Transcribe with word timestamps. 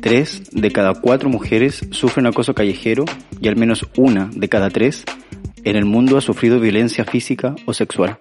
tres 0.00 0.42
de 0.52 0.70
cada 0.72 0.94
cuatro 0.94 1.28
mujeres 1.28 1.86
sufren 1.90 2.26
acoso 2.26 2.54
callejero 2.54 3.04
y 3.40 3.48
al 3.48 3.56
menos 3.56 3.86
una 3.96 4.30
de 4.34 4.48
cada 4.48 4.70
tres 4.70 5.04
en 5.64 5.76
el 5.76 5.84
mundo 5.84 6.16
ha 6.16 6.20
sufrido 6.20 6.60
violencia 6.60 7.04
física 7.04 7.54
o 7.66 7.72
sexual. 7.72 8.18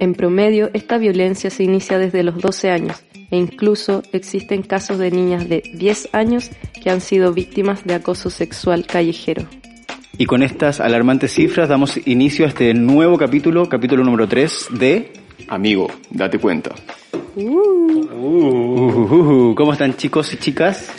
En 0.00 0.14
promedio, 0.14 0.70
esta 0.72 0.98
violencia 0.98 1.50
se 1.50 1.62
inicia 1.62 1.98
desde 1.98 2.22
los 2.24 2.38
12 2.38 2.70
años 2.70 3.04
e 3.30 3.36
incluso 3.36 4.02
existen 4.12 4.62
casos 4.62 4.98
de 4.98 5.10
niñas 5.10 5.48
de 5.48 5.62
10 5.74 6.08
años 6.12 6.50
que 6.82 6.90
han 6.90 7.00
sido 7.00 7.32
víctimas 7.32 7.84
de 7.84 7.94
acoso 7.94 8.28
sexual 8.28 8.84
callejero. 8.86 9.46
Y 10.18 10.26
con 10.26 10.42
estas 10.42 10.80
alarmantes 10.80 11.32
cifras 11.32 11.68
damos 11.68 11.98
inicio 12.06 12.44
a 12.44 12.48
este 12.48 12.74
nuevo 12.74 13.16
capítulo, 13.16 13.68
capítulo 13.68 14.04
número 14.04 14.28
3 14.28 14.68
de 14.72 15.12
Amigo, 15.48 15.88
date 16.10 16.38
cuenta. 16.38 16.74
Uh, 17.34 17.71
¿Cómo 19.62 19.74
están 19.74 19.94
chicos 19.94 20.34
y 20.34 20.38
chicas? 20.38 20.90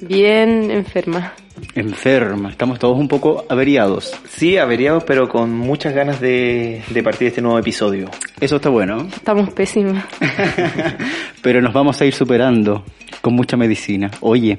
Bien 0.00 0.72
enferma. 0.72 1.34
Enferma, 1.76 2.50
estamos 2.50 2.80
todos 2.80 2.98
un 2.98 3.06
poco 3.06 3.46
averiados. 3.48 4.12
Sí, 4.28 4.58
averiados, 4.58 5.04
pero 5.04 5.28
con 5.28 5.56
muchas 5.56 5.94
ganas 5.94 6.20
de, 6.20 6.82
de 6.90 7.02
partir 7.04 7.28
este 7.28 7.42
nuevo 7.42 7.60
episodio. 7.60 8.10
Eso 8.40 8.56
está 8.56 8.70
bueno. 8.70 9.06
Estamos 9.14 9.50
pésimas. 9.50 10.04
pero 11.42 11.62
nos 11.62 11.72
vamos 11.72 12.00
a 12.00 12.06
ir 12.06 12.12
superando 12.12 12.84
con 13.20 13.34
mucha 13.34 13.56
medicina. 13.56 14.10
Oye, 14.18 14.58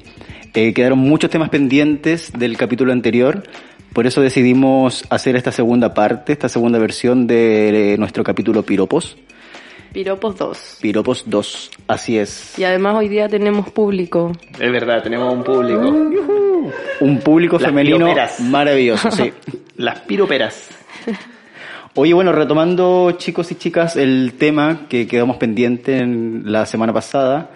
eh, 0.54 0.72
quedaron 0.72 0.98
muchos 0.98 1.28
temas 1.28 1.50
pendientes 1.50 2.32
del 2.32 2.56
capítulo 2.56 2.94
anterior, 2.94 3.42
por 3.92 4.06
eso 4.06 4.22
decidimos 4.22 5.04
hacer 5.10 5.36
esta 5.36 5.52
segunda 5.52 5.92
parte, 5.92 6.32
esta 6.32 6.48
segunda 6.48 6.78
versión 6.78 7.26
de 7.26 7.94
nuestro 7.98 8.24
capítulo 8.24 8.62
Piropos. 8.62 9.18
Piropos 9.92 10.36
2. 10.36 10.78
Piropos 10.80 11.24
2, 11.26 11.70
así 11.86 12.18
es. 12.18 12.58
Y 12.58 12.64
además 12.64 12.96
hoy 12.96 13.08
día 13.08 13.28
tenemos 13.28 13.70
público. 13.70 14.32
Es 14.58 14.72
verdad, 14.72 15.02
tenemos 15.02 15.32
un 15.32 15.42
público. 15.42 15.88
Un 17.00 17.20
público 17.20 17.58
femenino 17.58 18.14
maravilloso, 18.40 19.10
sí. 19.10 19.32
Las 19.76 20.00
piroperas. 20.00 20.68
Oye, 21.94 22.12
bueno, 22.12 22.32
retomando 22.32 23.12
chicos 23.12 23.50
y 23.50 23.54
chicas 23.54 23.96
el 23.96 24.34
tema 24.38 24.86
que 24.88 25.06
quedamos 25.06 25.36
pendiente 25.36 25.98
en 25.98 26.42
la 26.44 26.66
semana 26.66 26.92
pasada, 26.92 27.50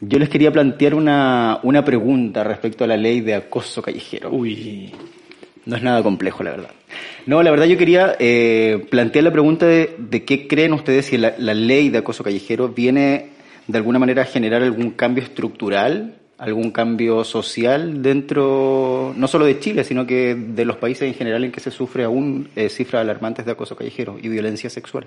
yo 0.00 0.18
les 0.18 0.28
quería 0.28 0.52
plantear 0.52 0.94
una, 0.94 1.60
una 1.62 1.84
pregunta 1.84 2.44
respecto 2.44 2.84
a 2.84 2.86
la 2.86 2.96
ley 2.96 3.20
de 3.20 3.34
acoso 3.34 3.82
callejero. 3.82 4.30
Uy. 4.30 4.92
No 5.70 5.76
es 5.76 5.84
nada 5.84 6.02
complejo, 6.02 6.42
la 6.42 6.50
verdad. 6.50 6.70
No, 7.26 7.44
la 7.44 7.52
verdad 7.52 7.66
yo 7.66 7.78
quería 7.78 8.16
eh, 8.18 8.84
plantear 8.90 9.22
la 9.22 9.30
pregunta 9.30 9.66
de, 9.66 9.94
de, 9.98 10.24
qué 10.24 10.48
creen 10.48 10.72
ustedes 10.72 11.06
si 11.06 11.16
la, 11.16 11.30
ley 11.38 11.90
de 11.90 11.98
acoso 11.98 12.24
callejero 12.24 12.70
viene 12.70 13.28
de 13.68 13.78
alguna 13.78 14.00
manera 14.00 14.22
a 14.22 14.24
generar 14.24 14.64
algún 14.64 14.90
cambio 14.90 15.22
estructural, 15.22 16.16
algún 16.38 16.72
cambio 16.72 17.22
social 17.22 18.02
dentro, 18.02 19.14
no 19.16 19.28
solo 19.28 19.44
de 19.44 19.60
Chile, 19.60 19.84
sino 19.84 20.08
que 20.08 20.34
de 20.34 20.64
los 20.64 20.76
países 20.76 21.02
en 21.02 21.14
general 21.14 21.44
en 21.44 21.52
que 21.52 21.60
se 21.60 21.70
sufre 21.70 22.02
aún 22.02 22.48
eh, 22.56 22.68
cifras 22.68 23.02
alarmantes 23.02 23.46
de 23.46 23.52
acoso 23.52 23.76
callejero 23.76 24.18
y 24.20 24.28
violencia 24.28 24.70
sexual. 24.70 25.06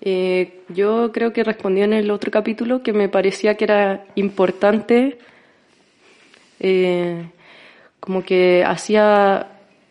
Eh, 0.00 0.60
yo 0.70 1.12
creo 1.12 1.34
que 1.34 1.44
respondí 1.44 1.82
en 1.82 1.92
el 1.92 2.10
otro 2.10 2.30
capítulo 2.30 2.82
que 2.82 2.94
me 2.94 3.10
parecía 3.10 3.56
que 3.56 3.64
era 3.64 4.06
importante 4.14 5.18
como 8.00 8.22
que 8.22 8.64
hacía 8.64 9.48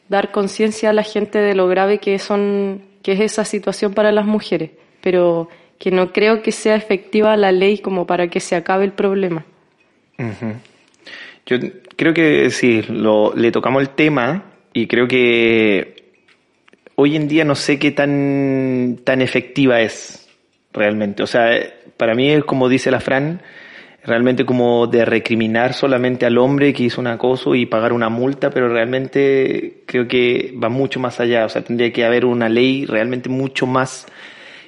dar 0.09 0.31
conciencia 0.31 0.89
a 0.89 0.94
la 0.94 1.03
gente 1.03 1.40
de 1.40 1.56
lo 1.56 1.68
grave 1.68 2.00
que 2.00 2.19
son 2.19 2.81
que 3.03 3.13
es 3.13 3.19
esa 3.22 3.45
situación 3.45 3.94
para 3.94 4.12
las 4.12 4.25
mujeres, 4.25 4.72
pero 5.01 5.47
que 5.79 5.91
no 5.91 6.12
creo 6.12 6.41
que 6.41 6.51
sea 6.51 6.75
efectiva 6.75 7.38
la 7.38 7.51
ley 7.51 7.78
como 7.78 8.06
para 8.06 8.28
que 8.28 8.40
se 8.40 8.56
acabe 8.56 8.85
el 8.85 8.91
problema. 8.91 9.46
Yo 11.46 11.57
creo 11.96 12.13
que 12.13 12.50
sí, 12.50 12.81
lo, 12.90 13.34
le 13.34 13.51
tocamos 13.51 13.81
el 13.81 13.90
tema 13.91 14.44
y 14.73 14.88
creo 14.88 15.07
que 15.07 16.12
hoy 16.96 17.16
en 17.16 17.28
día 17.28 17.46
no 17.46 17.56
sé 17.56 17.79
qué 17.79 17.91
tan, 17.91 19.00
tan 19.03 19.22
efectiva 19.22 19.79
es 19.79 20.28
realmente. 20.73 21.23
O 21.23 21.28
sea, 21.28 21.51
para 21.96 22.16
mí 22.16 22.31
es 22.31 22.44
como 22.44 22.67
dice 22.67 22.91
la 22.91 23.00
Fran, 23.00 23.41
realmente 24.07 24.45
como 24.45 24.88
de 24.88 25.03
recriminar 25.03 25.73
solamente 25.73 26.25
al 26.25 26.38
hombre 26.38 26.73
que 26.73 26.84
hizo 26.84 27.01
un 27.01 27.07
acoso 27.07 27.53
y 27.53 27.66
pagar 27.66 27.91
una 27.91 28.07
multa, 28.07 28.50
pero 28.50 28.69
realmente 28.69 29.84
creo 29.85 30.07
que 30.07 30.56
va 30.62 30.69
mucho 30.69 31.00
más 31.01 31.19
allá. 31.19 31.45
O 31.45 31.50
sea, 31.50 31.62
tendría 31.62 31.91
que 31.91 32.06
haber 32.06 32.23
una 32.25 32.47
ley 32.47 32.85
realmente 32.85 33.28
mucho 33.28 33.67
más 33.67 34.07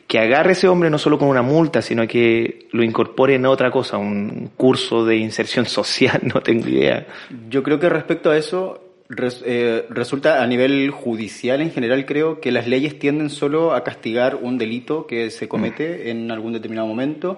que 0.07 0.19
agarre 0.19 0.49
a 0.49 0.51
ese 0.53 0.67
hombre 0.67 0.89
no 0.89 0.97
solo 0.97 1.17
con 1.17 1.29
una 1.29 1.41
multa, 1.41 1.81
sino 1.81 2.05
que 2.05 2.67
lo 2.71 2.83
incorpore 2.83 3.35
en 3.35 3.45
otra 3.45 3.71
cosa, 3.71 3.97
un 3.97 4.51
curso 4.57 5.05
de 5.05 5.15
inserción 5.15 5.65
social, 5.67 6.19
no 6.23 6.41
tengo 6.41 6.67
idea. 6.67 7.07
Yo 7.49 7.63
creo 7.63 7.79
que 7.79 7.87
respecto 7.87 8.31
a 8.31 8.37
eso, 8.37 8.83
res, 9.07 9.41
eh, 9.45 9.85
resulta 9.89 10.43
a 10.43 10.47
nivel 10.47 10.91
judicial 10.91 11.61
en 11.61 11.71
general 11.71 12.05
creo 12.05 12.41
que 12.41 12.51
las 12.51 12.67
leyes 12.67 12.99
tienden 12.99 13.29
solo 13.29 13.73
a 13.73 13.83
castigar 13.83 14.35
un 14.35 14.57
delito 14.57 15.07
que 15.07 15.29
se 15.29 15.47
comete 15.47 16.03
mm. 16.03 16.07
en 16.09 16.31
algún 16.31 16.53
determinado 16.53 16.87
momento, 16.87 17.37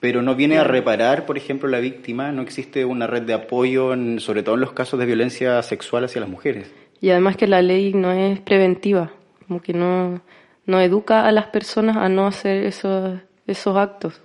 pero 0.00 0.22
no 0.22 0.34
viene 0.34 0.58
a 0.58 0.64
reparar, 0.64 1.26
por 1.26 1.36
ejemplo, 1.36 1.68
la 1.68 1.78
víctima, 1.78 2.32
no 2.32 2.42
existe 2.42 2.84
una 2.86 3.06
red 3.06 3.22
de 3.22 3.34
apoyo, 3.34 3.92
en, 3.92 4.18
sobre 4.18 4.42
todo 4.42 4.54
en 4.54 4.62
los 4.62 4.72
casos 4.72 4.98
de 4.98 5.06
violencia 5.06 5.62
sexual 5.62 6.04
hacia 6.04 6.22
las 6.22 6.30
mujeres. 6.30 6.72
Y 7.02 7.10
además 7.10 7.36
que 7.36 7.46
la 7.46 7.62
ley 7.62 7.92
no 7.92 8.10
es 8.10 8.40
preventiva, 8.40 9.12
como 9.46 9.60
que 9.60 9.74
no, 9.74 10.22
no 10.66 10.80
educa 10.80 11.26
a 11.26 11.32
las 11.32 11.46
personas 11.46 11.98
a 11.98 12.08
no 12.08 12.26
hacer 12.26 12.64
esos, 12.64 13.20
esos 13.46 13.76
actos. 13.76 14.20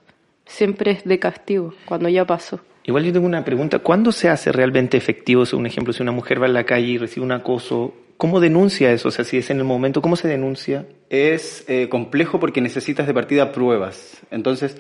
Siempre 0.45 0.91
es 0.91 1.03
de 1.03 1.19
castigo, 1.19 1.73
cuando 1.85 2.07
ya 2.07 2.25
pasó. 2.25 2.61
Igual 2.85 3.03
yo 3.03 3.13
tengo 3.13 3.25
una 3.25 3.43
pregunta, 3.43 3.79
¿cuándo 3.79 4.11
se 4.11 4.29
hace 4.29 4.51
realmente 4.51 4.95
efectivo, 4.95 5.43
un 5.53 5.65
ejemplo, 5.65 5.91
si 5.91 6.03
una 6.03 6.11
mujer 6.11 6.41
va 6.41 6.45
en 6.45 6.53
la 6.53 6.65
calle 6.65 6.87
y 6.87 6.97
recibe 6.97 7.25
un 7.25 7.31
acoso, 7.31 7.93
¿cómo 8.15 8.39
denuncia 8.39 8.91
eso? 8.91 9.09
O 9.09 9.11
sea, 9.11 9.25
si 9.25 9.37
es 9.37 9.49
en 9.49 9.57
el 9.57 9.63
momento, 9.63 10.01
¿cómo 10.01 10.15
se 10.15 10.27
denuncia? 10.27 10.85
Es 11.09 11.65
eh, 11.67 11.89
complejo 11.89 12.39
porque 12.39 12.61
necesitas 12.61 13.07
de 13.07 13.13
partida 13.13 13.51
pruebas. 13.51 14.21
Entonces, 14.29 14.77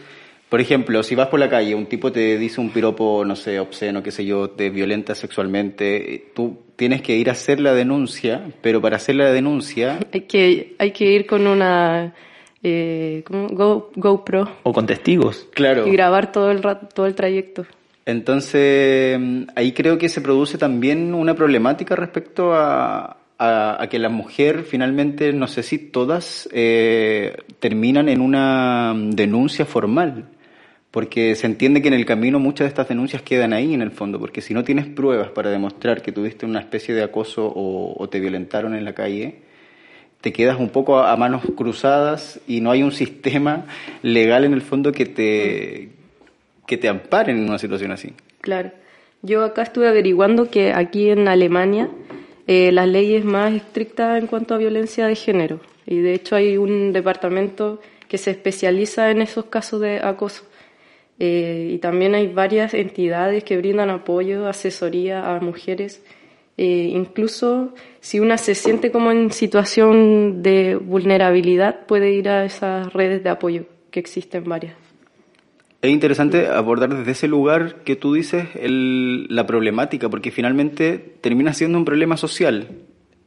por 0.55 0.61
ejemplo, 0.61 1.03
si 1.03 1.15
vas 1.15 1.27
por 1.27 1.37
la 1.37 1.49
calle, 1.49 1.75
un 1.75 1.85
tipo 1.85 2.13
te 2.13 2.37
dice 2.37 2.61
un 2.61 2.69
piropo, 2.69 3.25
no 3.25 3.35
sé, 3.35 3.59
obsceno, 3.59 4.01
qué 4.01 4.09
sé 4.09 4.23
yo, 4.23 4.51
te 4.51 4.69
violenta 4.69 5.13
sexualmente, 5.13 6.31
tú 6.33 6.59
tienes 6.77 7.01
que 7.01 7.13
ir 7.17 7.27
a 7.27 7.33
hacer 7.33 7.59
la 7.59 7.73
denuncia, 7.73 8.41
pero 8.61 8.79
para 8.79 8.95
hacer 8.95 9.15
la 9.15 9.33
denuncia... 9.33 9.99
Hay 10.13 10.21
que, 10.21 10.73
hay 10.77 10.91
que 10.91 11.11
ir 11.11 11.25
con 11.25 11.45
una... 11.45 12.15
Eh, 12.63 13.21
Go, 13.27 13.91
GoPro. 13.97 14.59
O 14.63 14.71
con 14.71 14.85
testigos. 14.85 15.45
Claro. 15.53 15.87
Y 15.87 15.91
grabar 15.91 16.31
todo 16.31 16.49
el, 16.51 16.61
todo 16.61 17.05
el 17.05 17.15
trayecto. 17.15 17.65
Entonces, 18.05 19.19
ahí 19.57 19.73
creo 19.73 19.97
que 19.97 20.07
se 20.07 20.21
produce 20.21 20.57
también 20.57 21.13
una 21.13 21.35
problemática 21.35 21.97
respecto 21.97 22.53
a, 22.53 23.17
a, 23.37 23.83
a, 23.83 23.89
que 23.89 23.99
la 23.99 24.07
mujer 24.07 24.63
finalmente, 24.63 25.33
no 25.33 25.47
sé 25.47 25.63
si 25.63 25.79
todas 25.79 26.47
eh, 26.53 27.35
terminan 27.59 28.07
en 28.07 28.21
una 28.21 28.93
denuncia 28.95 29.65
formal, 29.65 30.29
porque 30.95 31.35
se 31.35 31.45
entiende 31.45 31.81
que 31.81 31.89
en 31.89 31.93
el 31.93 32.05
camino 32.05 32.39
muchas 32.39 32.63
de 32.63 32.69
estas 32.69 32.87
denuncias 32.87 33.21
quedan 33.21 33.51
ahí 33.51 33.73
en 33.73 33.81
el 33.81 33.91
fondo, 33.91 34.17
porque 34.17 34.39
si 34.39 34.53
no 34.53 34.63
tienes 34.63 34.85
pruebas 34.85 35.27
para 35.27 35.49
demostrar 35.49 36.01
que 36.01 36.13
tuviste 36.13 36.45
una 36.45 36.61
especie 36.61 36.95
de 36.95 37.03
acoso 37.03 37.51
o, 37.53 38.07
te 38.07 38.21
violentaron 38.21 38.73
en 38.73 38.85
la 38.85 38.93
calle, 38.93 39.41
te 40.21 40.31
quedas 40.31 40.57
un 40.57 40.69
poco 40.69 40.99
a, 40.99 41.13
manos 41.17 41.41
cruzadas 41.57 42.39
y 42.47 42.61
no 42.61 42.71
hay 42.71 42.81
un 42.81 42.93
sistema 42.93 43.65
legal 44.03 44.45
en 44.45 44.53
el 44.53 44.61
fondo 44.61 44.93
que 44.93 45.05
te, 45.05 45.89
que 46.65 46.77
te 46.77 46.87
amparen 46.87 47.39
en 47.39 47.49
una 47.49 47.59
situación 47.59 47.91
así. 47.91 48.13
Claro. 48.39 48.71
Yo 49.21 49.43
acá 49.43 49.63
estuve 49.63 49.89
averiguando 49.89 50.49
que 50.49 50.71
aquí 50.71 51.09
en 51.09 51.27
Alemania 51.27 51.89
eh, 52.47 52.71
las 52.71 52.87
leyes 52.87 53.25
más 53.25 53.53
estrictas 53.53 54.17
en 54.17 54.27
cuanto 54.27 54.53
a 54.53 54.59
violencia 54.59 55.07
de 55.07 55.15
género. 55.15 55.59
Y 55.85 55.97
de 55.97 56.13
hecho 56.13 56.37
hay 56.37 56.55
un 56.55 56.93
departamento 56.93 57.81
que 58.07 58.17
se 58.17 58.31
especializa 58.31 59.11
en 59.11 59.21
esos 59.21 59.47
casos 59.47 59.81
de 59.81 59.99
acoso. 59.99 60.45
Eh, 61.19 61.71
y 61.73 61.77
también 61.77 62.13
hay 62.13 62.27
varias 62.27 62.73
entidades 62.73 63.43
que 63.43 63.57
brindan 63.57 63.89
apoyo, 63.89 64.47
asesoría 64.47 65.35
a 65.35 65.39
mujeres. 65.39 66.03
Eh, 66.57 66.89
incluso 66.93 67.73
si 67.99 68.19
una 68.19 68.37
se 68.37 68.55
siente 68.55 68.91
como 68.91 69.11
en 69.11 69.31
situación 69.31 70.41
de 70.41 70.75
vulnerabilidad, 70.75 71.85
puede 71.85 72.11
ir 72.13 72.29
a 72.29 72.45
esas 72.45 72.91
redes 72.93 73.23
de 73.23 73.29
apoyo, 73.29 73.65
que 73.91 73.99
existen 73.99 74.43
varias. 74.45 74.75
Es 75.81 75.91
interesante 75.91 76.47
abordar 76.47 76.95
desde 76.95 77.11
ese 77.11 77.27
lugar 77.27 77.83
que 77.83 77.95
tú 77.95 78.13
dices 78.13 78.47
la 78.55 79.45
problemática, 79.45 80.09
porque 80.09 80.31
finalmente 80.31 80.97
termina 81.21 81.53
siendo 81.53 81.77
un 81.77 81.85
problema 81.85 82.17
social. 82.17 82.69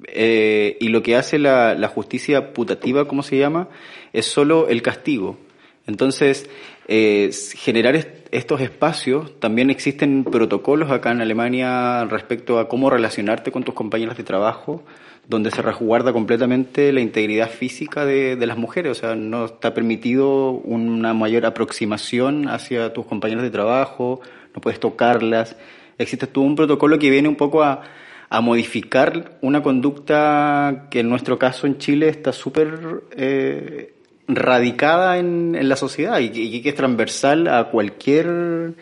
Eh, 0.07 0.77
y 0.81 0.89
lo 0.89 1.03
que 1.03 1.17
hace 1.17 1.39
la, 1.39 1.75
la, 1.75 1.89
justicia 1.89 2.53
putativa, 2.53 3.07
como 3.07 3.23
se 3.23 3.37
llama, 3.39 3.69
es 4.13 4.27
solo 4.27 4.69
el 4.69 4.81
castigo. 4.83 5.39
Entonces, 5.87 6.49
eh, 6.91 7.31
generar 7.55 7.97
estos 8.31 8.63
espacios, 8.63 9.39
también 9.41 9.69
existen 9.69 10.25
protocolos 10.25 10.91
acá 10.91 11.13
en 11.13 11.21
Alemania 11.21 12.07
respecto 12.07 12.59
a 12.59 12.67
cómo 12.67 12.89
relacionarte 12.89 13.53
con 13.53 13.63
tus 13.63 13.75
compañeras 13.75 14.17
de 14.17 14.25
trabajo, 14.25 14.83
donde 15.29 15.51
se 15.51 15.61
resguarda 15.61 16.15
completamente 16.15 16.91
la 16.95 17.01
integridad 17.01 17.51
física 17.51 18.07
de, 18.07 18.37
las 18.47 18.57
mujeres, 18.57 18.93
o 18.93 19.01
sea, 19.01 19.15
no 19.15 19.45
está 19.45 19.75
permitido 19.75 20.53
una 20.53 21.13
mayor 21.13 21.45
aproximación 21.45 22.49
hacia 22.49 22.95
tus 22.95 23.05
compañeros 23.05 23.43
de 23.43 23.51
trabajo, 23.51 24.23
no 24.55 24.63
puedes 24.63 24.81
tocarlas. 24.81 25.57
Existe 25.99 26.27
todo 26.27 26.45
un 26.45 26.57
protocolo 26.57 26.99
que 26.99 27.11
viene 27.11 27.29
un 27.29 27.37
poco 27.37 27.63
a, 27.63 27.83
a 28.31 28.41
modificar 28.41 29.39
una 29.43 29.63
conducta 29.63 30.87
que 30.91 31.01
en 31.01 31.11
nuestro 31.11 31.39
caso 31.39 31.67
en 31.67 31.77
Chile 31.77 32.09
está 32.09 32.33
súper 32.33 33.03
eh, 33.15 33.93
radicada 34.29 35.19
en, 35.19 35.55
en, 35.55 35.69
la 35.69 35.77
sociedad 35.77 36.19
y, 36.21 36.61
que 36.63 36.69
es 36.69 36.75
transversal 36.75 37.49
a 37.49 37.71
cualquier 37.71 38.75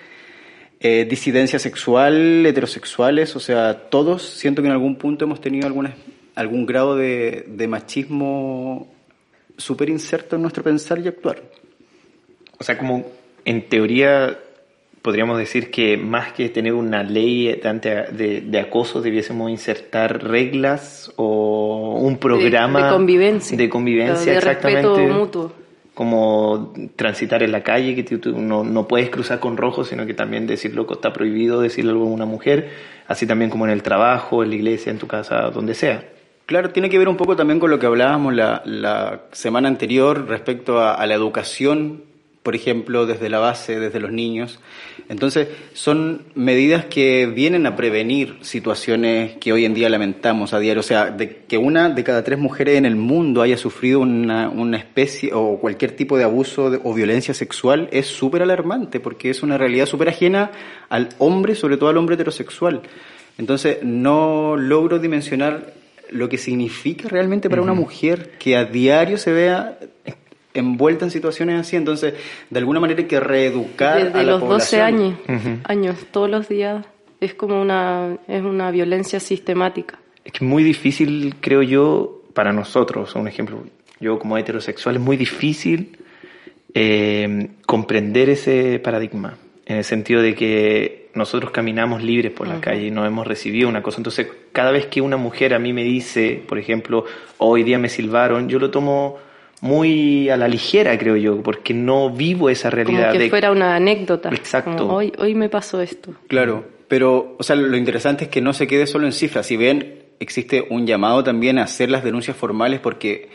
eh, 0.81 1.07
disidencia 1.09 1.59
sexual, 1.59 2.45
heterosexuales, 2.45 3.37
o 3.37 3.41
sea, 3.41 3.89
todos 3.89 4.23
siento 4.23 4.61
que 4.61 4.69
en 4.69 4.73
algún 4.73 4.97
punto 4.97 5.25
hemos 5.25 5.41
tenido 5.41 5.67
alguna 5.67 5.95
algún 6.35 6.67
grado 6.67 6.97
de, 6.97 7.47
de 7.49 7.67
machismo 7.67 8.93
súper 9.57 9.89
inserto 9.89 10.37
en 10.37 10.43
nuestro 10.43 10.63
pensar 10.63 10.99
y 10.99 11.09
actuar. 11.09 11.43
O 12.59 12.65
sea, 12.65 12.77
como 12.77 13.07
en 13.47 13.69
teoría 13.71 14.39
podríamos 15.07 15.39
decir 15.39 15.71
que 15.71 15.97
más 15.97 16.33
que 16.33 16.49
tener 16.49 16.75
una 16.75 17.05
ley 17.05 17.47
de, 17.47 18.41
de, 18.45 18.59
acoso 18.59 19.01
debiésemos 19.01 19.49
insertar 19.53 20.21
reglas 20.25 21.13
o 21.15 22.01
un 22.01 22.19
programa 22.19 22.81
de, 22.81 22.85
de 22.87 22.91
convivencia, 22.91 23.57
de 23.57 23.69
convivencia 23.69 24.33
de 24.33 24.39
exactamente. 24.39 24.89
respeto 24.89 25.15
mutuo. 25.15 25.53
como 25.95 26.75
transitar 26.97 27.45
en 27.45 27.53
la 27.53 27.63
calle 27.63 27.95
que 27.95 28.03
tú, 28.03 28.19
tú 28.19 28.37
no, 28.37 28.65
no, 28.65 28.89
puedes 28.89 29.09
cruzar 29.11 29.39
con 29.39 29.57
rojo 29.57 29.85
sino 29.85 30.07
que 30.07 30.15
también 30.15 30.49
decirlo 30.49 30.89
está 30.91 31.13
prohibido 31.13 31.61
decirle 31.61 31.93
algo 31.93 32.03
a 32.03 32.09
una 32.09 32.27
mujer 32.27 32.69
así 33.07 33.29
también 33.29 33.49
como 33.49 33.65
en 33.65 33.71
el 33.71 33.85
trabajo 33.85 34.43
en 34.43 34.49
la 34.49 34.57
iglesia 34.57 34.91
en 34.91 34.99
tu 34.99 35.07
casa 35.07 35.51
donde 35.51 35.75
sea. 35.75 36.03
Claro, 36.47 36.71
tiene 36.71 36.91
que 36.91 36.99
ver 36.99 37.09
un 37.09 37.17
poco 37.17 37.37
también 37.37 37.61
con 37.61 37.71
lo 37.71 37.79
que 37.79 37.87
hablábamos 37.87 38.35
la, 38.35 38.61
la 38.65 39.23
semana 39.31 39.69
anterior 39.69 40.27
respecto 40.29 40.81
a, 40.81 40.95
a, 40.95 41.07
la 41.07 41.15
educación, 41.15 42.03
por 42.47 42.55
ejemplo, 42.55 43.07
desde 43.07 43.29
la 43.29 43.41
base, 43.41 43.81
desde 43.81 43.99
los 43.99 44.13
niños. 44.13 44.61
Entonces, 45.09 45.49
son 45.73 46.27
medidas 46.37 46.85
que 46.85 47.27
vienen 47.27 47.67
a 47.67 47.75
prevenir 47.75 48.37
situaciones 48.43 49.37
que 49.39 49.53
hoy 49.53 49.65
en 49.65 49.75
día 49.75 49.89
lamentamos 49.89 50.55
a 50.55 50.61
diario. 50.61 50.79
O 50.79 50.85
sea, 50.85 51.11
de 51.11 51.39
que 51.49 51.59
una 51.59 51.89
de 51.89 52.05
cada 52.05 52.23
tres 52.23 52.39
mujeres 52.39 52.77
en 52.77 52.87
el 52.87 52.95
mundo 52.95 53.43
haya 53.43 53.57
sufrido 53.57 53.99
una, 53.99 54.49
una 54.49 54.77
especie 54.77 55.33
o 55.35 55.59
cualquier 55.59 55.97
tipo 55.97 56.17
de 56.17 56.23
abuso 56.23 56.71
de, 56.71 56.79
o 56.85 56.95
violencia 56.95 57.35
sexual 57.35 57.89
es 57.91 58.07
súper 58.07 58.43
alarmante 58.43 59.01
porque 59.01 59.29
es 59.31 59.43
una 59.43 59.59
realidad 59.59 59.87
súper 59.87 60.11
ajena 60.11 60.53
al 60.89 61.09
hombre, 61.19 61.57
sobre 61.57 61.79
todo 61.79 61.89
al 61.89 61.97
hombre 61.97 62.15
heterosexual. 62.15 62.83
Entonces, 63.39 63.79
no 63.83 64.57
logro 64.57 65.01
dimensionar 65.01 65.75
lo 66.11 66.29
que 66.29 66.39
significa 66.39 67.09
realmente 67.09 67.51
para 67.51 67.61
uh 67.61 67.65
-huh. 67.65 67.73
una 67.73 67.81
mujer 67.81 68.35
que 68.39 68.57
a 68.57 68.67
diario 68.67 69.19
se 69.19 69.33
vea 69.33 69.81
envuelta 70.61 71.05
en 71.05 71.11
situaciones 71.11 71.61
así, 71.61 71.77
entonces 71.77 72.15
de 72.51 72.59
alguna 72.59 72.81
manera 72.81 73.01
hay 73.01 73.07
que 73.07 73.21
reeducar 73.21 74.05
Desde 74.05 74.19
a 74.21 74.23
la 74.23 74.33
los 74.33 74.41
población. 74.41 74.81
12 74.81 74.83
años, 74.83 75.15
uh 75.29 75.33
-huh. 75.33 75.61
años, 75.65 75.97
todos 76.11 76.31
los 76.31 76.49
días 76.49 76.85
es 77.21 77.35
como 77.35 77.61
una 77.61 78.17
es 78.29 78.43
una 78.43 78.71
violencia 78.71 79.21
sistemática. 79.21 79.99
Es 80.25 80.33
que 80.33 80.45
es 80.45 80.49
muy 80.51 80.63
difícil, 80.65 81.37
creo 81.41 81.63
yo, 81.63 82.23
para 82.35 82.53
nosotros, 82.53 83.15
un 83.15 83.29
ejemplo, 83.29 83.63
yo 84.01 84.19
como 84.19 84.37
heterosexual 84.37 84.97
es 84.97 85.01
muy 85.01 85.17
difícil 85.17 85.97
eh, 86.75 87.49
comprender 87.65 88.29
ese 88.29 88.79
paradigma, 88.81 89.39
en 89.65 89.79
el 89.79 89.85
sentido 89.85 90.21
de 90.21 90.35
que 90.35 91.09
nosotros 91.15 91.51
caminamos 91.51 92.03
libres 92.03 92.33
por 92.33 92.47
la 92.47 92.57
uh 92.57 92.59
-huh. 92.59 92.61
calle 92.61 92.87
y 92.89 92.91
no 92.91 93.07
hemos 93.07 93.27
recibido 93.27 93.69
una 93.69 93.83
cosa. 93.83 93.99
Entonces, 93.99 94.27
cada 94.53 94.71
vez 94.71 94.87
que 94.87 95.01
una 95.01 95.17
mujer 95.17 95.55
a 95.55 95.59
mí 95.59 95.73
me 95.73 95.83
dice, 95.83 96.43
por 96.47 96.59
ejemplo, 96.59 97.05
hoy 97.39 97.63
día 97.63 97.79
me 97.79 97.89
silbaron, 97.89 98.49
yo 98.49 98.59
lo 98.59 98.71
tomo 98.71 99.17
muy 99.61 100.29
a 100.29 100.37
la 100.37 100.49
ligera, 100.49 100.97
creo 100.99 101.17
yo, 101.17 101.43
porque 101.43 101.75
no 101.75 102.11
vivo 102.11 102.51
esa 102.51 102.71
realidad. 102.71 103.09
Como 103.09 103.13
que 103.13 103.19
de... 103.19 103.31
fuera 103.31 103.51
una 103.51 103.77
anécdota. 103.77 104.29
Exacto. 104.31 104.77
Como 104.77 104.95
hoy, 104.95 105.13
hoy 105.19 105.35
me 105.35 105.49
pasó 105.49 105.81
esto. 105.81 106.15
Claro, 106.29 106.65
pero, 106.89 107.37
o 107.39 107.43
sea, 107.43 107.57
lo 107.57 107.77
interesante 107.77 108.25
es 108.25 108.31
que 108.31 108.41
no 108.41 108.53
se 108.53 108.67
quede 108.67 108.87
solo 108.87 109.07
en 109.07 109.13
cifras. 109.13 109.47
Si 109.47 109.57
bien 109.57 110.05
existe 110.21 110.67
un 110.71 110.87
llamado 110.87 111.25
también 111.25 111.59
a 111.59 111.65
hacer 111.65 111.91
las 111.91 112.05
denuncias 112.05 112.37
formales, 112.37 112.81
porque 112.81 113.29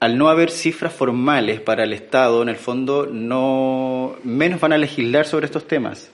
al 0.00 0.18
no 0.18 0.28
haber 0.28 0.50
cifras 0.50 0.92
formales 0.92 1.60
para 1.60 1.84
el 1.84 1.92
Estado, 1.92 2.42
en 2.42 2.48
el 2.48 2.56
fondo, 2.56 3.08
no 3.10 4.16
menos 4.24 4.60
van 4.60 4.72
a 4.72 4.78
legislar 4.78 5.26
sobre 5.26 5.46
estos 5.46 5.66
temas. 5.66 6.10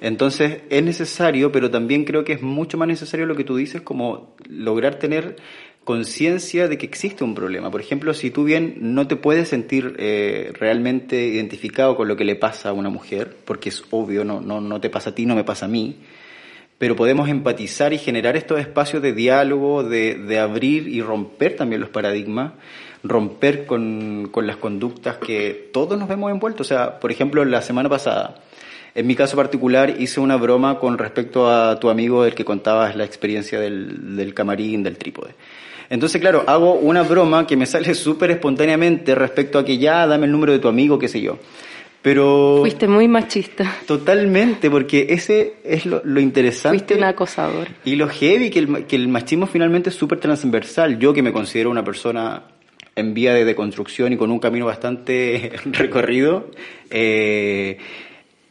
Entonces 0.00 0.62
es 0.70 0.82
necesario, 0.82 1.52
pero 1.52 1.70
también 1.70 2.04
creo 2.04 2.24
que 2.24 2.34
es 2.34 2.42
mucho 2.42 2.76
más 2.76 2.88
necesario 2.88 3.26
lo 3.26 3.36
que 3.36 3.44
tú 3.44 3.56
dices, 3.56 3.82
como 3.82 4.34
lograr 4.48 4.96
tener 4.96 5.36
conciencia 5.84 6.66
de 6.66 6.78
que 6.78 6.86
existe 6.86 7.24
un 7.24 7.34
problema. 7.34 7.70
Por 7.70 7.80
ejemplo, 7.80 8.14
si 8.14 8.30
tú 8.30 8.44
bien 8.44 8.76
no 8.80 9.06
te 9.06 9.16
puedes 9.16 9.48
sentir 9.48 9.94
eh, 9.98 10.52
realmente 10.58 11.26
identificado 11.26 11.96
con 11.96 12.08
lo 12.08 12.16
que 12.16 12.24
le 12.24 12.36
pasa 12.36 12.70
a 12.70 12.72
una 12.72 12.88
mujer, 12.88 13.36
porque 13.44 13.68
es 13.68 13.84
obvio, 13.90 14.24
no, 14.24 14.40
no, 14.40 14.60
no 14.60 14.80
te 14.80 14.90
pasa 14.90 15.10
a 15.10 15.14
ti, 15.14 15.26
no 15.26 15.34
me 15.34 15.44
pasa 15.44 15.66
a 15.66 15.68
mí, 15.68 15.98
pero 16.78 16.96
podemos 16.96 17.28
empatizar 17.28 17.92
y 17.92 17.98
generar 17.98 18.36
estos 18.36 18.58
espacios 18.58 19.02
de 19.02 19.12
diálogo, 19.12 19.84
de, 19.84 20.14
de 20.14 20.38
abrir 20.38 20.88
y 20.88 21.02
romper 21.02 21.56
también 21.56 21.80
los 21.80 21.90
paradigmas, 21.90 22.52
romper 23.02 23.66
con, 23.66 24.28
con 24.30 24.46
las 24.46 24.56
conductas 24.56 25.18
que 25.18 25.70
todos 25.72 25.98
nos 25.98 26.08
vemos 26.08 26.32
envueltos. 26.32 26.66
O 26.66 26.68
sea, 26.68 26.98
por 26.98 27.12
ejemplo, 27.12 27.44
la 27.44 27.62
semana 27.62 27.88
pasada, 27.88 28.42
en 28.94 29.06
mi 29.06 29.14
caso 29.14 29.36
particular 29.36 29.94
hice 30.00 30.20
una 30.20 30.36
broma 30.36 30.78
con 30.78 30.98
respecto 30.98 31.50
a 31.50 31.78
tu 31.78 31.90
amigo 31.90 32.24
del 32.24 32.34
que 32.34 32.44
contabas 32.44 32.96
la 32.96 33.04
experiencia 33.04 33.60
del, 33.60 34.16
del 34.16 34.32
camarín, 34.34 34.82
del 34.82 34.96
trípode. 34.96 35.34
Entonces, 35.90 36.20
claro, 36.20 36.44
hago 36.46 36.74
una 36.74 37.02
broma 37.02 37.46
que 37.46 37.56
me 37.56 37.66
sale 37.66 37.94
súper 37.94 38.30
espontáneamente 38.30 39.14
respecto 39.14 39.58
a 39.58 39.64
que 39.64 39.78
ya 39.78 40.06
dame 40.06 40.26
el 40.26 40.32
número 40.32 40.52
de 40.52 40.58
tu 40.58 40.68
amigo, 40.68 40.98
qué 40.98 41.08
sé 41.08 41.20
yo. 41.20 41.38
Pero... 42.02 42.58
Fuiste 42.60 42.86
muy 42.86 43.08
machista. 43.08 43.78
Totalmente, 43.86 44.70
porque 44.70 45.06
ese 45.08 45.54
es 45.64 45.86
lo, 45.86 46.02
lo 46.04 46.20
interesante. 46.20 46.78
Fuiste 46.78 46.94
un 46.96 47.04
acosador. 47.04 47.68
Y 47.84 47.96
lo 47.96 48.08
heavy, 48.08 48.50
que 48.50 48.58
el, 48.58 48.84
que 48.84 48.96
el 48.96 49.08
machismo 49.08 49.46
finalmente 49.46 49.88
es 49.88 49.96
súper 49.96 50.20
transversal. 50.20 50.98
Yo 50.98 51.14
que 51.14 51.22
me 51.22 51.32
considero 51.32 51.70
una 51.70 51.82
persona 51.82 52.42
en 52.96 53.14
vía 53.14 53.34
de 53.34 53.44
deconstrucción 53.44 54.12
y 54.12 54.16
con 54.16 54.30
un 54.30 54.38
camino 54.38 54.66
bastante 54.66 55.52
recorrido, 55.64 56.50
eh, 56.90 57.78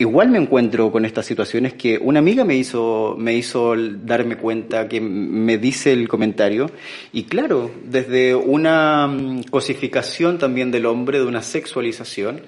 igual 0.03 0.29
me 0.29 0.37
encuentro 0.37 0.91
con 0.91 1.05
estas 1.05 1.25
situaciones 1.25 1.73
que 1.73 1.97
una 1.97 2.19
amiga 2.19 2.43
me 2.43 2.55
hizo, 2.55 3.15
me 3.17 3.33
hizo 3.35 3.73
darme 3.75 4.35
cuenta, 4.35 4.87
que 4.89 4.99
me 4.99 5.57
dice 5.57 5.93
el 5.93 6.07
comentario, 6.09 6.69
y 7.13 7.23
claro, 7.23 7.71
desde 7.85 8.35
una 8.35 9.09
cosificación 9.49 10.37
también 10.37 10.71
del 10.71 10.85
hombre, 10.85 11.19
de 11.19 11.25
una 11.25 11.41
sexualización, 11.41 12.41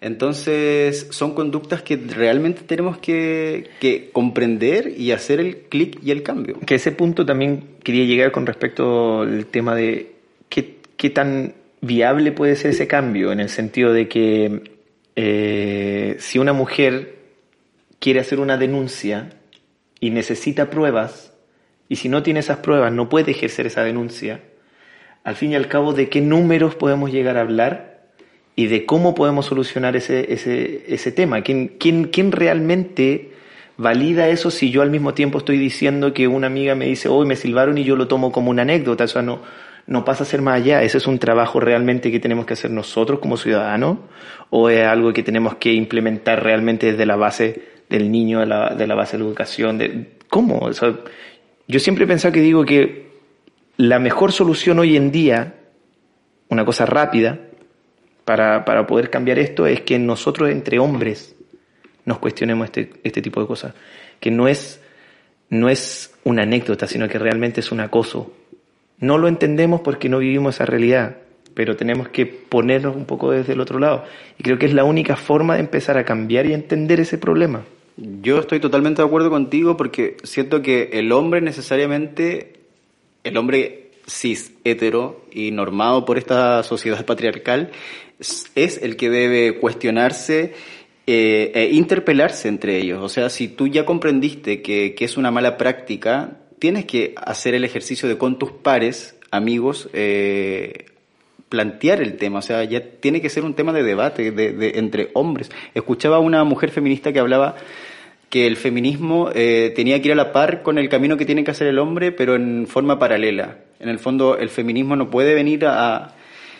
entonces 0.00 1.06
son 1.10 1.34
conductas 1.34 1.82
que 1.82 1.96
realmente 1.96 2.62
tenemos 2.66 2.98
que, 2.98 3.70
que 3.80 4.10
comprender 4.12 4.92
y 4.96 5.12
hacer 5.12 5.40
el 5.40 5.56
clic 5.68 5.98
y 6.04 6.10
el 6.10 6.22
cambio. 6.22 6.58
Que 6.66 6.74
ese 6.74 6.92
punto 6.92 7.24
también 7.24 7.76
quería 7.82 8.04
llegar 8.04 8.32
con 8.32 8.46
respecto 8.46 9.22
al 9.22 9.46
tema 9.46 9.74
de 9.74 10.12
qué, 10.48 10.76
qué 10.96 11.10
tan 11.10 11.54
viable 11.80 12.32
puede 12.32 12.56
ser 12.56 12.72
ese 12.72 12.88
cambio, 12.88 13.30
en 13.30 13.40
el 13.40 13.48
sentido 13.48 13.92
de 13.92 14.08
que 14.08 14.75
eh, 15.16 16.16
si 16.18 16.38
una 16.38 16.52
mujer 16.52 17.16
quiere 17.98 18.20
hacer 18.20 18.38
una 18.38 18.58
denuncia 18.58 19.30
y 19.98 20.10
necesita 20.10 20.70
pruebas, 20.70 21.32
y 21.88 21.96
si 21.96 22.08
no 22.08 22.22
tiene 22.22 22.40
esas 22.40 22.58
pruebas 22.58 22.92
no 22.92 23.08
puede 23.08 23.32
ejercer 23.32 23.66
esa 23.66 23.82
denuncia, 23.82 24.42
al 25.24 25.34
fin 25.34 25.52
y 25.52 25.56
al 25.56 25.68
cabo 25.68 25.92
de 25.92 26.08
qué 26.08 26.20
números 26.20 26.74
podemos 26.74 27.10
llegar 27.10 27.36
a 27.36 27.40
hablar 27.40 27.96
y 28.54 28.66
de 28.66 28.86
cómo 28.86 29.14
podemos 29.14 29.46
solucionar 29.46 29.96
ese, 29.96 30.32
ese, 30.32 30.84
ese 30.86 31.12
tema. 31.12 31.42
¿Quién, 31.42 31.68
quién, 31.78 32.04
¿Quién 32.04 32.30
realmente 32.32 33.32
valida 33.76 34.28
eso 34.28 34.50
si 34.50 34.70
yo 34.70 34.82
al 34.82 34.90
mismo 34.90 35.14
tiempo 35.14 35.38
estoy 35.38 35.58
diciendo 35.58 36.14
que 36.14 36.28
una 36.28 36.46
amiga 36.46 36.74
me 36.74 36.86
dice, 36.86 37.08
hoy 37.08 37.26
me 37.26 37.36
silbaron 37.36 37.76
y 37.76 37.84
yo 37.84 37.96
lo 37.96 38.08
tomo 38.08 38.32
como 38.32 38.50
una 38.50 38.62
anécdota? 38.62 39.04
O 39.04 39.08
sea, 39.08 39.22
no, 39.22 39.42
no 39.86 40.04
pasa 40.04 40.24
a 40.24 40.26
ser 40.26 40.42
más 40.42 40.56
allá. 40.56 40.82
¿Ese 40.82 40.98
es 40.98 41.06
un 41.06 41.18
trabajo 41.18 41.60
realmente 41.60 42.10
que 42.10 42.20
tenemos 42.20 42.46
que 42.46 42.54
hacer 42.54 42.70
nosotros 42.70 43.20
como 43.20 43.36
ciudadanos? 43.36 43.98
¿O 44.50 44.68
es 44.68 44.84
algo 44.86 45.12
que 45.12 45.22
tenemos 45.22 45.56
que 45.56 45.72
implementar 45.72 46.42
realmente 46.42 46.92
desde 46.92 47.06
la 47.06 47.16
base 47.16 47.62
del 47.88 48.10
niño, 48.10 48.40
de 48.40 48.46
la, 48.46 48.94
base 48.94 49.16
de 49.16 49.22
la 49.22 49.28
educación? 49.28 49.78
De, 49.78 50.16
¿Cómo? 50.28 50.70
Yo 51.68 51.80
siempre 51.80 52.04
he 52.04 52.08
pensado 52.08 52.32
que 52.32 52.40
digo 52.40 52.64
que 52.64 53.06
la 53.76 53.98
mejor 53.98 54.32
solución 54.32 54.78
hoy 54.78 54.96
en 54.96 55.12
día, 55.12 55.54
una 56.48 56.64
cosa 56.64 56.86
rápida, 56.86 57.40
para, 58.24 58.64
para 58.64 58.86
poder 58.88 59.08
cambiar 59.08 59.38
esto, 59.38 59.66
es 59.66 59.82
que 59.82 59.98
nosotros 60.00 60.50
entre 60.50 60.80
hombres 60.80 61.36
nos 62.04 62.18
cuestionemos 62.18 62.66
este, 62.66 62.90
este 63.04 63.22
tipo 63.22 63.40
de 63.40 63.46
cosas. 63.46 63.74
Que 64.18 64.32
no 64.32 64.48
es, 64.48 64.80
no 65.48 65.68
es 65.68 66.12
una 66.24 66.42
anécdota, 66.42 66.88
sino 66.88 67.08
que 67.08 67.18
realmente 67.20 67.60
es 67.60 67.70
un 67.70 67.80
acoso 67.80 68.32
no 68.98 69.18
lo 69.18 69.28
entendemos 69.28 69.80
porque 69.80 70.08
no 70.08 70.18
vivimos 70.18 70.56
esa 70.56 70.66
realidad. 70.66 71.16
pero 71.54 71.74
tenemos 71.74 72.10
que 72.10 72.26
ponernos 72.26 72.94
un 72.94 73.06
poco 73.06 73.30
desde 73.30 73.54
el 73.54 73.60
otro 73.60 73.78
lado. 73.78 74.04
Y 74.38 74.42
creo 74.42 74.58
que 74.58 74.66
es 74.66 74.74
la 74.74 74.84
única 74.84 75.16
forma 75.16 75.54
de 75.54 75.60
empezar 75.60 75.96
a 75.96 76.04
cambiar 76.04 76.44
y 76.44 76.52
entender 76.52 77.00
ese 77.00 77.16
problema. 77.16 77.64
Yo 77.96 78.40
estoy 78.40 78.60
totalmente 78.60 79.00
de 79.00 79.08
acuerdo 79.08 79.30
contigo 79.30 79.74
porque 79.74 80.18
siento 80.22 80.60
que 80.60 80.90
el 80.92 81.12
hombre 81.12 81.40
necesariamente, 81.40 82.60
el 83.24 83.38
hombre 83.38 83.86
cis, 84.06 84.52
hetero 84.64 85.24
y 85.32 85.50
normado 85.50 86.04
por 86.04 86.18
esta 86.18 86.62
sociedad 86.62 87.04
patriarcal, 87.06 87.70
es 88.18 88.82
el 88.82 88.96
que 88.96 89.08
debe 89.08 89.58
cuestionarse 89.58 90.54
eh, 91.06 91.52
e 91.54 91.70
interpelarse 91.72 92.48
entre 92.48 92.78
ellos. 92.78 93.02
O 93.02 93.08
sea, 93.08 93.30
si 93.30 93.48
tú 93.48 93.66
ya 93.66 93.84
comprendiste 93.84 94.62
que, 94.62 94.94
que, 94.94 95.04
es 95.04 95.16
una 95.16 95.30
mala 95.30 95.56
práctica, 95.56 96.38
tienes 96.58 96.84
que 96.84 97.14
hacer 97.16 97.54
el 97.54 97.64
ejercicio 97.64 98.08
de 98.08 98.18
con 98.18 98.38
tus 98.38 98.50
pares, 98.50 99.16
amigos, 99.30 99.88
eh, 99.92 100.86
plantear 101.48 102.00
el 102.02 102.16
tema. 102.16 102.40
O 102.40 102.42
sea, 102.42 102.64
ya 102.64 102.80
tiene 102.80 103.20
que 103.20 103.28
ser 103.28 103.44
un 103.44 103.54
tema 103.54 103.72
de 103.72 103.82
debate 103.82 104.30
de, 104.30 104.52
de, 104.52 104.78
entre 104.78 105.10
hombres. 105.14 105.50
Escuchaba 105.74 106.16
a 106.16 106.20
una 106.20 106.44
mujer 106.44 106.70
feminista 106.70 107.12
que 107.12 107.20
hablaba 107.20 107.56
que 108.30 108.46
el 108.46 108.56
feminismo 108.56 109.30
eh, 109.34 109.72
tenía 109.74 110.00
que 110.00 110.08
ir 110.08 110.12
a 110.12 110.16
la 110.16 110.32
par 110.32 110.62
con 110.62 110.78
el 110.78 110.88
camino 110.88 111.16
que 111.16 111.24
tiene 111.24 111.44
que 111.44 111.52
hacer 111.52 111.68
el 111.68 111.78
hombre, 111.78 112.12
pero 112.12 112.34
en 112.34 112.66
forma 112.66 112.98
paralela. 112.98 113.58
En 113.78 113.88
el 113.88 113.98
fondo, 113.98 114.36
el 114.36 114.48
feminismo 114.48 114.96
no 114.96 115.10
puede 115.10 115.34
venir 115.34 115.64
a, 115.66 116.14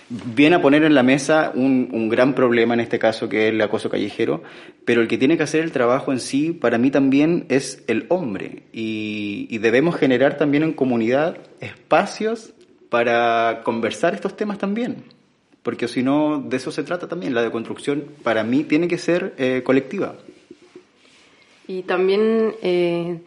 viene 0.08 0.56
a 0.56 0.62
poner 0.62 0.84
en 0.84 0.94
la 0.94 1.02
mesa 1.02 1.52
un, 1.54 1.88
un, 1.92 2.08
gran 2.08 2.34
problema 2.34 2.74
en 2.74 2.80
este 2.80 2.98
caso 2.98 3.28
que 3.28 3.48
es 3.48 3.54
el 3.54 3.60
acoso 3.60 3.90
callejero, 3.90 4.42
pero 4.84 5.00
el 5.00 5.08
que 5.08 5.18
tiene 5.18 5.36
que 5.36 5.42
hacer 5.42 5.64
el 5.64 5.72
trabajo 5.72 6.12
en 6.12 6.20
sí, 6.20 6.52
para 6.52 6.78
mí 6.78 6.90
también 6.90 7.46
es 7.48 7.82
el 7.88 8.06
hombre 8.08 8.62
y, 8.72 9.58
debemos 9.58 9.96
generar 9.96 10.36
también 10.36 10.62
en 10.62 10.72
comunidad 10.72 11.38
espacios 11.60 12.52
para 12.88 13.62
conversar 13.64 14.14
estos 14.14 14.36
temas 14.36 14.58
también, 14.58 15.02
porque 15.64 15.88
si 15.88 16.04
no, 16.04 16.38
de 16.38 16.56
eso 16.56 16.70
se 16.70 16.84
trata 16.84 17.08
también, 17.08 17.34
la 17.34 17.42
deconstrucción 17.42 18.04
para 18.22 18.44
mí 18.44 18.62
tiene 18.62 18.86
que 18.86 18.98
ser 18.98 19.34
eh, 19.38 19.62
colectiva. 19.64 20.14
Y 21.66 21.82
también... 21.82 22.54
Eh 22.62 23.18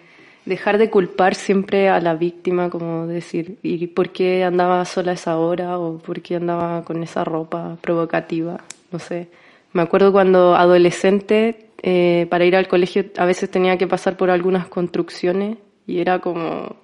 dejar 0.49 0.77
de 0.79 0.89
culpar 0.89 1.35
siempre 1.35 1.87
a 1.87 2.01
la 2.01 2.15
víctima, 2.15 2.69
como 2.69 3.07
decir, 3.07 3.57
¿y 3.63 3.87
por 3.87 4.09
qué 4.09 4.43
andaba 4.43 4.83
sola 4.83 5.13
esa 5.13 5.37
hora? 5.37 5.77
¿O 5.79 5.99
por 5.99 6.21
qué 6.21 6.35
andaba 6.35 6.83
con 6.83 7.01
esa 7.03 7.23
ropa 7.23 7.77
provocativa? 7.79 8.59
No 8.91 8.99
sé. 8.99 9.29
Me 9.71 9.83
acuerdo 9.83 10.11
cuando 10.11 10.55
adolescente, 10.55 11.67
eh, 11.83 12.25
para 12.29 12.45
ir 12.45 12.55
al 12.55 12.67
colegio, 12.67 13.05
a 13.17 13.25
veces 13.25 13.49
tenía 13.49 13.77
que 13.77 13.87
pasar 13.87 14.17
por 14.17 14.31
algunas 14.31 14.67
construcciones 14.67 15.57
y 15.85 15.99
era 15.99 16.19
como, 16.19 16.75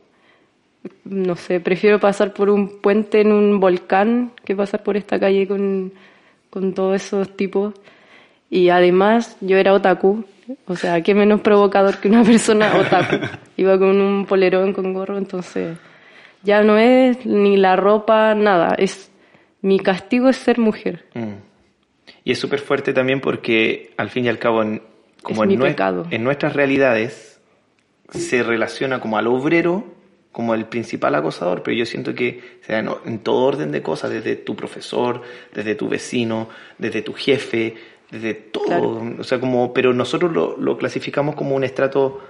no 1.04 1.36
sé, 1.36 1.60
prefiero 1.60 2.00
pasar 2.00 2.34
por 2.34 2.50
un 2.50 2.80
puente 2.82 3.22
en 3.22 3.32
un 3.32 3.60
volcán 3.60 4.32
que 4.46 4.56
pasar 4.56 4.84
por 4.84 4.96
esta 4.96 5.20
calle 5.20 5.48
con, 5.48 5.92
con 6.52 6.74
todos 6.74 6.96
esos 6.96 7.36
tipos. 7.36 7.74
Y 8.52 8.70
además 8.70 9.38
yo 9.42 9.58
era 9.58 9.74
otaku, 9.74 10.24
o 10.68 10.76
sea, 10.76 11.02
qué 11.02 11.14
menos 11.14 11.42
provocador 11.42 11.98
que 11.98 12.08
una 12.08 12.24
persona 12.24 12.76
otaku. 12.76 13.26
Iba 13.58 13.78
con 13.78 14.00
un 14.02 14.26
polerón 14.26 14.74
con 14.74 14.94
gorro, 14.94 15.18
entonces 15.18 15.78
ya 16.44 16.62
no 16.64 16.78
es 16.78 17.26
ni 17.26 17.58
la 17.58 17.76
ropa, 17.76 18.36
nada. 18.36 18.76
Es 18.78 19.12
mi 19.62 19.80
castigo 19.80 20.30
es 20.30 20.38
ser 20.38 20.60
mujer. 20.60 21.06
Mm. 21.14 21.34
Y 22.24 22.32
es 22.32 22.40
súper 22.40 22.60
fuerte 22.60 22.94
también 22.94 23.22
porque 23.22 23.94
al 23.98 24.10
fin 24.10 24.26
y 24.26 24.30
al 24.30 24.40
cabo, 24.40 24.62
en, 24.62 24.82
como 25.22 25.44
en, 25.44 25.58
nue 25.58 25.76
en 26.12 26.24
nuestras 26.24 26.54
realidades, 26.54 27.40
se 28.10 28.44
relaciona 28.44 29.00
como 29.00 29.18
al 29.18 29.28
obrero 29.28 29.96
como 30.36 30.54
el 30.54 30.66
principal 30.66 31.16
acosador, 31.16 31.64
pero 31.64 31.78
yo 31.78 31.86
siento 31.86 32.14
que 32.14 32.58
o 32.62 32.66
sea, 32.66 32.80
en 32.80 33.20
todo 33.20 33.46
orden 33.46 33.72
de 33.72 33.82
cosas, 33.82 34.12
desde 34.12 34.36
tu 34.36 34.54
profesor, 34.54 35.22
desde 35.54 35.76
tu 35.76 35.88
vecino, 35.88 36.50
desde 36.78 37.02
tu 37.04 37.14
jefe, 37.14 37.76
desde 38.12 38.34
todo, 38.34 38.66
claro. 38.66 39.16
o 39.20 39.24
sea, 39.24 39.40
como, 39.40 39.74
pero 39.74 39.94
nosotros 39.94 40.32
lo, 40.32 40.58
lo, 40.58 40.78
clasificamos 40.78 41.36
como 41.36 41.56
un 41.56 41.64
estrato, 41.64 42.22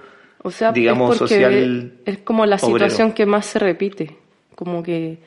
o 0.42 0.50
sea, 0.50 0.72
digamos, 0.72 1.12
es 1.12 1.18
social. 1.18 1.92
Es 2.04 2.18
como 2.18 2.46
la 2.46 2.58
situación 2.58 3.12
que 3.12 3.26
más 3.26 3.46
se 3.46 3.58
repite, 3.58 4.16
como 4.54 4.82
que 4.82 5.18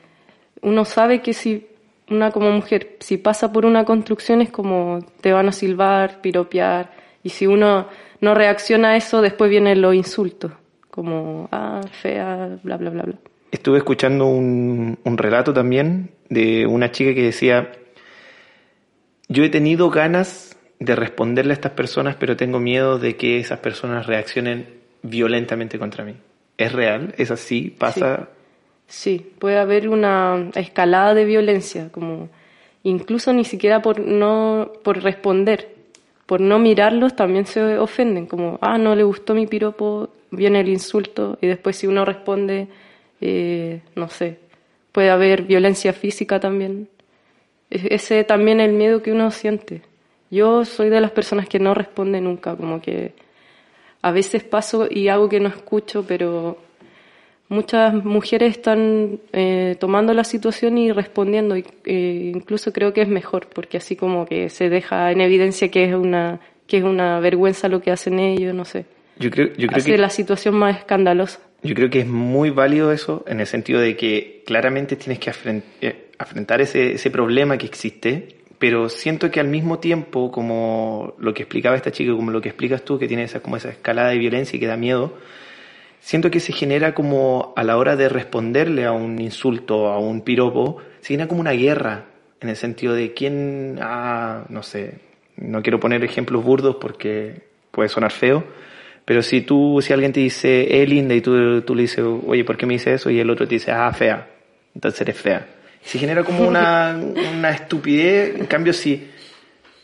uno 0.62 0.84
sabe 0.84 1.22
que 1.22 1.32
si 1.32 1.66
una 2.10 2.30
como 2.32 2.50
mujer, 2.50 2.96
si 3.00 3.16
pasa 3.16 3.52
por 3.52 3.64
una 3.64 3.84
construcción 3.84 4.42
es 4.42 4.50
como 4.50 4.98
te 5.20 5.32
van 5.32 5.48
a 5.48 5.52
silbar, 5.52 6.20
piropear, 6.20 6.90
y 7.22 7.30
si 7.30 7.46
uno 7.46 7.86
no 8.20 8.34
reacciona 8.34 8.90
a 8.90 8.96
eso, 8.96 9.22
después 9.22 9.50
vienen 9.50 9.80
los 9.80 9.94
insultos, 9.94 10.52
como, 10.90 11.48
ah, 11.52 11.80
fea, 12.02 12.58
bla, 12.62 12.76
bla, 12.76 12.90
bla, 12.90 13.02
bla. 13.04 13.14
Estuve 13.50 13.78
escuchando 13.78 14.26
un, 14.26 14.98
un 15.02 15.18
relato 15.18 15.52
también 15.52 16.10
de 16.28 16.66
una 16.66 16.90
chica 16.92 17.14
que 17.14 17.22
decía, 17.22 17.72
yo 19.30 19.44
he 19.44 19.48
tenido 19.48 19.90
ganas 19.90 20.58
de 20.80 20.96
responderle 20.96 21.52
a 21.52 21.54
estas 21.54 21.72
personas, 21.72 22.16
pero 22.18 22.36
tengo 22.36 22.58
miedo 22.58 22.98
de 22.98 23.16
que 23.16 23.38
esas 23.38 23.60
personas 23.60 24.06
reaccionen 24.06 24.66
violentamente 25.02 25.78
contra 25.78 26.04
mí. 26.04 26.16
¿Es 26.58 26.72
real? 26.72 27.14
¿Es 27.16 27.30
así? 27.30 27.74
¿Pasa? 27.78 28.28
Sí, 28.88 29.24
puede 29.38 29.58
haber 29.58 29.88
una 29.88 30.50
escalada 30.56 31.14
de 31.14 31.24
violencia, 31.24 31.90
como 31.92 32.28
incluso 32.82 33.32
ni 33.32 33.44
siquiera 33.44 33.80
por 33.82 34.00
no 34.00 34.72
por 34.82 35.00
responder, 35.00 35.76
por 36.26 36.40
no 36.40 36.58
mirarlos 36.58 37.14
también 37.14 37.46
se 37.46 37.78
ofenden, 37.78 38.26
como 38.26 38.58
ah 38.60 38.78
no 38.78 38.96
le 38.96 39.04
gustó 39.04 39.34
mi 39.34 39.46
piropo, 39.46 40.08
viene 40.32 40.60
el 40.60 40.68
insulto 40.68 41.38
y 41.40 41.46
después 41.46 41.76
si 41.76 41.86
uno 41.86 42.04
responde, 42.04 42.66
eh, 43.20 43.80
no 43.94 44.08
sé, 44.08 44.40
puede 44.90 45.10
haber 45.10 45.42
violencia 45.42 45.92
física 45.92 46.40
también 46.40 46.88
ese 47.70 48.24
también 48.24 48.60
el 48.60 48.72
miedo 48.72 49.02
que 49.02 49.12
uno 49.12 49.30
siente. 49.30 49.82
Yo 50.30 50.64
soy 50.64 50.90
de 50.90 51.00
las 51.00 51.10
personas 51.10 51.48
que 51.48 51.58
no 51.58 51.74
responde 51.74 52.20
nunca, 52.20 52.56
como 52.56 52.80
que 52.80 53.14
a 54.02 54.12
veces 54.12 54.44
paso 54.44 54.86
y 54.88 55.08
hago 55.08 55.28
que 55.28 55.40
no 55.40 55.48
escucho, 55.48 56.04
pero 56.06 56.58
muchas 57.48 57.92
mujeres 58.04 58.56
están 58.56 59.20
eh, 59.32 59.76
tomando 59.78 60.14
la 60.14 60.24
situación 60.24 60.78
y 60.78 60.92
respondiendo, 60.92 61.56
y, 61.56 61.64
eh, 61.84 62.32
incluso 62.34 62.72
creo 62.72 62.92
que 62.92 63.02
es 63.02 63.08
mejor, 63.08 63.48
porque 63.52 63.76
así 63.76 63.96
como 63.96 64.24
que 64.24 64.48
se 64.48 64.68
deja 64.68 65.10
en 65.10 65.20
evidencia 65.20 65.68
que 65.68 65.84
es 65.84 65.94
una, 65.94 66.40
que 66.66 66.78
es 66.78 66.84
una 66.84 67.20
vergüenza 67.20 67.68
lo 67.68 67.80
que 67.80 67.90
hacen 67.90 68.18
ellos, 68.20 68.54
no 68.54 68.64
sé. 68.64 68.86
Yo 69.18 69.30
creo, 69.30 69.48
yo 69.48 69.66
creo 69.66 69.78
Hace 69.78 69.90
que... 69.90 69.98
la 69.98 70.10
situación 70.10 70.54
más 70.54 70.78
escandalosa. 70.78 71.40
Yo 71.62 71.74
creo 71.74 71.90
que 71.90 72.00
es 72.00 72.06
muy 72.06 72.48
válido 72.48 72.90
eso, 72.90 73.22
en 73.26 73.40
el 73.40 73.46
sentido 73.46 73.80
de 73.80 73.94
que 73.94 74.42
claramente 74.46 74.96
tienes 74.96 75.18
que 75.18 75.28
afrontar 76.20 76.60
ese, 76.60 76.92
ese 76.92 77.10
problema 77.10 77.56
que 77.56 77.66
existe, 77.66 78.36
pero 78.58 78.90
siento 78.90 79.30
que 79.30 79.40
al 79.40 79.48
mismo 79.48 79.78
tiempo, 79.78 80.30
como 80.30 81.14
lo 81.18 81.32
que 81.32 81.44
explicaba 81.44 81.76
esta 81.76 81.92
chica, 81.92 82.12
como 82.12 82.30
lo 82.30 82.42
que 82.42 82.50
explicas 82.50 82.82
tú, 82.82 82.98
que 82.98 83.08
tiene 83.08 83.22
esa, 83.22 83.40
como 83.40 83.56
esa 83.56 83.70
escalada 83.70 84.10
de 84.10 84.18
violencia 84.18 84.56
y 84.56 84.60
que 84.60 84.66
da 84.66 84.76
miedo, 84.76 85.14
siento 86.00 86.30
que 86.30 86.40
se 86.40 86.52
genera 86.52 86.94
como 86.94 87.54
a 87.56 87.64
la 87.64 87.78
hora 87.78 87.96
de 87.96 88.10
responderle 88.10 88.84
a 88.84 88.92
un 88.92 89.18
insulto, 89.18 89.88
a 89.88 89.98
un 89.98 90.20
piropo, 90.20 90.76
se 91.00 91.08
genera 91.08 91.26
como 91.26 91.40
una 91.40 91.52
guerra, 91.52 92.04
en 92.42 92.50
el 92.50 92.56
sentido 92.56 92.94
de 92.94 93.14
quién, 93.14 93.78
ah, 93.80 94.44
no 94.50 94.62
sé, 94.62 94.98
no 95.36 95.62
quiero 95.62 95.80
poner 95.80 96.04
ejemplos 96.04 96.44
burdos 96.44 96.76
porque 96.78 97.42
puede 97.70 97.88
sonar 97.88 98.12
feo, 98.12 98.44
pero 99.06 99.22
si 99.22 99.40
tú, 99.40 99.80
si 99.80 99.94
alguien 99.94 100.12
te 100.12 100.20
dice, 100.20 100.82
es 100.82 100.88
linda, 100.88 101.14
y 101.14 101.22
tú, 101.22 101.62
tú 101.62 101.74
le 101.74 101.82
dices, 101.82 102.04
oye, 102.26 102.44
¿por 102.44 102.58
qué 102.58 102.66
me 102.66 102.74
dice 102.74 102.92
eso? 102.92 103.08
Y 103.08 103.18
el 103.20 103.30
otro 103.30 103.48
te 103.48 103.54
dice, 103.54 103.72
ah, 103.72 103.90
fea. 103.92 104.28
Entonces 104.74 105.00
eres 105.00 105.16
fea. 105.16 105.59
Se 105.82 105.98
genera 105.98 106.22
como 106.24 106.46
una, 106.46 106.98
una 107.36 107.50
estupidez. 107.50 108.36
En 108.38 108.46
cambio, 108.46 108.72
si, 108.72 109.08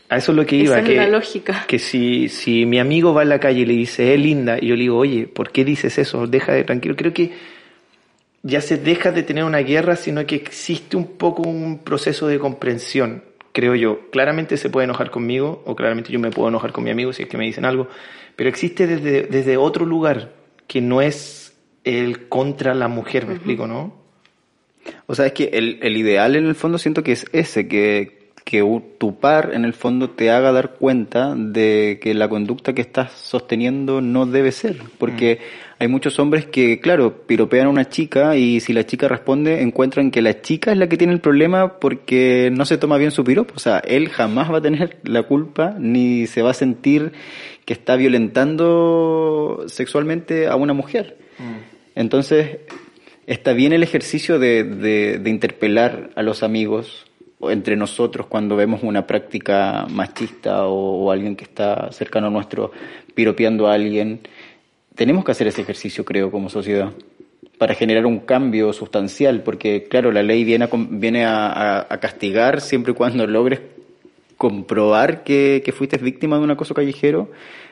a 0.09 0.17
eso 0.17 0.31
es 0.31 0.35
lo 0.35 0.45
que 0.45 0.55
iba. 0.55 0.77
Esa 0.77 0.85
que, 0.85 0.93
es 0.93 0.97
la 0.97 1.09
lógica. 1.09 1.65
Que 1.67 1.79
si, 1.79 2.29
si 2.29 2.65
mi 2.65 2.79
amigo 2.79 3.13
va 3.13 3.23
en 3.23 3.29
la 3.29 3.39
calle 3.39 3.61
y 3.61 3.65
le 3.65 3.73
dice, 3.73 4.13
es 4.13 4.19
linda, 4.19 4.57
y 4.59 4.67
yo 4.67 4.75
le 4.75 4.83
digo, 4.83 4.97
oye, 4.97 5.27
¿por 5.27 5.51
qué 5.51 5.65
dices 5.65 5.97
eso? 5.97 6.27
Deja 6.27 6.53
de 6.53 6.63
tranquilo. 6.63 6.95
Creo 6.95 7.13
que 7.13 7.31
ya 8.43 8.61
se 8.61 8.77
deja 8.77 9.11
de 9.11 9.23
tener 9.23 9.43
una 9.43 9.59
guerra, 9.59 9.95
sino 9.97 10.25
que 10.25 10.35
existe 10.35 10.95
un 10.95 11.17
poco 11.17 11.41
un 11.41 11.79
proceso 11.79 12.27
de 12.27 12.39
comprensión, 12.39 13.23
creo 13.51 13.75
yo. 13.75 14.09
Claramente 14.09 14.55
se 14.55 14.69
puede 14.69 14.85
enojar 14.85 15.11
conmigo, 15.11 15.63
o 15.65 15.75
claramente 15.75 16.13
yo 16.13 16.19
me 16.19 16.31
puedo 16.31 16.47
enojar 16.47 16.71
con 16.71 16.85
mi 16.85 16.91
amigo 16.91 17.11
si 17.11 17.23
es 17.23 17.29
que 17.29 17.37
me 17.37 17.45
dicen 17.45 17.65
algo, 17.65 17.89
pero 18.37 18.49
existe 18.49 18.87
desde, 18.87 19.23
desde 19.23 19.57
otro 19.57 19.85
lugar 19.85 20.33
que 20.67 20.79
no 20.79 21.01
es 21.01 21.57
el 21.83 22.29
contra 22.29 22.73
la 22.73 22.87
mujer, 22.87 23.25
me 23.25 23.31
uh 23.31 23.33
-huh. 23.33 23.37
explico, 23.37 23.67
¿no? 23.67 24.06
O 25.07 25.15
sea, 25.15 25.27
es 25.27 25.33
que 25.33 25.45
el, 25.53 25.79
el, 25.81 25.97
ideal 25.97 26.35
en 26.35 26.45
el 26.45 26.55
fondo 26.55 26.77
siento 26.77 27.03
que 27.03 27.13
es 27.13 27.25
ese, 27.31 27.67
que, 27.67 28.31
que 28.43 28.63
tu 28.97 29.19
par 29.19 29.51
en 29.53 29.65
el 29.65 29.73
fondo 29.73 30.09
te 30.11 30.31
haga 30.31 30.51
dar 30.51 30.75
cuenta 30.75 31.35
de 31.35 31.99
que 32.01 32.13
la 32.13 32.29
conducta 32.29 32.73
que 32.73 32.81
estás 32.81 33.11
sosteniendo 33.11 33.99
no 34.01 34.25
debe 34.25 34.51
ser, 34.51 34.77
porque 34.97 35.35
mm. 35.35 35.83
hay 35.83 35.87
muchos 35.87 36.17
hombres 36.19 36.45
que, 36.45 36.79
claro, 36.79 37.25
piropean 37.27 37.67
a 37.67 37.69
una 37.69 37.89
chica 37.89 38.37
y 38.37 38.59
si 38.59 38.71
la 38.71 38.85
chica 38.85 39.07
responde 39.07 39.61
encuentran 39.61 40.11
que 40.11 40.21
la 40.21 40.41
chica 40.41 40.71
es 40.71 40.77
la 40.77 40.87
que 40.87 40.97
tiene 40.97 41.13
el 41.13 41.19
problema 41.19 41.79
porque 41.79 42.49
no 42.53 42.65
se 42.65 42.77
toma 42.77 42.97
bien 42.97 43.11
su 43.11 43.23
piropo, 43.23 43.53
o 43.55 43.59
sea, 43.59 43.79
él 43.79 44.09
jamás 44.09 44.51
va 44.51 44.59
a 44.59 44.61
tener 44.61 44.97
la 45.03 45.23
culpa 45.23 45.75
ni 45.77 46.25
se 46.27 46.41
va 46.41 46.51
a 46.51 46.53
sentir 46.53 47.11
que 47.65 47.73
está 47.73 47.97
violentando 47.97 49.65
sexualmente 49.67 50.47
a 50.47 50.55
una 50.55 50.73
mujer. 50.73 51.17
Mm. 51.37 51.77
Entonces, 51.95 52.59
está 53.27 53.53
bien 53.53 53.73
el 53.73 53.83
ejercicio 53.83 54.39
de, 54.39 54.63
de, 54.63 55.19
de, 55.19 55.29
interpelar 55.29 56.09
a 56.15 56.23
los 56.23 56.41
amigos 56.43 57.05
entre 57.41 57.75
nosotros 57.75 58.25
cuando 58.25 58.55
vemos 58.55 58.81
una 58.81 59.05
práctica 59.05 59.85
machista 59.89 60.65
o, 60.65 61.11
alguien 61.11 61.35
que 61.35 61.43
está 61.43 61.91
cercano 61.91 62.27
a 62.27 62.29
nuestro 62.31 62.71
piropeando 63.13 63.67
a 63.67 63.73
alguien. 63.73 64.21
Tenemos 64.95 65.23
que 65.23 65.31
hacer 65.31 65.45
ese 65.47 65.61
ejercicio, 65.61 66.03
creo, 66.03 66.31
como 66.31 66.49
sociedad 66.49 66.91
para 67.59 67.73
generar 67.73 68.05
un 68.05 68.19
cambio 68.19 68.71
sustancial, 68.71 69.41
porque 69.41 69.87
claro, 69.89 70.11
la 70.11 70.21
ley 70.23 70.43
viene 70.43 71.25
a- 71.25 71.87
a 71.89 71.99
castigar 71.99 72.61
siempre 72.61 72.91
y 72.91 72.95
cuando 72.95 73.25
logres 73.25 73.61
comprobar 74.37 75.23
que, 75.23 75.63
que 75.65 75.71
fuiste 75.71 75.97
víctima 75.97 76.37
de 76.37 76.43
un 76.43 76.51
acoso 76.51 76.75
callejero, 76.75 77.31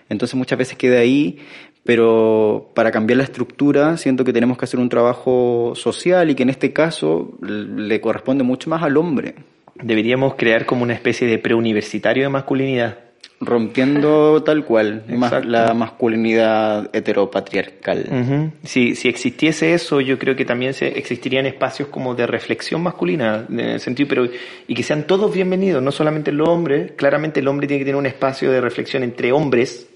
entonces 0.10 0.36
muchas 0.36 0.58
veces 0.58 0.78
queda 0.78 1.00
ahí, 1.00 1.40
pero 1.86 2.72
para 2.74 2.92
cambiar 2.92 3.18
la 3.18 3.24
estructura 3.24 3.96
siento 3.98 4.26
que 4.26 4.34
tenemos 4.34 4.58
que 4.58 4.66
hacer 4.66 4.80
un 4.80 4.90
trabajo 4.90 5.74
social 5.76 6.30
y 6.30 6.36
que 6.36 6.44
en 6.44 6.50
este 6.50 6.74
caso 6.74 7.38
le 7.42 8.02
corresponde 8.02 8.44
mucho 8.44 8.70
más 8.70 8.84
al 8.84 8.98
hombre, 8.98 9.36
Deberíamos 9.82 10.36
crear 10.36 10.66
como 10.66 10.84
una 10.84 10.94
especie 10.94 11.28
de 11.28 11.38
preuniversitario 11.38 12.24
de 12.24 12.30
masculinidad. 12.30 13.00
rompiendo 13.42 14.42
tal 14.46 14.64
cual 14.64 15.04
más 15.10 15.46
la 15.46 15.74
masculinidad 15.74 16.90
heteropatriarcal. 16.96 18.54
Si, 18.64 18.96
si 18.96 19.10
existiese 19.10 19.74
eso, 19.74 20.00
yo 20.00 20.18
creo 20.18 20.38
que 20.38 20.46
también 20.46 20.74
se, 20.74 20.98
existirían 20.98 21.46
espacios 21.46 21.90
como 21.90 22.16
de 22.16 22.26
reflexión 22.26 22.82
masculina, 22.82 23.46
en 23.50 23.60
el 23.60 23.80
sentido, 23.82 24.08
pero, 24.08 24.30
y 24.68 24.74
que 24.74 24.84
sean 24.84 25.06
todos 25.06 25.34
bienvenidos, 25.34 25.84
no 25.84 25.92
solamente 25.92 26.32
los 26.32 26.48
hombres. 26.48 26.94
Claramente 26.96 27.42
el 27.42 27.48
hombre 27.50 27.68
tiene 27.68 27.80
que 27.80 27.86
tener 27.86 28.00
un 28.00 28.06
espacio 28.06 28.50
de 28.52 28.62
reflexión 28.62 29.04
entre 29.04 29.34
hombres, 29.34 29.90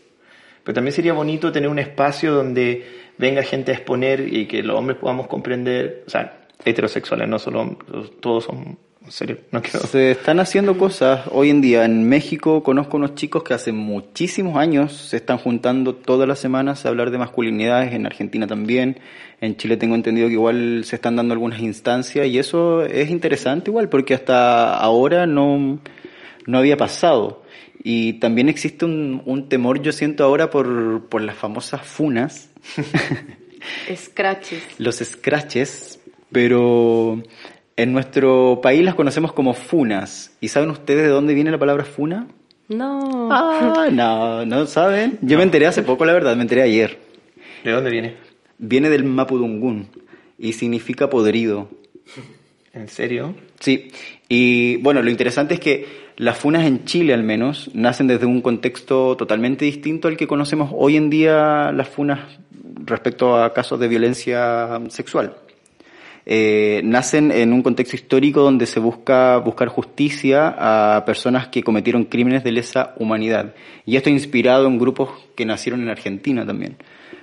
pero 0.64 0.76
también 0.76 0.94
sería 0.94 1.14
bonito 1.14 1.52
tener 1.52 1.70
un 1.70 1.80
espacio 1.80 2.34
donde 2.34 2.86
venga 3.18 3.44
gente 3.44 3.72
a 3.72 3.76
exponer 3.76 4.34
y 4.34 4.46
que 4.46 4.64
los 4.64 4.78
hombres 4.78 4.98
podamos 4.98 5.28
comprender, 5.28 6.04
o 6.08 6.10
sea, 6.10 6.40
heterosexuales, 6.64 7.28
no 7.28 7.40
solo 7.40 7.78
todos 8.20 8.46
son, 8.46 8.78
serio, 9.08 9.38
no 9.52 9.62
quiero... 9.62 9.80
Se 9.88 10.12
están 10.12 10.40
haciendo 10.40 10.78
cosas 10.78 11.22
hoy 11.32 11.50
en 11.50 11.62
día. 11.62 11.86
En 11.86 12.08
México 12.08 12.64
conozco 12.64 12.98
unos 12.98 13.16
chicos 13.16 13.44
que 13.44 13.54
hace 13.54 13.72
muchísimos 13.72 14.58
años 14.58 14.94
se 14.94 15.18
están 15.18 15.38
juntando 15.38 15.96
todas 15.96 16.28
las 16.28 16.40
semanas 16.40 16.86
a 16.86 16.90
hablar 16.90 17.12
de 17.12 17.18
masculinidades, 17.18 17.94
en 17.94 18.06
Argentina 18.06 18.48
también. 18.48 19.00
En 19.42 19.56
Chile 19.58 19.78
tengo 19.78 19.96
entendido 19.96 20.28
que 20.28 20.34
igual 20.34 20.84
se 20.86 20.96
están 20.96 21.16
dando 21.16 21.34
algunas 21.34 21.60
instancias 21.60 22.28
y 22.28 22.40
eso 22.40 22.84
es 22.84 23.10
interesante 23.10 23.72
igual 23.72 23.90
porque 23.90 24.14
hasta 24.14 24.78
ahora 24.78 25.26
no, 25.26 25.80
no 26.46 26.58
había 26.58 26.78
pasado. 26.78 27.44
Y 27.84 28.14
también 28.14 28.50
existe 28.50 28.86
un, 28.86 29.22
un 29.26 29.48
temor, 29.50 29.82
yo 29.82 29.92
siento 29.92 30.24
ahora, 30.24 30.50
por, 30.50 31.06
por 31.08 31.22
las 31.22 31.36
famosas 31.36 31.82
funas, 31.82 32.50
Scratches. 33.96 34.64
los 34.78 34.98
scratches, 34.98 36.00
pero 36.32 37.24
en 37.76 37.94
nuestro 37.94 38.60
país 38.62 38.84
las 38.84 38.96
conocemos 38.96 39.34
como 39.34 39.54
funas. 39.54 40.32
¿Y 40.42 40.50
saben 40.50 40.70
ustedes 40.70 41.04
de 41.04 41.10
dónde 41.10 41.34
viene 41.34 41.52
la 41.52 41.58
palabra 41.58 41.86
funa? 41.86 42.28
No. 42.68 43.30
Ah, 43.32 43.88
no, 43.92 44.46
no 44.46 44.66
saben. 44.66 45.18
Yo 45.22 45.38
me 45.38 45.44
enteré 45.44 45.66
hace 45.68 45.82
poco, 45.82 46.06
la 46.06 46.14
verdad, 46.14 46.36
me 46.36 46.44
enteré 46.44 46.62
ayer. 46.62 47.00
¿De 47.64 47.72
dónde 47.72 47.90
viene? 47.90 48.16
Viene 48.58 48.90
del 48.90 49.04
mapudungún 49.04 49.88
y 50.38 50.54
significa 50.54 51.10
podrido. 51.10 51.70
¿En 52.74 52.88
serio? 52.88 53.36
Sí, 53.60 53.92
y 54.30 54.78
bueno, 54.78 55.02
lo 55.02 55.10
interesante 55.10 55.56
es 55.56 55.60
que 55.60 55.88
las 56.20 56.38
funas 56.38 56.66
en 56.66 56.84
Chile 56.84 57.14
al 57.14 57.24
menos 57.24 57.72
nacen 57.74 58.08
desde 58.08 58.26
un 58.26 58.42
contexto 58.42 59.16
totalmente 59.16 59.64
distinto 59.64 60.10
al 60.10 60.18
que 60.18 60.28
conocemos 60.28 60.70
hoy 60.76 60.98
en 60.98 61.10
día 61.10 61.72
las 61.72 61.88
funas 61.88 62.20
respecto 62.84 63.42
a 63.42 63.54
casos 63.54 63.80
de 63.80 63.88
violencia 63.88 64.82
sexual. 64.90 65.38
Eh, 66.26 66.82
nacen 66.84 67.32
en 67.32 67.54
un 67.54 67.64
contexto 67.64 67.96
histórico 67.96 68.42
donde 68.42 68.66
se 68.66 68.82
busca 68.82 69.38
buscar 69.38 69.70
justicia 69.70 70.56
a 70.98 71.06
personas 71.06 71.48
que 71.48 71.64
cometieron 71.64 72.04
crímenes 72.04 72.44
de 72.44 72.52
lesa 72.52 72.96
humanidad. 72.98 73.56
Y 73.86 73.96
esto 73.96 74.10
inspirado 74.10 74.68
en 74.68 74.78
grupos 74.78 75.12
que 75.38 75.46
nacieron 75.46 75.82
en 75.82 75.90
Argentina 75.90 76.46
también. 76.46 76.76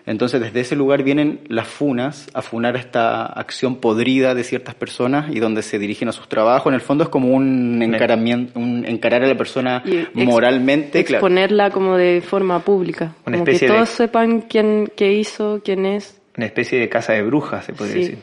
Entonces, 0.06 0.40
desde 0.40 0.60
ese 0.60 0.76
lugar 0.76 1.02
vienen 1.02 1.40
las 1.48 1.66
funas 1.66 2.28
a 2.32 2.40
funar 2.40 2.76
esta 2.76 3.26
acción 3.26 3.76
podrida 3.76 4.34
de 4.36 4.44
ciertas 4.44 4.76
personas 4.76 5.34
y 5.34 5.40
donde 5.40 5.62
se 5.62 5.78
dirigen 5.80 6.08
a 6.08 6.12
sus 6.12 6.28
trabajos. 6.28 6.68
En 6.70 6.74
el 6.74 6.80
fondo 6.80 7.02
es 7.04 7.10
como 7.10 7.34
un, 7.34 7.82
encaramiento, 7.82 8.58
un 8.58 8.84
encarar 8.86 9.24
a 9.24 9.26
la 9.26 9.36
persona 9.36 9.82
Y 9.84 9.96
ex- 9.98 10.14
moralmente. 10.14 11.02
claro. 11.04 11.18
Exponerla 11.26 11.70
como 11.70 11.96
de 11.96 12.20
forma 12.20 12.60
pública. 12.60 13.14
Una 13.26 13.36
como 13.38 13.44
que 13.44 13.50
especie 13.52 13.68
de- 13.68 13.74
todos 13.74 13.88
sepan 13.88 14.42
quién 14.42 14.88
qué 14.96 15.12
hizo, 15.12 15.60
quién 15.64 15.84
es. 15.86 16.20
Una 16.36 16.46
especie 16.46 16.78
de 16.78 16.88
casa 16.88 17.12
de 17.14 17.22
brujas, 17.22 17.64
se 17.64 17.72
podría 17.72 17.94
Sí. 17.94 18.00
decir. 18.00 18.18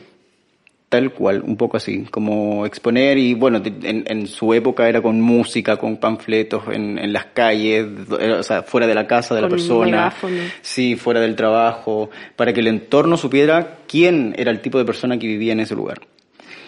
Tal 0.94 1.10
cual, 1.10 1.42
un 1.44 1.56
poco 1.56 1.76
así, 1.76 2.04
como 2.08 2.64
exponer 2.64 3.18
y 3.18 3.34
bueno, 3.34 3.60
en, 3.64 4.04
en 4.06 4.28
su 4.28 4.54
época 4.54 4.88
era 4.88 5.02
con 5.02 5.20
música, 5.20 5.76
con 5.76 5.96
panfletos 5.96 6.62
en, 6.70 7.00
en 7.00 7.12
las 7.12 7.24
calles, 7.34 7.88
eh, 8.20 8.30
o 8.30 8.44
sea, 8.44 8.62
fuera 8.62 8.86
de 8.86 8.94
la 8.94 9.04
casa 9.04 9.34
de 9.34 9.40
la 9.40 9.48
persona, 9.48 10.14
sí, 10.62 10.94
fuera 10.94 11.18
del 11.18 11.34
trabajo, 11.34 12.10
para 12.36 12.52
que 12.52 12.60
el 12.60 12.68
entorno 12.68 13.16
supiera 13.16 13.78
quién 13.88 14.36
era 14.38 14.52
el 14.52 14.60
tipo 14.60 14.78
de 14.78 14.84
persona 14.84 15.18
que 15.18 15.26
vivía 15.26 15.52
en 15.52 15.58
ese 15.58 15.74
lugar. 15.74 16.00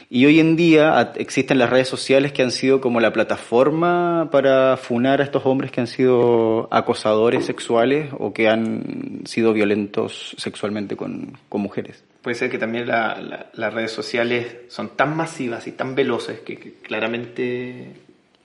Y 0.09 0.25
hoy 0.27 0.39
en 0.39 0.55
día 0.55 1.13
existen 1.17 1.59
las 1.59 1.69
redes 1.69 1.89
sociales 1.89 2.33
que 2.33 2.43
han 2.43 2.53
sido 2.53 2.81
como 2.81 3.01
la 3.01 3.13
plataforma 3.13 4.29
para 4.31 4.77
funar 4.77 5.21
a 5.21 5.25
estos 5.25 5.45
hombres 5.47 5.73
que 5.73 5.81
han 5.81 5.89
sido 5.89 6.69
acosadores 6.71 7.45
sexuales 7.45 8.11
o 8.19 8.33
que 8.33 8.49
han 8.49 9.23
sido 9.25 9.53
violentos 9.53 10.35
sexualmente 10.39 10.97
con, 10.97 11.37
con 11.49 11.61
mujeres. 11.61 12.05
Puede 12.23 12.37
ser 12.37 12.51
que 12.51 12.59
también 12.59 12.87
la- 12.87 13.21
la- 13.21 13.47
las 13.53 13.75
redes 13.75 13.91
sociales 13.91 14.57
son 14.69 14.91
tan 14.91 15.17
masivas 15.17 15.67
y 15.67 15.73
tan 15.73 15.95
veloces 15.97 16.41
que 16.41 16.75
claramente 16.83 17.93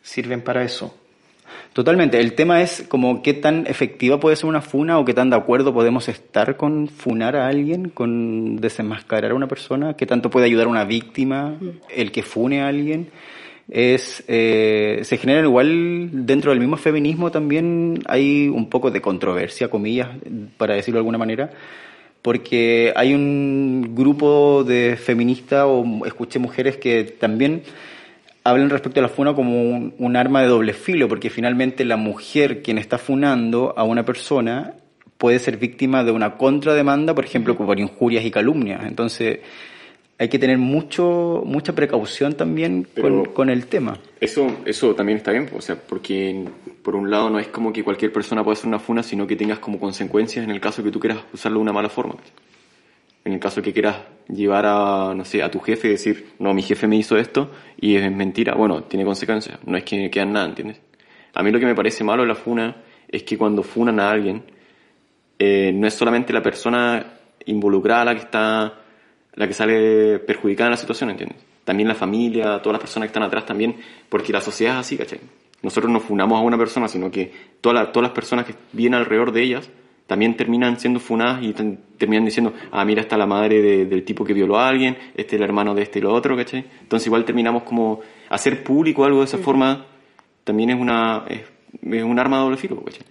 sirven 0.02 0.42
para 0.42 0.64
eso. 0.64 0.98
Totalmente. 1.74 2.20
El 2.20 2.34
tema 2.34 2.62
es 2.62 2.86
como 2.90 3.22
qué 3.24 3.34
tan 3.34 3.66
efectiva 3.66 4.20
puede 4.20 4.36
ser 4.36 4.48
una 4.48 4.62
funa 4.62 5.00
o 5.00 5.06
qué 5.06 5.14
tan 5.14 5.30
de 5.30 5.38
acuerdo 5.38 5.74
podemos 5.74 6.10
estar 6.10 6.58
con 6.58 6.90
funar 6.90 7.38
a 7.38 7.48
alguien, 7.48 7.90
con 7.90 8.58
desenmascarar 8.58 9.32
a 9.32 9.36
una 9.36 9.48
persona, 9.48 9.96
qué 9.96 10.06
tanto 10.06 10.30
puede 10.30 10.48
ayudar 10.48 10.68
a 10.68 10.70
una 10.70 10.84
víctima 10.84 11.58
el 11.90 12.12
que 12.12 12.24
fune 12.24 12.62
a 12.62 12.68
alguien. 12.68 13.08
Es, 13.70 14.22
eh, 14.28 15.00
se 15.04 15.18
genera 15.18 15.42
igual 15.44 16.10
dentro 16.26 16.52
del 16.52 16.60
mismo 16.60 16.76
feminismo 16.76 17.32
también 17.32 18.00
hay 18.06 18.50
un 18.50 18.70
poco 18.70 18.92
de 18.92 19.00
controversia, 19.00 19.70
comillas, 19.70 20.10
para 20.58 20.76
decirlo 20.76 20.98
de 20.98 21.02
alguna 21.02 21.18
manera, 21.18 21.52
porque 22.22 22.92
hay 22.98 23.14
un 23.14 23.96
grupo 23.96 24.66
de 24.66 24.98
feministas 24.98 25.64
o 25.66 26.06
escuché 26.06 26.38
mujeres 26.38 26.76
que 26.76 27.06
también 27.06 27.64
hablan 28.44 28.70
respecto 28.70 29.00
a 29.00 29.04
la 29.04 29.10
funa 29.10 29.34
como 29.34 29.62
un, 29.62 29.94
un 29.98 30.16
arma 30.16 30.42
de 30.42 30.48
doble 30.48 30.74
filo, 30.74 31.08
porque 31.08 31.30
finalmente 31.30 31.86
la 31.86 31.98
mujer 31.98 32.62
quien 32.62 32.78
está 32.78 32.98
funando 32.98 33.74
a 33.78 33.84
una 33.84 34.04
persona 34.04 34.76
puede 35.18 35.38
ser 35.40 35.58
víctima 35.58 36.04
de 36.04 36.12
una 36.12 36.38
contrademanda, 36.38 37.14
por 37.14 37.26
ejemplo, 37.26 37.56
por 37.56 37.80
injurias 37.80 38.26
y 38.26 38.32
calumnias. 38.32 38.84
Entonces, 38.86 39.40
hay 40.18 40.30
que 40.30 40.40
tener 40.40 40.58
mucho 40.58 41.44
mucha 41.46 41.74
precaución 41.74 42.34
también 42.34 42.88
con, 43.00 43.26
con 43.26 43.50
el 43.50 43.68
tema. 43.68 43.98
Eso, 44.20 44.58
eso 44.66 44.94
también 44.96 45.18
está 45.18 45.32
bien, 45.32 45.50
o 45.56 45.62
sea, 45.62 45.76
porque 45.76 46.46
por 46.84 46.96
un 46.96 47.10
lado 47.10 47.30
no 47.30 47.40
es 47.40 47.48
como 47.48 47.74
que 47.74 47.84
cualquier 47.84 48.12
persona 48.12 48.44
pueda 48.44 48.54
hacer 48.54 48.68
una 48.68 48.80
funa, 48.80 49.04
sino 49.04 49.26
que 49.26 49.36
tengas 49.36 49.60
como 49.60 49.80
consecuencias 49.80 50.44
en 50.44 50.52
el 50.52 50.60
caso 50.60 50.84
que 50.84 50.92
tú 50.92 51.00
quieras 51.00 51.20
usarlo 51.34 51.58
de 51.58 51.64
una 51.64 51.74
mala 51.74 51.90
forma. 51.90 52.16
En 53.24 53.34
el 53.34 53.40
caso 53.40 53.62
que 53.62 53.72
quieras 53.72 53.98
llevar 54.28 54.66
a, 54.66 55.14
no 55.16 55.26
sé, 55.26 55.44
a 55.44 55.52
tu 55.52 55.60
jefe 55.60 55.88
y 55.88 55.92
decir, 55.92 56.34
no, 56.40 56.54
mi 56.54 56.64
jefe 56.64 56.88
me 56.88 56.96
hizo 56.96 57.18
esto 57.18 57.52
y 57.80 57.96
es 57.96 58.12
mentira, 58.12 58.56
bueno, 58.56 58.84
tiene 58.84 59.06
consecuencias, 59.06 59.60
no 59.66 59.78
es 59.78 59.84
que 59.84 60.10
quedan 60.10 60.34
nada, 60.34 60.48
¿entiendes? 60.48 60.80
A 61.34 61.44
mí 61.44 61.52
lo 61.52 61.60
que 61.60 61.66
me 61.66 61.76
parece 61.76 62.04
malo 62.04 62.24
de 62.24 62.28
la 62.28 62.36
funa 62.36 62.78
es 63.08 63.24
que 63.24 63.38
cuando 63.38 63.64
funan 63.64 64.00
a 64.00 64.10
alguien, 64.10 64.44
eh, 65.38 65.72
no 65.74 65.88
es 65.88 65.94
solamente 65.94 66.34
la 66.34 66.42
persona 66.42 67.06
involucrada 67.46 68.06
la 68.06 68.16
que 68.16 68.22
está, 68.22 68.74
la 69.34 69.48
que 69.48 69.54
sale 69.54 70.20
perjudicada 70.20 70.68
en 70.68 70.72
la 70.72 70.78
situación, 70.78 71.10
¿entiendes? 71.12 71.38
También 71.64 71.88
la 71.88 71.96
familia, 71.96 72.60
todas 72.62 72.74
las 72.74 72.82
personas 72.82 73.08
que 73.08 73.12
están 73.12 73.24
atrás 73.24 73.46
también, 73.46 73.76
porque 74.10 74.34
la 74.34 74.42
sociedad 74.42 74.76
es 74.76 74.80
así, 74.82 74.98
¿cachai? 74.98 75.20
Nosotros 75.62 75.92
no 75.92 76.00
funamos 76.00 76.40
a 76.40 76.42
una 76.42 76.58
persona, 76.58 76.88
sino 76.88 77.12
que 77.12 77.32
todas 77.62 77.80
las, 77.80 77.92
todas 77.92 78.10
las 78.10 78.16
personas 78.16 78.46
que 78.46 78.56
vienen 78.72 79.00
alrededor 79.00 79.32
de 79.32 79.44
ellas 79.44 79.70
también 80.12 80.36
terminan 80.36 80.78
siendo 80.78 81.00
funadas 81.00 81.42
y 81.42 81.54
terminan 81.98 82.26
diciendo, 82.26 82.52
ah, 82.70 82.84
mira, 82.84 83.00
está 83.00 83.16
la 83.16 83.26
madre 83.26 83.62
de- 83.62 83.86
del 83.86 84.04
tipo 84.04 84.26
que 84.26 84.34
violó 84.34 84.58
a 84.58 84.68
alguien, 84.68 84.98
este 85.16 85.38
es 85.38 85.42
el 85.42 85.44
hermano 85.44 85.74
de 85.74 85.84
este 85.84 86.00
y 86.00 86.02
lo 86.02 86.14
otro, 86.14 86.36
¿cachai? 86.36 86.66
Entonces 86.82 87.08
igual 87.08 87.24
terminamos 87.24 87.64
como 87.64 88.02
hacer 88.28 88.62
público 88.62 89.06
algo 89.06 89.20
de 89.20 89.24
esa 89.26 89.38
forma, 89.38 89.86
también 90.44 90.72
es 90.72 90.78
una, 90.82 91.24
es, 91.30 91.44
es 91.82 92.04
un 92.04 92.20
arma 92.20 92.36
de 92.40 92.44
doble 92.44 92.58
filo, 92.58 92.84
¿cachai? 92.84 93.04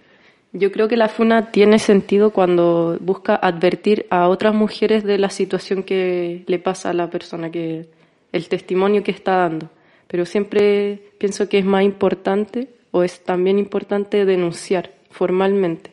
Yo 0.53 0.71
creo 0.71 0.87
que 0.87 0.95
la 0.95 1.07
funa 1.07 1.49
tiene 1.49 1.79
sentido 1.79 2.29
cuando 2.29 2.97
busca 3.01 3.35
advertir 3.35 4.05
a 4.11 4.27
otras 4.27 4.53
mujeres 4.53 5.03
de 5.03 5.17
la 5.17 5.31
situación 5.31 5.81
que 5.81 6.43
le 6.45 6.59
pasa 6.59 6.91
a 6.91 6.93
la 6.93 7.09
persona, 7.09 7.49
que 7.49 7.87
el 8.31 8.47
testimonio 8.47 9.01
que 9.01 9.09
está 9.11 9.37
dando. 9.37 9.69
Pero 10.07 10.25
siempre 10.27 11.01
pienso 11.17 11.49
que 11.49 11.57
es 11.57 11.65
más 11.65 11.83
importante 11.83 12.67
o 12.91 13.01
es 13.01 13.23
también 13.23 13.57
importante 13.57 14.23
denunciar 14.25 14.91
formalmente. 15.09 15.90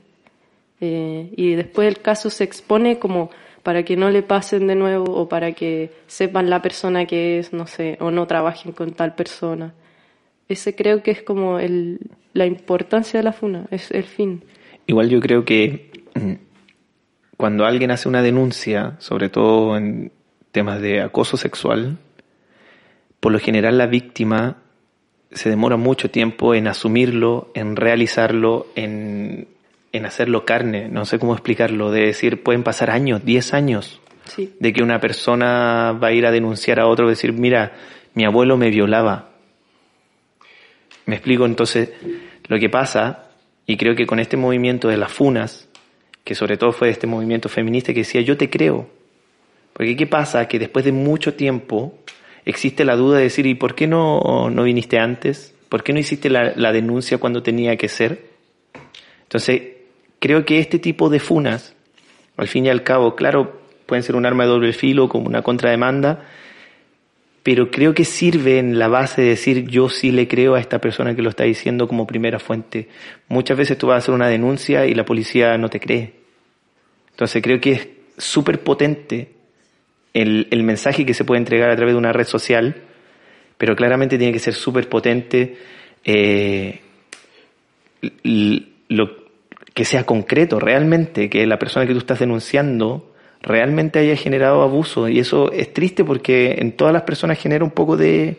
Eh, 0.81 1.33
y 1.37 1.55
después 1.55 1.89
el 1.89 2.01
caso 2.01 2.31
se 2.31 2.45
expone 2.45 2.99
como 2.99 3.31
para 3.63 3.83
que 3.83 3.97
no 3.97 4.11
le 4.11 4.23
pasen 4.23 4.67
de 4.67 4.75
nuevo 4.75 5.05
o 5.13 5.29
para 5.29 5.53
que 5.53 5.91
sepan 6.07 6.49
la 6.49 6.63
persona 6.63 7.07
que 7.07 7.39
es, 7.39 7.53
no 7.53 7.67
sé, 7.67 7.99
o 8.01 8.11
no 8.11 8.27
trabajen 8.27 8.73
con 8.73 8.93
tal 8.93 9.15
persona. 9.15 9.75
ese 10.49 10.75
creo 10.75 11.03
que 11.03 11.11
es 11.11 11.23
como 11.23 11.59
el, 11.59 11.99
la 12.33 12.47
importancia 12.47 13.19
de 13.19 13.25
la 13.25 13.33
funa, 13.33 13.67
es 13.71 13.91
el 13.91 14.05
fin. 14.05 14.43
Igual 14.87 15.11
yo 15.11 15.21
creo 15.21 15.45
que 15.45 15.91
mm, 16.15 16.33
cuando 17.37 17.67
alguien 17.67 17.91
hace 17.91 18.09
una 18.09 18.23
denuncia, 18.23 18.97
sobre 19.01 19.29
todo 19.29 19.77
en 19.77 20.13
temas 20.53 20.81
de 20.81 21.03
acoso 21.03 21.37
sexual, 21.37 21.99
por 23.21 23.33
lo 23.33 23.39
general 23.39 23.77
la 23.77 23.87
víctima 23.87 24.63
se 25.31 25.51
demora 25.51 25.77
mucho 25.77 26.11
tiempo 26.11 26.55
en 26.55 26.69
asumirlo, 26.69 27.51
en 27.55 27.77
realizarlo, 27.77 28.69
en, 28.77 29.49
en 29.93 30.07
hacerlo 30.07 30.45
carne. 30.45 30.89
No 30.89 31.05
sé 31.05 31.19
cómo 31.19 31.33
explicarlo. 31.35 31.91
De 31.91 32.03
decir, 32.07 32.43
pueden 32.43 32.63
pasar 32.63 32.91
años, 32.91 33.25
10 33.25 33.55
años, 33.55 34.01
Sí. 34.25 34.55
de 34.61 34.73
que 34.73 34.83
una 34.83 35.01
persona 35.01 35.93
va 35.93 36.09
a 36.09 36.13
ir 36.13 36.27
a 36.27 36.31
denunciar 36.31 36.81
a 36.81 36.87
otro, 36.87 37.09
decir, 37.09 37.33
mira, 37.33 37.73
mi 38.15 38.25
abuelo 38.25 38.57
me 38.57 38.71
violaba. 38.71 39.31
Me 41.07 41.15
explico 41.17 41.47
entonces 41.47 41.91
lo 42.49 42.59
que 42.59 42.69
pasa, 42.69 43.31
y 43.67 43.77
creo 43.77 43.95
que 43.95 44.07
con 44.07 44.19
este 44.21 44.37
movimiento 44.37 44.89
de 44.89 44.97
las 44.99 45.13
funas, 45.13 45.69
que 46.25 46.35
sobre 46.35 46.57
todo 46.59 46.73
fue 46.73 46.91
este 46.91 47.07
movimiento 47.07 47.49
feminista 47.49 47.93
que 47.95 48.01
decía, 48.01 48.21
yo 48.21 48.37
te 48.37 48.51
creo. 48.51 48.89
Porque 49.73 49.97
¿qué 49.97 50.07
pasa? 50.07 50.47
Que 50.49 50.59
después 50.59 50.85
de 50.85 50.93
mucho 50.93 51.35
tiempo 51.35 51.95
existe 52.45 52.85
la 52.85 52.97
duda 52.97 53.19
de 53.19 53.25
decir, 53.25 53.47
¿y 53.47 53.55
por 53.55 53.75
qué 53.75 53.87
no, 53.87 54.51
no 54.51 54.63
viniste 54.65 54.99
antes? 54.99 55.55
¿Por 55.69 55.83
qué 55.83 55.93
no 55.93 56.01
hiciste 56.01 56.29
la, 56.29 56.53
la 56.57 56.73
denuncia 56.73 57.19
cuando 57.19 57.43
tenía 57.43 57.77
que 57.77 57.89
ser? 57.89 58.27
Entonces, 59.23 59.63
creo 60.19 60.45
que 60.45 60.59
este 60.59 60.79
tipo 60.79 61.09
de 61.09 61.21
funas, 61.21 61.75
al 62.37 62.49
fin 62.49 62.67
y 62.67 62.71
al 62.71 62.83
cabo, 62.83 63.15
claro, 63.15 63.61
pueden 63.87 64.03
ser 64.03 64.17
un 64.17 64.27
arma 64.27 64.45
de 64.45 64.51
doble 64.51 64.73
filo 64.73 65.09
como 65.09 65.27
una 65.27 65.43
contrademanda, 65.43 66.25
pero 67.43 67.71
creo 67.71 67.95
que 67.95 68.05
sirve 68.05 68.59
en 68.59 68.79
la 68.79 68.89
base 68.89 69.23
de 69.23 69.29
decir 69.29 69.67
yo 69.67 69.89
sí 69.89 70.11
le 70.11 70.29
creo 70.29 70.55
a 70.55 70.61
esta 70.61 70.81
persona 70.81 71.15
que 71.15 71.23
lo 71.23 71.31
está 71.31 71.45
diciendo 71.45 71.89
como 71.89 72.07
primera 72.07 72.39
fuente. 72.39 72.89
Muchas 73.29 73.57
veces 73.57 73.79
tú 73.79 73.87
vas 73.87 73.95
a 73.95 73.99
hacer 73.99 74.15
una 74.15 74.29
denuncia 74.29 74.85
y 74.87 74.95
la 74.95 75.05
policía 75.05 75.57
no 75.57 75.71
te 75.71 75.81
cree. 75.81 76.13
Entonces 77.11 77.43
creo 77.43 77.61
que 77.61 77.73
es 77.73 77.89
súper 78.19 78.61
potente 78.63 79.33
el, 80.13 80.49
el 80.51 80.63
mensaje 80.63 81.07
que 81.07 81.15
se 81.15 81.25
puede 81.25 81.39
entregar 81.39 81.71
a 81.71 81.77
través 81.77 81.95
de 81.95 81.99
una 81.99 82.13
red 82.13 82.27
social, 82.27 82.83
pero 83.57 83.75
claramente 83.75 84.19
tiene 84.19 84.33
que 84.33 84.39
ser 84.39 84.55
súper 84.55 84.89
potente 84.89 85.57
eh, 86.05 86.81
lo, 88.89 89.28
que 89.79 89.85
sea 89.85 90.05
concreto 90.05 90.59
realmente, 90.59 91.31
que 91.31 91.47
la 91.47 91.57
persona 91.57 91.87
que 91.87 91.93
tú 91.93 92.01
estás 92.01 92.19
denunciando 92.19 93.13
realmente 93.41 94.01
haya 94.01 94.17
generado 94.17 94.63
abuso. 94.63 95.09
Y 95.09 95.21
eso 95.21 95.53
es 95.53 95.73
triste 95.73 96.03
porque 96.03 96.57
en 96.59 96.73
todas 96.73 96.93
las 96.93 97.03
personas 97.03 97.39
genera 97.39 97.63
un 97.63 97.71
poco 97.71 97.97
de, 97.97 98.39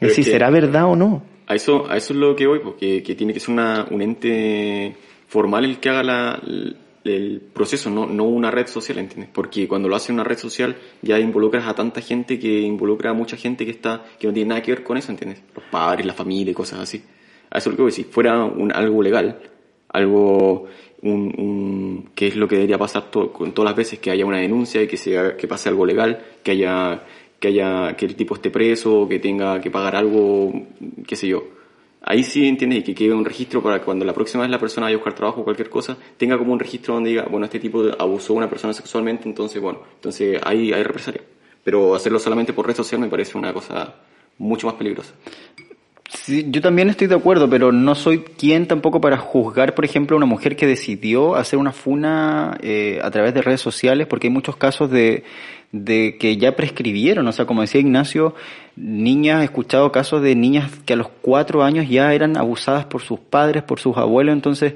de 0.00 0.08
si 0.08 0.22
será 0.22 0.48
verdad 0.48 0.86
o 0.86 0.96
no. 0.96 1.22
A 1.48 1.54
eso, 1.54 1.84
a 1.90 1.98
eso 1.98 2.14
es 2.14 2.18
lo 2.18 2.34
que 2.34 2.46
voy, 2.46 2.60
porque 2.60 3.02
que 3.02 3.14
tiene 3.14 3.34
que 3.34 3.40
ser 3.40 3.50
una, 3.50 3.86
un 3.90 4.00
ente 4.00 4.96
formal 5.28 5.66
el 5.66 5.80
que 5.80 5.90
haga 5.90 6.02
la, 6.02 6.40
el, 6.42 6.78
el 7.04 7.42
proceso, 7.52 7.90
no, 7.90 8.06
no 8.06 8.24
una 8.24 8.50
red 8.50 8.66
social, 8.66 8.96
¿entiendes? 8.96 9.28
Porque 9.34 9.68
cuando 9.68 9.86
lo 9.86 9.96
hace 9.96 10.14
una 10.14 10.24
red 10.24 10.38
social 10.38 10.76
ya 11.02 11.18
involucras 11.18 11.68
a 11.68 11.74
tanta 11.74 12.00
gente 12.00 12.38
que 12.38 12.60
involucra 12.62 13.10
a 13.10 13.12
mucha 13.12 13.36
gente 13.36 13.66
que 13.66 13.70
está 13.70 14.02
que 14.18 14.26
no 14.26 14.32
tiene 14.32 14.48
nada 14.48 14.62
que 14.62 14.72
ver 14.72 14.82
con 14.82 14.96
eso, 14.96 15.12
¿entiendes? 15.12 15.42
Los 15.54 15.64
padres, 15.66 16.06
la 16.06 16.14
familia 16.14 16.52
y 16.52 16.54
cosas 16.54 16.80
así. 16.80 17.04
A 17.50 17.58
eso 17.58 17.68
es 17.68 17.74
lo 17.74 17.76
que 17.76 17.82
voy, 17.82 17.92
si 17.92 18.04
fuera 18.04 18.42
un, 18.44 18.72
algo 18.72 19.02
legal, 19.02 19.38
algo 19.94 20.66
un, 21.02 21.34
un- 21.38 22.10
que 22.14 22.26
es 22.28 22.36
lo 22.36 22.46
que 22.48 22.56
debería 22.56 22.78
pasar 22.78 23.10
to- 23.10 23.32
con 23.32 23.52
todas 23.52 23.70
las 23.70 23.76
veces 23.76 23.98
que 23.98 24.10
haya 24.10 24.26
una 24.26 24.38
denuncia 24.38 24.82
y 24.82 24.86
que 24.86 24.96
sea 24.96 25.36
que 25.36 25.48
pase 25.48 25.68
algo 25.70 25.86
legal, 25.86 26.22
que 26.42 26.52
haya 26.52 27.02
que 27.40 27.48
haya 27.48 27.94
que 27.96 28.06
el 28.06 28.14
tipo 28.16 28.34
esté 28.34 28.50
preso, 28.50 29.06
que 29.08 29.18
tenga 29.18 29.60
que 29.60 29.70
pagar 29.70 29.96
algo, 29.96 30.52
qué 31.06 31.14
sé 31.16 31.28
yo. 31.28 31.44
Ahí 32.06 32.22
sí 32.22 32.46
entiendes 32.48 32.84
que 32.84 32.94
quede 32.94 33.12
un 33.14 33.24
registro 33.24 33.62
para 33.62 33.80
cuando 33.82 34.04
la 34.04 34.12
próxima 34.14 34.42
vez 34.42 34.50
la 34.50 34.58
persona 34.58 34.86
vaya 34.86 34.94
a 34.96 34.98
buscar 34.98 35.14
trabajo 35.14 35.40
o 35.40 35.44
cualquier 35.44 35.68
cosa, 35.70 35.96
tenga 36.18 36.36
como 36.38 36.52
un 36.52 36.58
registro 36.60 36.94
donde 36.94 37.10
diga, 37.10 37.24
bueno, 37.30 37.44
este 37.46 37.58
tipo 37.60 37.82
abusó 37.98 38.34
a 38.34 38.36
una 38.36 38.48
persona 38.50 38.72
sexualmente, 38.74 39.28
entonces 39.28 39.60
bueno, 39.60 39.80
entonces 39.96 40.38
ahí 40.44 40.72
hay 40.72 40.82
represalia. 40.82 41.22
Pero 41.62 41.94
hacerlo 41.94 42.18
solamente 42.18 42.52
por 42.52 42.66
red 42.66 42.74
social 42.76 43.00
me 43.00 43.08
parece 43.08 43.36
una 43.38 43.52
cosa 43.54 43.94
mucho 44.38 44.66
más 44.66 44.76
peligrosa. 44.76 45.14
Sí, 46.14 46.46
yo 46.48 46.60
también 46.60 46.88
estoy 46.88 47.08
de 47.08 47.16
acuerdo, 47.16 47.50
pero 47.50 47.72
no 47.72 47.94
soy 47.94 48.20
quien 48.20 48.66
tampoco 48.66 49.00
para 49.00 49.18
juzgar, 49.18 49.74
por 49.74 49.84
ejemplo, 49.84 50.14
a 50.14 50.18
una 50.18 50.26
mujer 50.26 50.54
que 50.56 50.66
decidió 50.66 51.34
hacer 51.34 51.58
una 51.58 51.72
funa 51.72 52.56
eh, 52.62 53.00
a 53.02 53.10
través 53.10 53.34
de 53.34 53.42
redes 53.42 53.60
sociales, 53.60 54.06
porque 54.06 54.28
hay 54.28 54.32
muchos 54.32 54.56
casos 54.56 54.90
de, 54.90 55.24
de 55.72 56.16
que 56.18 56.36
ya 56.36 56.54
prescribieron. 56.54 57.26
O 57.26 57.32
sea, 57.32 57.46
como 57.46 57.62
decía 57.62 57.80
Ignacio, 57.80 58.34
niñas, 58.76 59.42
he 59.42 59.44
escuchado 59.44 59.90
casos 59.90 60.22
de 60.22 60.36
niñas 60.36 60.70
que 60.86 60.92
a 60.92 60.96
los 60.96 61.08
cuatro 61.20 61.64
años 61.64 61.88
ya 61.88 62.14
eran 62.14 62.36
abusadas 62.36 62.86
por 62.86 63.02
sus 63.02 63.18
padres, 63.18 63.64
por 63.64 63.80
sus 63.80 63.96
abuelos. 63.96 64.34
Entonces, 64.34 64.74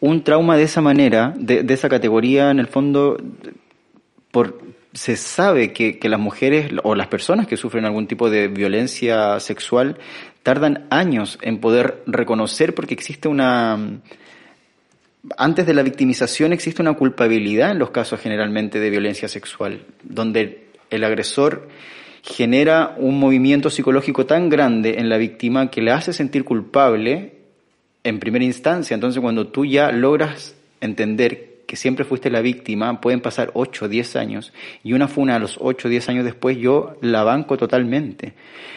un 0.00 0.22
trauma 0.22 0.58
de 0.58 0.64
esa 0.64 0.82
manera, 0.82 1.32
de, 1.36 1.62
de 1.62 1.74
esa 1.74 1.88
categoría, 1.88 2.50
en 2.50 2.58
el 2.58 2.66
fondo, 2.66 3.16
por, 4.30 4.60
se 4.92 5.16
sabe 5.16 5.72
que, 5.72 5.98
que 5.98 6.08
las 6.08 6.20
mujeres 6.20 6.70
o 6.82 6.94
las 6.94 7.06
personas 7.06 7.46
que 7.46 7.56
sufren 7.56 7.84
algún 7.84 8.06
tipo 8.06 8.28
de 8.28 8.48
violencia 8.48 9.40
sexual 9.40 9.96
tardan 10.48 10.86
años 10.88 11.38
en 11.42 11.58
poder 11.58 12.02
reconocer 12.06 12.74
porque 12.74 12.94
existe 12.94 13.28
una... 13.28 14.00
Antes 15.36 15.66
de 15.66 15.74
la 15.74 15.82
victimización 15.82 16.54
existe 16.54 16.80
una 16.80 16.94
culpabilidad 16.94 17.72
en 17.72 17.78
los 17.78 17.90
casos 17.90 18.18
generalmente 18.18 18.80
de 18.80 18.88
violencia 18.88 19.28
sexual, 19.28 19.84
donde 20.02 20.68
el 20.88 21.04
agresor 21.04 21.68
genera 22.22 22.94
un 22.96 23.20
movimiento 23.20 23.68
psicológico 23.68 24.24
tan 24.24 24.48
grande 24.48 24.94
en 24.96 25.10
la 25.10 25.18
víctima 25.18 25.70
que 25.70 25.82
le 25.82 25.90
hace 25.90 26.14
sentir 26.14 26.44
culpable 26.44 27.34
en 28.02 28.18
primera 28.18 28.46
instancia. 28.46 28.94
Entonces, 28.94 29.20
cuando 29.20 29.48
tú 29.48 29.66
ya 29.66 29.92
logras 29.92 30.56
entender 30.80 31.47
que 31.68 31.76
siempre 31.76 32.06
fuiste 32.06 32.30
la 32.30 32.40
víctima, 32.40 32.98
pueden 32.98 33.20
pasar 33.20 33.50
8 33.52 33.84
o 33.84 33.88
10 33.88 34.16
años, 34.16 34.54
y 34.82 34.94
una 34.94 35.06
funa 35.06 35.36
a 35.36 35.38
los 35.38 35.58
8 35.60 35.86
o 35.86 35.90
10 35.90 36.08
años 36.08 36.24
después, 36.24 36.56
yo 36.56 36.96
la 37.02 37.24
banco 37.24 37.58
totalmente. 37.58 38.32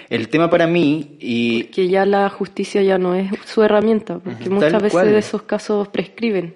El 0.10 0.28
tema 0.28 0.50
para 0.50 0.68
mí, 0.68 1.16
y 1.18 1.64
Que 1.66 1.88
ya 1.88 2.06
la 2.06 2.30
justicia 2.30 2.84
ya 2.84 2.98
no 2.98 3.16
es 3.16 3.32
su 3.46 3.64
herramienta, 3.64 4.20
porque 4.20 4.50
muchas 4.50 4.74
veces 4.74 4.92
cual. 4.92 5.08
esos 5.16 5.44
casos 5.44 5.88
prescriben. 5.88 6.54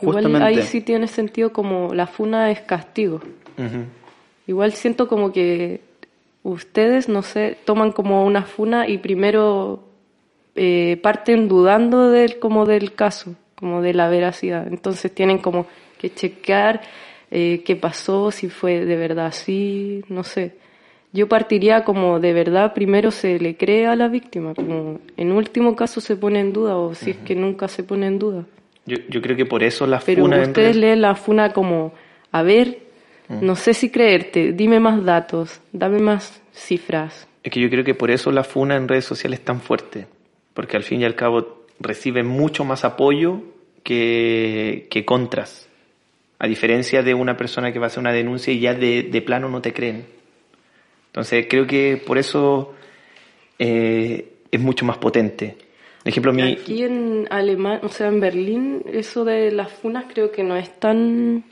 Igual 0.00 0.42
ahí 0.42 0.62
sí 0.62 0.80
tiene 0.80 1.08
sentido 1.08 1.52
como 1.52 1.92
la 1.92 2.06
funa 2.06 2.52
es 2.52 2.60
castigo. 2.60 3.20
Igual 4.46 4.72
siento 4.74 5.08
como 5.08 5.32
que 5.32 5.80
ustedes, 6.44 7.08
no 7.08 7.22
sé, 7.22 7.58
toman 7.64 7.90
como 7.90 8.24
una 8.24 8.42
funa 8.42 8.86
y 8.86 8.98
primero 8.98 9.82
eh, 10.54 11.00
parten 11.02 11.48
dudando 11.48 12.10
del, 12.10 12.38
como 12.38 12.64
del 12.64 12.94
caso, 12.94 13.34
como 13.62 13.80
de 13.80 13.94
la 13.94 14.08
veracidad. 14.08 14.66
Entonces 14.66 15.14
tienen 15.14 15.38
como 15.38 15.66
que 15.96 16.12
checar 16.12 16.80
eh, 17.30 17.62
qué 17.64 17.76
pasó, 17.76 18.32
si 18.32 18.48
fue 18.48 18.84
de 18.84 18.96
verdad 18.96 19.26
así, 19.26 20.02
no 20.08 20.24
sé. 20.24 20.56
Yo 21.12 21.28
partiría 21.28 21.84
como 21.84 22.18
de 22.18 22.32
verdad 22.32 22.74
primero 22.74 23.12
se 23.12 23.38
le 23.38 23.56
cree 23.56 23.86
a 23.86 23.94
la 23.94 24.08
víctima, 24.08 24.52
como 24.52 24.98
en 25.16 25.30
último 25.30 25.76
caso 25.76 26.00
se 26.00 26.16
pone 26.16 26.40
en 26.40 26.52
duda 26.52 26.76
o 26.76 26.92
si 26.96 27.10
es 27.12 27.18
que 27.18 27.36
nunca 27.36 27.68
se 27.68 27.84
pone 27.84 28.08
en 28.08 28.18
duda. 28.18 28.44
Yo, 28.84 28.96
yo 29.08 29.22
creo 29.22 29.36
que 29.36 29.46
por 29.46 29.62
eso 29.62 29.86
las 29.86 30.02
Pero 30.02 30.24
funas 30.24 30.40
en 30.40 30.48
ustedes 30.48 30.74
leen 30.74 31.00
la 31.00 31.14
funa 31.14 31.52
como, 31.52 31.92
a 32.32 32.42
ver, 32.42 32.78
no 33.28 33.54
sé 33.54 33.74
si 33.74 33.90
creerte, 33.90 34.52
dime 34.52 34.80
más 34.80 35.04
datos, 35.04 35.60
dame 35.72 36.00
más 36.00 36.42
cifras. 36.52 37.28
Es 37.44 37.52
que 37.52 37.60
yo 37.60 37.70
creo 37.70 37.84
que 37.84 37.94
por 37.94 38.10
eso 38.10 38.32
la 38.32 38.42
funa 38.42 38.74
en 38.74 38.88
redes 38.88 39.04
sociales 39.04 39.38
es 39.38 39.44
tan 39.44 39.60
fuerte. 39.60 40.08
Porque 40.52 40.76
al 40.76 40.82
fin 40.82 41.00
y 41.00 41.04
al 41.04 41.14
cabo 41.14 41.64
recibe 41.80 42.22
mucho 42.22 42.64
más 42.64 42.84
apoyo 42.84 43.40
que, 43.82 45.02
contras. 45.06 45.68
A 46.38 46.46
diferencia 46.46 47.02
de 47.02 47.14
una 47.14 47.36
persona 47.36 47.72
que 47.72 47.78
va 47.78 47.86
a 47.86 47.88
hacer 47.88 48.00
una 48.00 48.12
denuncia 48.12 48.52
y 48.52 48.60
ya 48.60 48.74
de, 48.74 49.04
de 49.04 49.22
plano 49.22 49.48
no 49.48 49.62
te 49.62 49.72
creen. 49.72 50.06
Entonces 51.06 51.46
creo 51.48 51.66
que 51.66 52.02
por 52.04 52.18
eso 52.18 52.74
eh, 53.58 54.32
es 54.50 54.60
mucho 54.60 54.84
más 54.84 54.98
potente. 54.98 55.56
Ejemplo, 56.04 56.32
mi, 56.32 56.52
Aquí 56.52 56.82
en 56.82 57.28
Alemania, 57.30 57.80
o 57.84 57.88
sea, 57.88 58.08
en 58.08 58.18
Berlín, 58.18 58.82
eso 58.92 59.24
de 59.24 59.52
las 59.52 59.70
funas 59.70 60.06
creo 60.12 60.32
que 60.32 60.42
no 60.42 60.56
es 60.56 60.80
tan, 60.80 61.44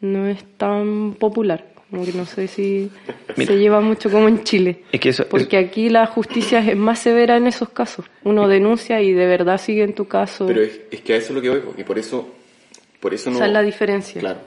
no 0.00 0.26
es 0.26 0.44
tan 0.58 1.14
popular. 1.14 1.64
Como 1.90 2.04
que 2.04 2.12
no 2.12 2.26
sé 2.26 2.48
si 2.48 2.90
Mira. 3.36 3.52
se 3.52 3.58
lleva 3.58 3.80
mucho 3.80 4.10
como 4.10 4.26
en 4.26 4.42
Chile. 4.42 4.82
es 4.90 5.00
que 5.00 5.10
eso, 5.10 5.26
Porque 5.28 5.56
aquí 5.56 5.88
la 5.88 6.06
justicia 6.06 6.58
es 6.58 6.76
más 6.76 6.98
severa 6.98 7.36
en 7.36 7.46
esos 7.46 7.68
casos. 7.68 8.06
Uno 8.24 8.48
denuncia 8.48 9.00
y 9.00 9.12
de 9.12 9.26
verdad 9.26 9.58
sigue 9.58 9.84
en 9.84 9.94
tu 9.94 10.08
caso. 10.08 10.46
Pero 10.46 10.62
es, 10.62 10.80
es 10.90 11.00
que 11.02 11.14
a 11.14 11.16
eso 11.16 11.28
es 11.28 11.34
lo 11.36 11.42
que 11.42 11.50
voy, 11.50 11.60
porque 11.60 11.84
por 11.84 11.98
eso, 11.98 12.28
por 12.98 13.14
eso 13.14 13.30
no... 13.30 13.36
Esa 13.36 13.46
es 13.46 13.52
la 13.52 13.62
diferencia. 13.62 14.20
Claro. 14.20 14.40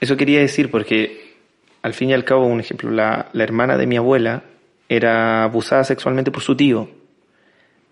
Eso 0.00 0.16
quería 0.16 0.38
decir 0.40 0.70
porque, 0.70 1.34
al 1.82 1.94
fin 1.94 2.10
y 2.10 2.14
al 2.14 2.24
cabo, 2.24 2.46
un 2.46 2.60
ejemplo, 2.60 2.90
la, 2.90 3.28
la 3.32 3.42
hermana 3.42 3.76
de 3.76 3.86
mi 3.86 3.96
abuela 3.96 4.44
era 4.88 5.44
abusada 5.44 5.84
sexualmente 5.84 6.30
por 6.30 6.42
su 6.42 6.56
tío, 6.56 6.88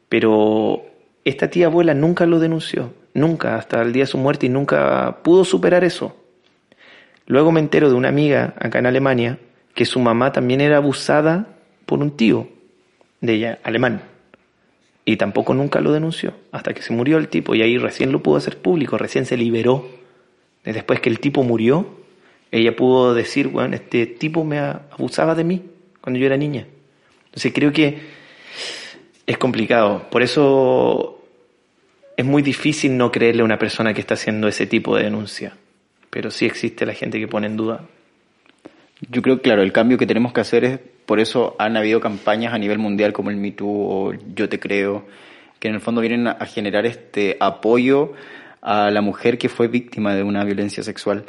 pero 0.09 0.85
esta 1.25 1.51
tía 1.51 1.67
abuela 1.67 1.93
nunca 1.93 2.25
lo 2.25 2.39
denunció, 2.39 2.95
nunca, 3.15 3.57
hasta 3.57 3.83
el 3.83 3.93
día 3.93 4.05
de 4.05 4.07
su 4.07 4.19
muerte, 4.19 4.47
y 4.47 4.49
nunca 4.49 5.19
pudo 5.23 5.45
superar 5.45 5.85
eso. 5.85 6.17
Luego 7.29 7.53
me 7.53 7.61
entero 7.61 7.91
de 7.91 7.95
una 7.95 8.09
amiga 8.09 8.55
acá 8.59 8.79
en 8.79 8.87
Alemania 8.87 9.39
que 9.75 9.85
su 9.85 10.01
mamá 10.01 10.33
también 10.33 10.63
era 10.63 10.79
abusada 10.79 11.47
por 11.87 12.01
un 12.01 12.17
tío. 12.17 12.49
de 13.21 13.35
ella 13.35 13.59
alemán. 13.65 14.03
Y 15.05 15.17
tampoco 15.17 15.53
nunca 15.53 15.81
lo 15.81 15.93
denunció, 15.93 16.35
hasta 16.53 16.73
que 16.73 16.83
se 16.83 16.93
murió 16.93 17.19
el 17.19 17.29
tipo 17.29 17.55
y 17.55 17.63
ahí 17.63 17.77
recién 17.77 18.13
lo 18.13 18.23
pudo 18.23 18.37
hacer 18.37 18.59
público, 18.59 18.97
recién 18.97 19.27
se 19.27 19.37
liberó. 19.37 19.87
Después 20.65 21.01
que 21.01 21.09
el 21.11 21.19
tipo 21.19 21.43
murió, 21.43 21.87
ella 22.51 22.77
pudo 22.77 23.15
decir, 23.15 23.49
bueno, 23.49 23.75
este 23.75 24.07
tipo 24.07 24.45
me 24.45 24.59
abusaba 24.59 25.35
de 25.35 25.45
mí 25.45 25.63
cuando 26.01 26.19
yo 26.19 26.27
era 26.27 26.37
niña. 26.37 26.67
Entonces 27.27 27.53
creo 27.53 27.73
que 27.73 27.99
es 29.27 29.37
complicado. 29.37 30.09
Por 30.11 30.23
eso 30.23 31.23
es 32.17 32.25
muy 32.25 32.43
difícil 32.43 32.97
no 32.97 33.11
creerle 33.11 33.43
a 33.43 33.45
una 33.45 33.59
persona 33.59 33.93
que 33.93 34.01
está 34.01 34.15
haciendo 34.15 34.49
ese 34.49 34.67
tipo 34.67 34.97
de 34.97 35.05
denuncia. 35.05 35.57
Pero 36.11 36.31
sí 36.31 36.47
existe 36.47 36.87
la 36.87 36.95
gente 36.95 37.19
que 37.19 37.29
pone 37.29 37.47
en 37.47 37.57
duda. 37.57 37.85
Yo 39.11 39.23
creo, 39.23 39.41
claro, 39.41 39.63
el 39.63 39.73
cambio 39.73 39.99
que 39.99 40.07
tenemos 40.07 40.33
que 40.33 40.41
hacer 40.41 40.65
es, 40.65 40.81
por 41.07 41.21
eso 41.21 41.55
han 41.59 41.77
habido 41.77 42.01
campañas 42.01 42.53
a 42.53 42.59
nivel 42.59 42.79
mundial 42.79 43.13
como 43.13 43.31
el 43.31 43.37
Me 43.37 43.53
Too 43.53 43.69
o 43.69 44.13
Yo 44.35 44.49
Te 44.49 44.59
Creo, 44.59 45.07
que 45.61 45.69
en 45.69 45.75
el 45.75 45.81
fondo 45.81 46.01
vienen 46.01 46.27
a 46.27 46.47
generar 46.47 46.87
este 46.87 47.37
apoyo 47.41 48.13
a 48.61 48.91
la 48.91 49.01
mujer 49.01 49.39
que 49.39 49.49
fue 49.49 49.69
víctima 49.69 50.15
de 50.15 50.23
una 50.23 50.45
violencia 50.45 50.83
sexual. 50.83 51.25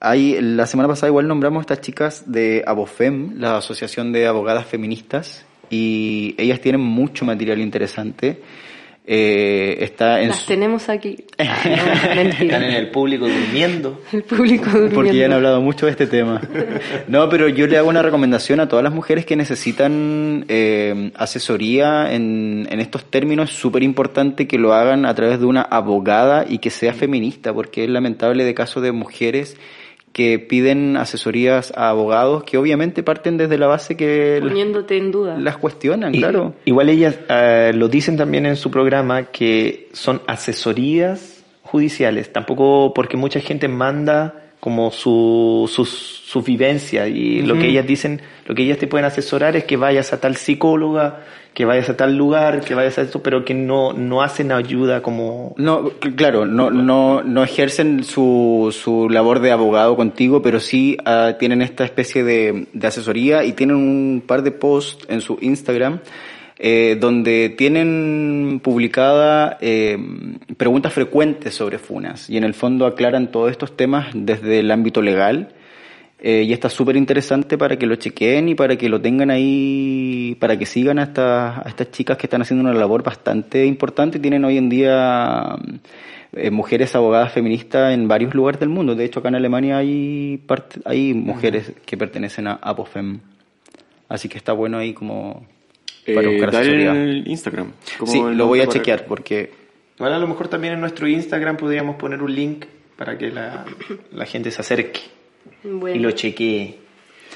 Hay, 0.00 0.40
la 0.40 0.66
semana 0.66 0.88
pasada 0.88 1.08
igual 1.08 1.26
nombramos 1.26 1.60
a 1.60 1.62
estas 1.62 1.80
chicas 1.80 2.30
de 2.30 2.62
Abofem, 2.66 3.38
la 3.38 3.56
Asociación 3.56 4.12
de 4.12 4.28
Abogadas 4.28 4.66
Feministas, 4.66 5.44
y 5.70 6.34
ellas 6.38 6.60
tienen 6.60 6.80
mucho 6.80 7.24
material 7.24 7.60
interesante 7.60 8.40
eh, 9.10 9.84
está 9.84 10.20
en 10.20 10.28
Las 10.28 10.44
tenemos 10.44 10.90
aquí. 10.90 11.16
Ah, 11.38 11.62
Están 11.64 12.62
en 12.62 12.72
el 12.72 12.90
público 12.90 13.26
durmiendo. 13.26 14.02
El 14.12 14.22
público 14.22 14.66
durmiendo. 14.66 14.94
Porque 14.94 15.16
ya 15.16 15.24
han 15.24 15.32
hablado 15.32 15.62
mucho 15.62 15.86
de 15.86 15.92
este 15.92 16.06
tema. 16.06 16.42
No, 17.06 17.28
pero 17.30 17.48
yo 17.48 17.66
le 17.66 17.78
hago 17.78 17.88
una 17.88 18.02
recomendación 18.02 18.60
a 18.60 18.68
todas 18.68 18.82
las 18.82 18.92
mujeres 18.92 19.24
que 19.24 19.34
necesitan 19.34 20.44
eh, 20.48 21.10
asesoría 21.14 22.12
en, 22.12 22.68
en 22.70 22.80
estos 22.80 23.06
términos. 23.06 23.50
Es 23.50 23.56
súper 23.56 23.82
importante 23.82 24.46
que 24.46 24.58
lo 24.58 24.74
hagan 24.74 25.06
a 25.06 25.14
través 25.14 25.40
de 25.40 25.46
una 25.46 25.62
abogada 25.62 26.44
y 26.46 26.58
que 26.58 26.68
sea 26.68 26.92
feminista, 26.92 27.54
porque 27.54 27.84
es 27.84 27.90
lamentable 27.90 28.44
de 28.44 28.52
casos 28.52 28.82
de 28.82 28.92
mujeres 28.92 29.56
que 30.18 30.40
piden 30.40 30.96
asesorías 30.96 31.72
a 31.76 31.90
abogados 31.90 32.42
que 32.42 32.58
obviamente 32.58 33.04
parten 33.04 33.36
desde 33.36 33.56
la 33.56 33.68
base 33.68 33.96
que 33.96 34.40
poniéndote 34.42 34.96
en 34.96 35.12
duda 35.12 35.38
las 35.38 35.58
cuestionan, 35.58 36.12
claro. 36.12 36.56
Igual 36.64 36.88
ellas 36.88 37.20
eh, 37.28 37.70
lo 37.72 37.86
dicen 37.86 38.16
también 38.16 38.44
en 38.44 38.56
su 38.56 38.68
programa 38.68 39.26
que 39.26 39.88
son 39.92 40.20
asesorías 40.26 41.44
judiciales, 41.62 42.32
tampoco 42.32 42.92
porque 42.94 43.16
mucha 43.16 43.38
gente 43.38 43.68
manda 43.68 44.47
como 44.60 44.90
su, 44.90 45.70
su, 45.72 45.84
su 45.84 46.42
vivencia. 46.42 47.06
Y 47.06 47.42
lo 47.42 47.54
que 47.54 47.68
ellas 47.68 47.86
dicen, 47.86 48.20
lo 48.46 48.54
que 48.54 48.62
ellas 48.62 48.78
te 48.78 48.86
pueden 48.86 49.06
asesorar 49.06 49.56
es 49.56 49.64
que 49.64 49.76
vayas 49.76 50.12
a 50.12 50.20
tal 50.20 50.36
psicóloga, 50.36 51.20
que 51.54 51.64
vayas 51.64 51.88
a 51.90 51.96
tal 51.96 52.16
lugar, 52.16 52.60
que 52.60 52.74
vayas 52.74 52.98
a 52.98 53.02
esto, 53.02 53.22
pero 53.22 53.44
que 53.44 53.54
no, 53.54 53.92
no 53.92 54.22
hacen 54.22 54.52
ayuda 54.52 55.02
como... 55.02 55.54
No, 55.56 55.90
claro, 56.16 56.46
no, 56.46 56.70
no, 56.70 57.22
no 57.22 57.42
ejercen 57.42 58.04
su, 58.04 58.74
su 58.76 59.08
labor 59.08 59.40
de 59.40 59.50
abogado 59.50 59.96
contigo, 59.96 60.42
pero 60.42 60.60
sí 60.60 60.96
uh, 61.00 61.36
tienen 61.38 61.62
esta 61.62 61.84
especie 61.84 62.22
de, 62.22 62.68
de 62.72 62.86
asesoría 62.86 63.44
y 63.44 63.54
tienen 63.54 63.76
un 63.76 64.22
par 64.26 64.42
de 64.42 64.52
posts 64.52 65.06
en 65.08 65.20
su 65.20 65.38
Instagram 65.40 66.00
eh, 66.58 66.96
donde 67.00 67.54
tienen 67.56 68.60
publicada 68.62 69.58
eh, 69.60 69.98
preguntas 70.56 70.92
frecuentes 70.92 71.54
sobre 71.54 71.78
funas 71.78 72.28
y 72.28 72.36
en 72.36 72.44
el 72.44 72.54
fondo 72.54 72.86
aclaran 72.86 73.30
todos 73.30 73.50
estos 73.50 73.76
temas 73.76 74.08
desde 74.12 74.60
el 74.60 74.70
ámbito 74.70 75.00
legal 75.00 75.54
eh, 76.20 76.42
y 76.42 76.52
está 76.52 76.68
súper 76.68 76.96
interesante 76.96 77.56
para 77.56 77.76
que 77.76 77.86
lo 77.86 77.94
chequeen 77.94 78.48
y 78.48 78.54
para 78.56 78.76
que 78.76 78.88
lo 78.88 79.00
tengan 79.00 79.30
ahí, 79.30 80.36
para 80.40 80.58
que 80.58 80.66
sigan 80.66 80.98
a, 80.98 81.04
estas 81.04 81.58
a 81.58 81.68
estas 81.68 81.92
chicas 81.92 82.16
que 82.16 82.26
están 82.26 82.42
haciendo 82.42 82.68
una 82.68 82.76
labor 82.76 83.04
bastante 83.04 83.64
importante. 83.64 84.18
Tienen 84.18 84.44
hoy 84.44 84.58
en 84.58 84.68
día 84.68 85.56
eh, 86.32 86.50
mujeres 86.50 86.96
abogadas 86.96 87.32
feministas 87.32 87.94
en 87.94 88.08
varios 88.08 88.34
lugares 88.34 88.58
del 88.58 88.68
mundo. 88.68 88.96
De 88.96 89.04
hecho, 89.04 89.20
acá 89.20 89.28
en 89.28 89.36
Alemania 89.36 89.78
hay, 89.78 90.42
hay 90.84 91.14
mujeres 91.14 91.72
que 91.86 91.96
pertenecen 91.96 92.48
a 92.48 92.54
APOFEM. 92.54 93.20
Así 94.08 94.28
que 94.28 94.38
está 94.38 94.52
bueno 94.52 94.78
ahí 94.78 94.94
como 94.94 95.46
para 96.14 96.28
buscar 96.28 96.48
asesoría. 96.50 96.92
el 96.92 97.28
Instagram. 97.28 97.72
Sí, 98.06 98.20
lo 98.32 98.46
voy 98.46 98.60
a 98.60 98.68
chequear 98.68 99.04
porque... 99.06 99.52
Bueno, 99.98 100.14
a 100.14 100.18
lo 100.18 100.28
mejor 100.28 100.48
también 100.48 100.74
en 100.74 100.80
nuestro 100.80 101.08
Instagram 101.08 101.56
podríamos 101.56 101.96
poner 101.96 102.22
un 102.22 102.32
link 102.34 102.66
para 102.96 103.18
que 103.18 103.30
la, 103.30 103.64
la 104.12 104.26
gente 104.26 104.50
se 104.50 104.60
acerque 104.60 105.00
y 105.64 105.98
lo 105.98 106.10
chequee. 106.12 106.78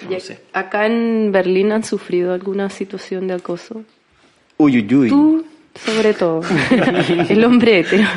No 0.09 0.21
sé. 0.21 0.39
Acá 0.53 0.87
en 0.87 1.33
Berlín 1.33 1.73
han 1.73 1.85
sufrido 1.85 2.33
alguna 2.33 2.71
situación 2.71 3.29
de 3.29 3.35
acoso. 3.35 3.85
Uy, 4.57 4.79
uy, 4.79 4.95
uy. 4.95 5.09
Tú, 5.09 5.45
sobre 5.75 6.15
todo. 6.15 6.43
el 7.29 7.45
hombre 7.45 7.81
hetero. 7.81 8.09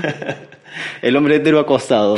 El 1.01 1.15
hombre 1.15 1.37
hetero 1.37 1.59
acosado 1.59 2.17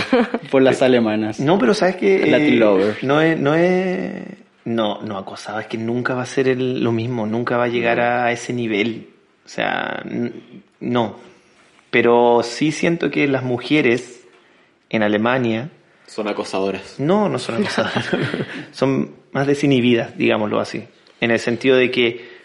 por 0.50 0.62
las 0.62 0.82
alemanas. 0.82 1.40
No, 1.40 1.60
pero 1.60 1.74
sabes 1.74 1.98
que 1.98 2.26
Latin 2.28 2.60
lover. 2.60 2.98
no 3.04 3.22
es, 3.22 3.40
no 3.40 3.56
es, 3.56 4.24
no, 4.68 5.02
no 5.02 5.18
acosado, 5.18 5.60
es 5.62 5.68
que 5.68 5.78
nunca 5.78 6.14
va 6.14 6.24
a 6.24 6.26
ser 6.26 6.50
el- 6.50 6.84
lo 6.84 6.92
mismo, 6.92 7.26
nunca 7.26 7.56
va 7.56 7.64
a 7.66 7.68
llegar 7.70 8.00
a 8.02 8.32
ese 8.34 8.52
nivel. 8.54 9.08
O 9.46 9.50
sea, 9.50 10.04
no. 10.82 11.16
Pero 11.90 12.42
sí 12.44 12.74
siento 12.74 13.10
que 13.10 13.28
las 13.30 13.44
mujeres 13.44 14.26
en 14.90 15.04
Alemania 15.04 15.70
Son 16.06 16.28
acosadoras. 16.28 16.96
no, 17.00 17.30
no 17.30 17.40
son 17.40 17.56
acosadas. 17.62 18.10
son 18.74 19.16
más 19.32 19.48
desinhibidas, 19.48 20.18
digámoslo 20.18 20.60
así. 20.60 20.84
En 21.22 21.32
el 21.32 21.40
sentido 21.40 21.78
de 21.78 21.90
que 21.90 22.38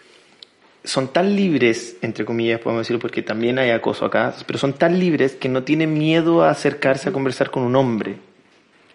son 0.85 1.09
tan 1.13 1.35
libres, 1.35 1.97
entre 2.01 2.23
comillas, 2.25 2.59
podemos 2.61 2.81
decirlo, 2.83 2.99
porque 3.01 3.21
también 3.21 3.59
hay 3.59 3.69
acoso 3.71 4.05
acá, 4.05 4.33
pero 4.47 4.57
son 4.59 4.73
tan 4.73 4.97
libres 4.99 5.33
que 5.35 5.49
no 5.49 5.63
tienen 5.63 5.93
miedo 5.93 6.43
a 6.43 6.49
acercarse 6.51 7.09
a 7.09 7.11
conversar 7.11 7.51
con 7.51 7.63
un 7.63 7.75
hombre. 7.75 8.15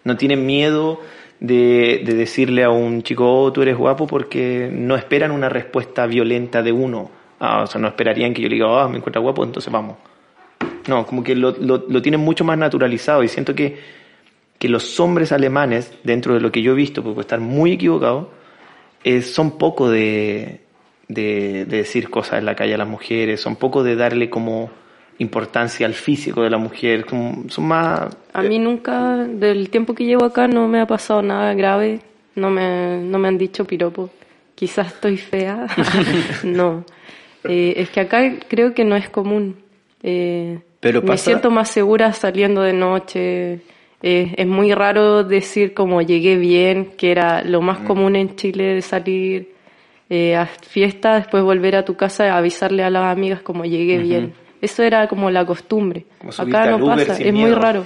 No 0.03 0.15
tienen 0.17 0.45
miedo 0.45 0.99
de, 1.39 2.01
de 2.05 2.13
decirle 2.13 2.63
a 2.63 2.69
un 2.69 3.01
chico, 3.03 3.43
oh, 3.43 3.51
tú 3.51 3.61
eres 3.61 3.77
guapo, 3.77 4.07
porque 4.07 4.69
no 4.71 4.95
esperan 4.95 5.31
una 5.31 5.49
respuesta 5.49 6.05
violenta 6.05 6.61
de 6.61 6.71
uno. 6.71 7.09
Ah, 7.39 7.63
o 7.63 7.67
sea, 7.67 7.79
no 7.79 7.87
esperarían 7.87 8.33
que 8.33 8.41
yo 8.41 8.49
le 8.49 8.55
diga, 8.55 8.83
ah, 8.83 8.87
me 8.89 8.97
encuentras 8.97 9.23
guapo, 9.23 9.43
entonces 9.43 9.71
vamos. 9.71 9.97
No, 10.87 11.05
como 11.05 11.23
que 11.23 11.35
lo, 11.35 11.51
lo, 11.51 11.85
lo 11.87 12.01
tienen 12.01 12.19
mucho 12.19 12.43
más 12.43 12.57
naturalizado 12.57 13.23
y 13.23 13.27
siento 13.27 13.55
que, 13.55 13.77
que 14.57 14.67
los 14.67 14.99
hombres 14.99 15.31
alemanes, 15.31 15.93
dentro 16.03 16.33
de 16.33 16.41
lo 16.41 16.51
que 16.51 16.61
yo 16.61 16.73
he 16.73 16.75
visto, 16.75 17.01
porque 17.01 17.15
puedo 17.15 17.21
estar 17.21 17.39
muy 17.39 17.73
equivocado, 17.73 18.31
eh, 19.03 19.21
son 19.21 19.57
poco 19.57 19.89
de, 19.89 20.61
de, 21.07 21.65
de 21.65 21.77
decir 21.77 22.09
cosas 22.09 22.39
en 22.39 22.45
la 22.45 22.55
calle 22.55 22.73
a 22.73 22.77
las 22.77 22.87
mujeres, 22.87 23.39
son 23.39 23.55
poco 23.55 23.83
de 23.83 23.95
darle 23.95 24.29
como 24.29 24.71
importancia 25.19 25.85
al 25.85 25.93
físico 25.93 26.41
de 26.43 26.49
la 26.49 26.57
mujer, 26.57 27.05
como- 27.05 27.43
son 27.49 27.67
más... 27.67 28.15
A 28.33 28.41
mí 28.41 28.57
nunca, 28.59 29.15
del 29.17 29.69
tiempo 29.69 29.93
que 29.93 30.05
llevo 30.05 30.25
acá, 30.25 30.47
no 30.47 30.67
me 30.67 30.79
ha 30.81 30.85
pasado 30.87 31.21
nada 31.21 31.53
grave. 31.53 31.99
No 32.35 32.49
me, 32.49 32.97
no 33.03 33.19
me 33.19 33.27
han 33.27 33.37
dicho 33.37 33.65
piropo. 33.65 34.09
Quizás 34.55 34.87
estoy 34.87 35.17
fea. 35.17 35.67
no. 36.43 36.85
Eh, 37.43 37.73
es 37.77 37.89
que 37.89 37.99
acá 38.01 38.21
creo 38.47 38.73
que 38.73 38.85
no 38.85 38.95
es 38.95 39.09
común. 39.09 39.55
Eh, 40.03 40.59
Pero 40.79 41.01
me 41.01 41.17
siento 41.17 41.51
más 41.51 41.69
segura 41.69 42.13
saliendo 42.13 42.61
de 42.61 42.73
noche. 42.73 43.59
Eh, 44.01 44.33
es 44.37 44.47
muy 44.47 44.73
raro 44.73 45.23
decir 45.25 45.73
como 45.73 46.01
llegué 46.01 46.37
bien, 46.37 46.91
que 46.97 47.11
era 47.11 47.43
lo 47.43 47.61
Mm. 47.61 47.65
más 47.65 47.77
común 47.79 48.15
en 48.15 48.35
Chile 48.37 48.75
de 48.75 48.81
salir 48.81 49.53
eh, 50.09 50.35
a 50.35 50.45
fiesta, 50.45 51.15
después 51.15 51.43
volver 51.43 51.75
a 51.75 51.83
tu 51.85 51.95
casa 51.95 52.25
y 52.25 52.29
avisarle 52.29 52.83
a 52.83 52.89
las 52.89 53.11
amigas 53.11 53.41
como 53.41 53.65
llegué 53.65 53.97
bien. 53.99 54.33
Eso 54.61 54.83
era 54.83 55.07
como 55.07 55.29
la 55.29 55.45
costumbre. 55.45 56.05
Como 56.19 56.31
Acá 56.37 56.71
no 56.71 56.85
pasa, 56.85 57.17
es 57.17 57.33
muy 57.33 57.51
raro. 57.51 57.85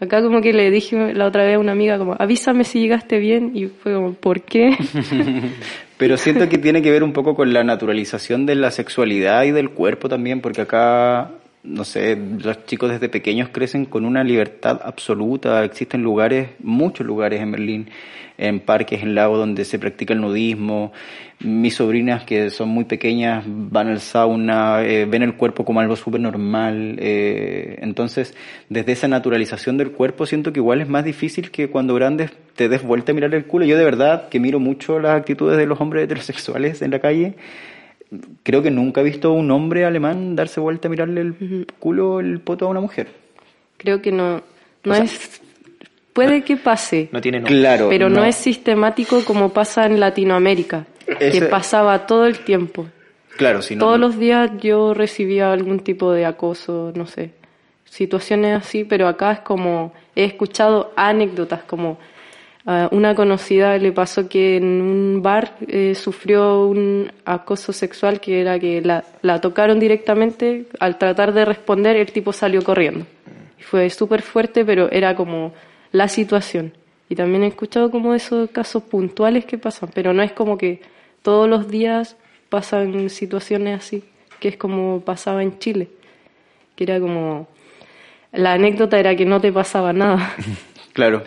Acá 0.00 0.22
como 0.22 0.40
que 0.40 0.52
le 0.52 0.70
dije 0.70 1.12
la 1.12 1.26
otra 1.26 1.44
vez 1.44 1.56
a 1.56 1.58
una 1.58 1.72
amiga 1.72 1.98
como, 1.98 2.14
avísame 2.16 2.62
si 2.62 2.80
llegaste 2.80 3.18
bien 3.18 3.50
y 3.54 3.66
fue 3.66 3.94
como, 3.94 4.12
¿por 4.12 4.42
qué? 4.42 4.70
Pero 5.98 6.16
siento 6.16 6.48
que 6.48 6.58
tiene 6.58 6.80
que 6.80 6.92
ver 6.92 7.02
un 7.02 7.12
poco 7.12 7.34
con 7.34 7.52
la 7.52 7.64
naturalización 7.64 8.46
de 8.46 8.54
la 8.54 8.70
sexualidad 8.70 9.42
y 9.42 9.50
del 9.50 9.70
cuerpo 9.70 10.08
también, 10.08 10.40
porque 10.40 10.60
acá, 10.60 11.32
no 11.64 11.84
sé, 11.84 12.16
los 12.16 12.64
chicos 12.66 12.90
desde 12.90 13.08
pequeños 13.08 13.48
crecen 13.48 13.84
con 13.84 14.04
una 14.04 14.22
libertad 14.22 14.80
absoluta. 14.84 15.64
Existen 15.64 16.02
lugares, 16.02 16.50
muchos 16.60 17.04
lugares 17.04 17.40
en 17.40 17.50
Berlín, 17.50 17.90
en 18.38 18.60
parques, 18.60 19.02
en 19.02 19.16
lagos 19.16 19.38
donde 19.38 19.64
se 19.64 19.80
practica 19.80 20.14
el 20.14 20.20
nudismo. 20.20 20.92
Mis 21.40 21.76
sobrinas 21.76 22.24
que 22.24 22.50
son 22.50 22.68
muy 22.68 22.84
pequeñas 22.84 23.44
van 23.46 23.88
al 23.88 24.00
sauna, 24.00 24.82
eh, 24.82 25.06
ven 25.06 25.22
el 25.22 25.34
cuerpo 25.34 25.64
como 25.64 25.80
algo 25.80 25.94
súper 25.94 26.20
normal. 26.20 26.96
eh, 26.98 27.78
entonces, 27.80 28.34
desde 28.68 28.92
esa 28.92 29.06
naturalización 29.06 29.76
del 29.78 29.92
cuerpo 29.92 30.26
siento 30.26 30.52
que 30.52 30.58
igual 30.58 30.80
es 30.80 30.88
más 30.88 31.04
difícil 31.04 31.50
que 31.50 31.68
cuando 31.68 31.94
grandes 31.94 32.32
te 32.56 32.68
des 32.68 32.82
vuelta 32.82 33.12
a 33.12 33.14
mirar 33.14 33.34
el 33.34 33.44
culo. 33.44 33.64
Yo 33.64 33.78
de 33.78 33.84
verdad 33.84 34.28
que 34.28 34.40
miro 34.40 34.58
mucho 34.58 34.98
las 34.98 35.16
actitudes 35.16 35.56
de 35.58 35.66
los 35.66 35.80
hombres 35.80 36.04
heterosexuales 36.04 36.82
en 36.82 36.90
la 36.90 36.98
calle. 36.98 37.34
Creo 38.42 38.62
que 38.62 38.70
nunca 38.70 39.02
he 39.02 39.04
visto 39.04 39.28
a 39.28 39.32
un 39.32 39.50
hombre 39.50 39.84
alemán 39.84 40.34
darse 40.34 40.60
vuelta 40.60 40.88
a 40.88 40.90
mirarle 40.90 41.20
el 41.20 41.66
culo, 41.78 42.20
el 42.20 42.40
poto 42.40 42.66
a 42.66 42.68
una 42.68 42.80
mujer. 42.80 43.08
Creo 43.76 44.02
que 44.02 44.10
no, 44.10 44.42
no 44.84 44.94
es... 44.94 45.40
Puede 46.12 46.42
que 46.42 46.56
pase, 46.56 47.08
No 47.12 47.20
tiene 47.20 47.38
nombre. 47.38 47.54
Claro. 47.60 47.88
pero 47.90 48.08
no. 48.08 48.24
es 48.24 48.34
sistemático 48.34 49.22
como 49.24 49.50
pasa 49.50 49.86
en 49.86 50.00
Latinoamérica, 50.00 50.84
que 51.18 51.42
pasaba 51.42 52.06
todo 52.06 52.26
el 52.26 52.40
tiempo. 52.40 52.86
Claro, 53.36 53.62
si 53.62 53.76
no- 53.76 53.84
Todos 53.84 53.98
los 54.00 54.18
días 54.18 54.50
yo 54.60 54.94
recibía 54.94 55.52
algún 55.52 55.80
tipo 55.80 56.12
de 56.12 56.24
acoso, 56.26 56.92
no 56.94 57.06
sé, 57.06 57.30
situaciones 57.84 58.56
así, 58.56 58.84
pero 58.84 59.06
acá 59.08 59.32
es 59.32 59.40
como, 59.40 59.92
he 60.14 60.24
escuchado 60.24 60.92
anécdotas, 60.96 61.62
como 61.62 61.98
a 62.66 62.88
una 62.92 63.14
conocida 63.14 63.78
le 63.78 63.92
pasó 63.92 64.28
que 64.28 64.56
en 64.58 64.64
un 64.82 65.22
bar 65.22 65.54
eh, 65.68 65.94
sufrió 65.94 66.66
un 66.66 67.10
acoso 67.24 67.72
sexual 67.72 68.20
que 68.20 68.40
era 68.42 68.58
que 68.58 68.82
la, 68.82 69.04
la 69.22 69.40
tocaron 69.40 69.78
directamente, 69.80 70.66
al 70.78 70.98
tratar 70.98 71.32
de 71.32 71.44
responder 71.46 71.96
el 71.96 72.12
tipo 72.12 72.32
salió 72.32 72.62
corriendo. 72.62 73.06
Y 73.58 73.62
fue 73.62 73.88
súper 73.88 74.20
fuerte, 74.22 74.64
pero 74.66 74.90
era 74.90 75.14
como 75.14 75.54
la 75.92 76.08
situación. 76.08 76.72
Y 77.08 77.14
también 77.14 77.42
he 77.44 77.46
escuchado 77.46 77.90
como 77.90 78.12
esos 78.14 78.50
casos 78.50 78.82
puntuales 78.82 79.46
que 79.46 79.56
pasan, 79.56 79.88
pero 79.94 80.12
no 80.12 80.22
es 80.22 80.32
como 80.32 80.58
que 80.58 80.82
todos 81.22 81.48
los 81.48 81.68
días 81.68 82.16
pasan 82.48 83.10
situaciones 83.10 83.78
así, 83.78 84.04
que 84.40 84.48
es 84.48 84.56
como 84.56 85.00
pasaba 85.00 85.42
en 85.42 85.58
Chile, 85.58 85.88
que 86.76 86.84
era 86.84 87.00
como... 87.00 87.48
La 88.32 88.52
anécdota 88.52 88.98
era 88.98 89.16
que 89.16 89.24
no 89.24 89.40
te 89.40 89.52
pasaba 89.52 89.92
nada. 89.92 90.34
Claro. 90.94 91.22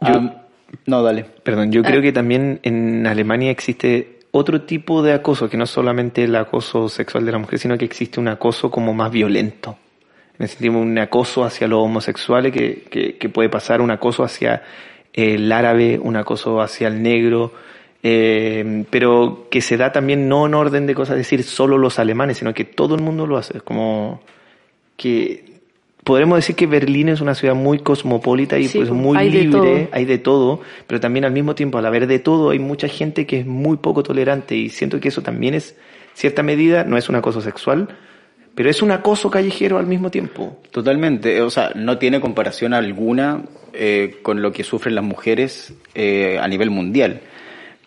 Ah, 0.00 0.44
no, 0.86 1.02
dale. 1.02 1.24
Perdón, 1.42 1.72
yo 1.72 1.82
creo 1.82 2.00
que 2.00 2.12
también 2.12 2.60
en 2.62 3.08
Alemania 3.08 3.50
existe 3.50 4.20
otro 4.30 4.62
tipo 4.62 5.02
de 5.02 5.12
acoso, 5.12 5.50
que 5.50 5.56
no 5.56 5.66
solamente 5.66 6.22
el 6.22 6.36
acoso 6.36 6.88
sexual 6.88 7.26
de 7.26 7.32
la 7.32 7.38
mujer, 7.38 7.58
sino 7.58 7.76
que 7.76 7.84
existe 7.84 8.20
un 8.20 8.28
acoso 8.28 8.70
como 8.70 8.94
más 8.94 9.10
violento. 9.10 9.76
En 10.38 10.44
el 10.44 10.48
sentido, 10.48 10.78
un 10.78 10.96
acoso 10.98 11.44
hacia 11.44 11.66
los 11.66 11.80
homosexuales 11.80 12.52
que, 12.52 12.84
que, 12.88 13.16
que 13.16 13.28
puede 13.28 13.48
pasar, 13.48 13.80
un 13.80 13.90
acoso 13.90 14.22
hacia 14.22 14.62
el 15.12 15.50
árabe, 15.50 15.98
un 15.98 16.16
acoso 16.16 16.60
hacia 16.60 16.88
el 16.88 17.02
negro, 17.02 17.52
eh, 18.06 18.84
pero 18.90 19.48
que 19.50 19.62
se 19.62 19.78
da 19.78 19.90
también 19.90 20.28
no 20.28 20.44
en 20.44 20.52
orden 20.52 20.86
de 20.86 20.94
cosas, 20.94 21.14
es 21.14 21.20
decir, 21.20 21.42
solo 21.42 21.78
los 21.78 21.98
alemanes, 21.98 22.36
sino 22.36 22.52
que 22.52 22.66
todo 22.66 22.94
el 22.94 23.00
mundo 23.00 23.26
lo 23.26 23.38
hace. 23.38 23.56
Es 23.56 23.62
como 23.62 24.20
que 24.98 25.54
podremos 26.04 26.36
decir 26.36 26.54
que 26.54 26.66
Berlín 26.66 27.08
es 27.08 27.22
una 27.22 27.34
ciudad 27.34 27.54
muy 27.54 27.78
cosmopolita 27.78 28.58
y 28.58 28.68
Sí, 28.68 28.76
pues 28.76 28.90
muy 28.90 29.16
hay 29.16 29.30
libre, 29.30 29.88
hay 29.90 30.04
de 30.04 30.18
todo, 30.18 30.60
pero 30.86 31.00
también 31.00 31.24
al 31.24 31.32
mismo 31.32 31.54
tiempo, 31.54 31.78
al 31.78 31.86
haber 31.86 32.06
de 32.06 32.18
todo, 32.18 32.50
hay 32.50 32.58
mucha 32.58 32.88
gente 32.88 33.26
que 33.26 33.40
es 33.40 33.46
muy 33.46 33.78
poco 33.78 34.02
tolerante 34.02 34.54
y 34.54 34.68
siento 34.68 35.00
que 35.00 35.08
eso 35.08 35.22
también 35.22 35.54
es, 35.54 35.74
cierta 36.12 36.42
medida, 36.42 36.84
no 36.84 36.98
es 36.98 37.08
un 37.08 37.16
acoso 37.16 37.40
sexual, 37.40 37.88
pero 38.54 38.68
es 38.68 38.82
un 38.82 38.90
acoso 38.90 39.30
callejero 39.30 39.78
al 39.78 39.86
mismo 39.86 40.10
tiempo. 40.10 40.60
Totalmente, 40.70 41.40
o 41.40 41.48
sea, 41.48 41.72
no 41.74 41.96
tiene 41.96 42.20
comparación 42.20 42.74
alguna 42.74 43.44
eh, 43.72 44.18
con 44.20 44.42
lo 44.42 44.52
que 44.52 44.62
sufren 44.62 44.94
las 44.94 45.04
mujeres 45.04 45.72
eh, 45.94 46.38
a 46.38 46.46
nivel 46.48 46.68
mundial, 46.68 47.22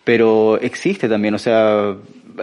pero 0.08 0.58
existe 0.62 1.06
también, 1.06 1.34
o 1.34 1.38
sea, 1.38 1.94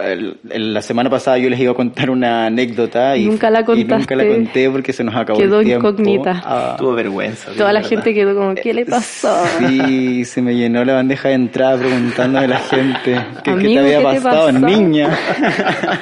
el- 0.04 0.36
el- 0.50 0.72
la 0.74 0.82
semana 0.82 1.10
pasada 1.10 1.36
yo 1.38 1.48
les 1.50 1.58
iba 1.58 1.72
a 1.72 1.74
contar 1.74 2.10
una 2.10 2.46
anécdota 2.46 3.16
y 3.16 3.24
Nunca 3.26 3.50
la 3.50 3.60
y 3.60 3.62
nunca 3.84 4.14
la 4.14 4.24
contaste. 4.24 4.28
conté 4.28 4.70
porque 4.70 4.92
se 4.92 5.02
nos 5.02 5.16
acabó 5.16 5.38
Quedó 5.40 5.58
el 5.60 5.66
tiempo. 5.66 5.88
incógnita. 5.88 6.42
Ah, 6.44 6.76
Tuvo 6.78 6.92
vergüenza. 6.94 7.50
Toda 7.56 7.72
la 7.72 7.82
gente 7.82 8.14
quedó 8.14 8.36
como, 8.36 8.54
¿qué 8.54 8.72
le 8.72 8.84
pasó? 8.86 9.34
Sí, 9.58 10.24
se 10.26 10.42
me 10.42 10.54
llenó 10.54 10.84
la 10.84 10.94
bandeja 10.94 11.28
de 11.30 11.34
entrada 11.34 11.76
preguntando 11.78 12.38
a 12.38 12.46
la 12.46 12.58
gente 12.58 13.00
que, 13.42 13.42
qué 13.42 13.50
Amigo, 13.50 13.72
te 13.72 13.78
había 13.80 13.98
¿qué 14.10 14.16
te 14.18 14.20
pasado, 14.22 14.46
pasó? 14.52 14.66
niña. 14.66 15.18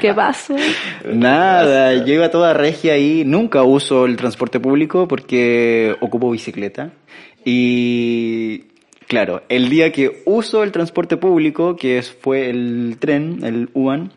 ¿Qué 0.03 0.13
pasó? 0.13 0.57
Nada, 1.13 1.95
yo 2.05 2.13
iba 2.15 2.31
toda 2.31 2.53
regia 2.53 2.93
ahí, 2.95 3.23
nunca 3.25 3.63
uso 3.63 4.05
el 4.05 4.17
transporte 4.17 4.61
público 4.61 5.09
porque 5.09 5.95
ocupo 6.01 6.31
bicicleta. 6.31 6.91
Y 7.47 8.65
claro, 9.15 9.43
el 9.49 9.69
día 9.69 9.93
que 9.93 10.23
uso 10.25 10.65
el 10.65 10.73
transporte 10.73 11.17
público, 11.17 11.77
que 11.77 11.99
es, 11.99 12.11
fue 12.11 12.51
el 12.51 12.97
tren, 12.99 13.39
el 13.45 13.69
U-Bahn, 13.73 14.11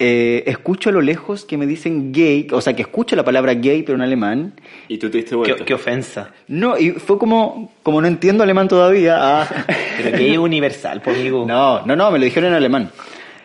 eh, 0.00 0.42
escucho 0.46 0.90
a 0.90 0.92
lo 0.92 1.00
lejos 1.00 1.44
que 1.44 1.56
me 1.56 1.64
dicen 1.66 2.10
gay, 2.12 2.48
o 2.50 2.60
sea, 2.60 2.74
que 2.74 2.82
escucho 2.82 3.14
la 3.14 3.24
palabra 3.24 3.54
gay, 3.54 3.84
pero 3.84 3.94
en 3.94 4.02
alemán. 4.02 4.54
Y 4.88 4.98
tú 4.98 5.08
te 5.08 5.18
diste 5.18 5.36
vuelta. 5.36 5.58
Qué, 5.58 5.64
qué 5.64 5.74
ofensa. 5.74 6.32
No, 6.48 6.76
y 6.76 6.90
fue 6.90 7.18
como, 7.18 7.72
como 7.84 8.00
no 8.00 8.08
entiendo 8.08 8.42
alemán 8.42 8.66
todavía. 8.66 9.16
ah. 9.20 9.48
Pero 10.02 10.16
es 10.16 10.38
universal, 10.38 11.00
por 11.02 11.14
amigo. 11.14 11.44
No, 11.46 11.86
no, 11.86 11.94
no, 11.94 12.10
me 12.10 12.18
lo 12.18 12.24
dijeron 12.24 12.50
en 12.50 12.56
alemán. 12.56 12.90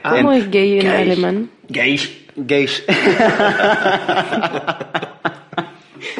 ¿Cómo 0.01 0.31
En- 0.33 0.41
es 0.41 0.49
gay 0.49 0.79
en 0.79 0.85
Gay. 0.87 1.01
alemán? 1.03 1.49
Gay. 1.69 1.99
Gay. 2.35 2.67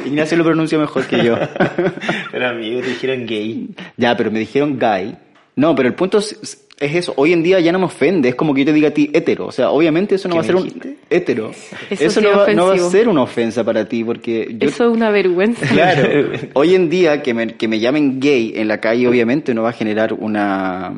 Ignacio 0.05 0.37
lo 0.37 0.43
pronuncia 0.43 0.77
mejor 0.77 1.05
que 1.05 1.23
yo. 1.23 1.37
Pero 2.31 2.47
amigo, 2.47 2.81
te 2.81 2.87
dijeron 2.87 3.25
gay. 3.25 3.69
Ya, 3.97 4.15
pero 4.15 4.31
me 4.31 4.39
dijeron 4.39 4.77
gay. 4.77 5.17
No, 5.55 5.75
pero 5.75 5.89
el 5.89 5.95
punto 5.95 6.19
es, 6.19 6.67
es 6.79 6.95
eso. 6.95 7.13
Hoy 7.17 7.33
en 7.33 7.41
día 7.41 7.59
ya 7.59 7.71
no 7.71 7.79
me 7.79 7.85
ofende. 7.85 8.29
Es 8.29 8.35
como 8.35 8.53
que 8.53 8.61
yo 8.61 8.67
te 8.67 8.73
diga 8.73 8.89
a 8.89 8.91
ti 8.91 9.09
hetero. 9.13 9.47
O 9.47 9.51
sea, 9.51 9.71
obviamente 9.71 10.15
eso 10.15 10.27
no 10.27 10.35
¿Qué 10.35 10.37
va 10.37 10.41
a 10.41 10.45
ser 10.45 10.55
un 10.55 10.97
hetero. 11.09 11.51
Eso 11.89 12.05
Eso, 12.05 12.21
no, 12.21 12.29
va, 12.37 12.53
no 12.53 12.67
va 12.67 12.75
a 12.75 12.77
ser 12.77 13.09
una 13.09 13.23
ofensa 13.23 13.63
para 13.63 13.85
ti 13.85 14.03
porque 14.03 14.55
yo 14.57 14.67
Eso 14.67 14.89
es 14.89 14.95
una 14.95 15.09
vergüenza. 15.09 15.65
Claro, 15.73 16.29
hoy 16.53 16.75
en 16.75 16.89
día 16.89 17.21
que 17.21 17.33
me, 17.33 17.55
que 17.55 17.67
me 17.67 17.79
llamen 17.79 18.19
gay 18.19 18.53
en 18.55 18.67
la 18.67 18.79
calle 18.79 19.07
obviamente 19.07 19.53
no 19.53 19.63
va 19.63 19.69
a 19.69 19.73
generar 19.73 20.13
una... 20.13 20.93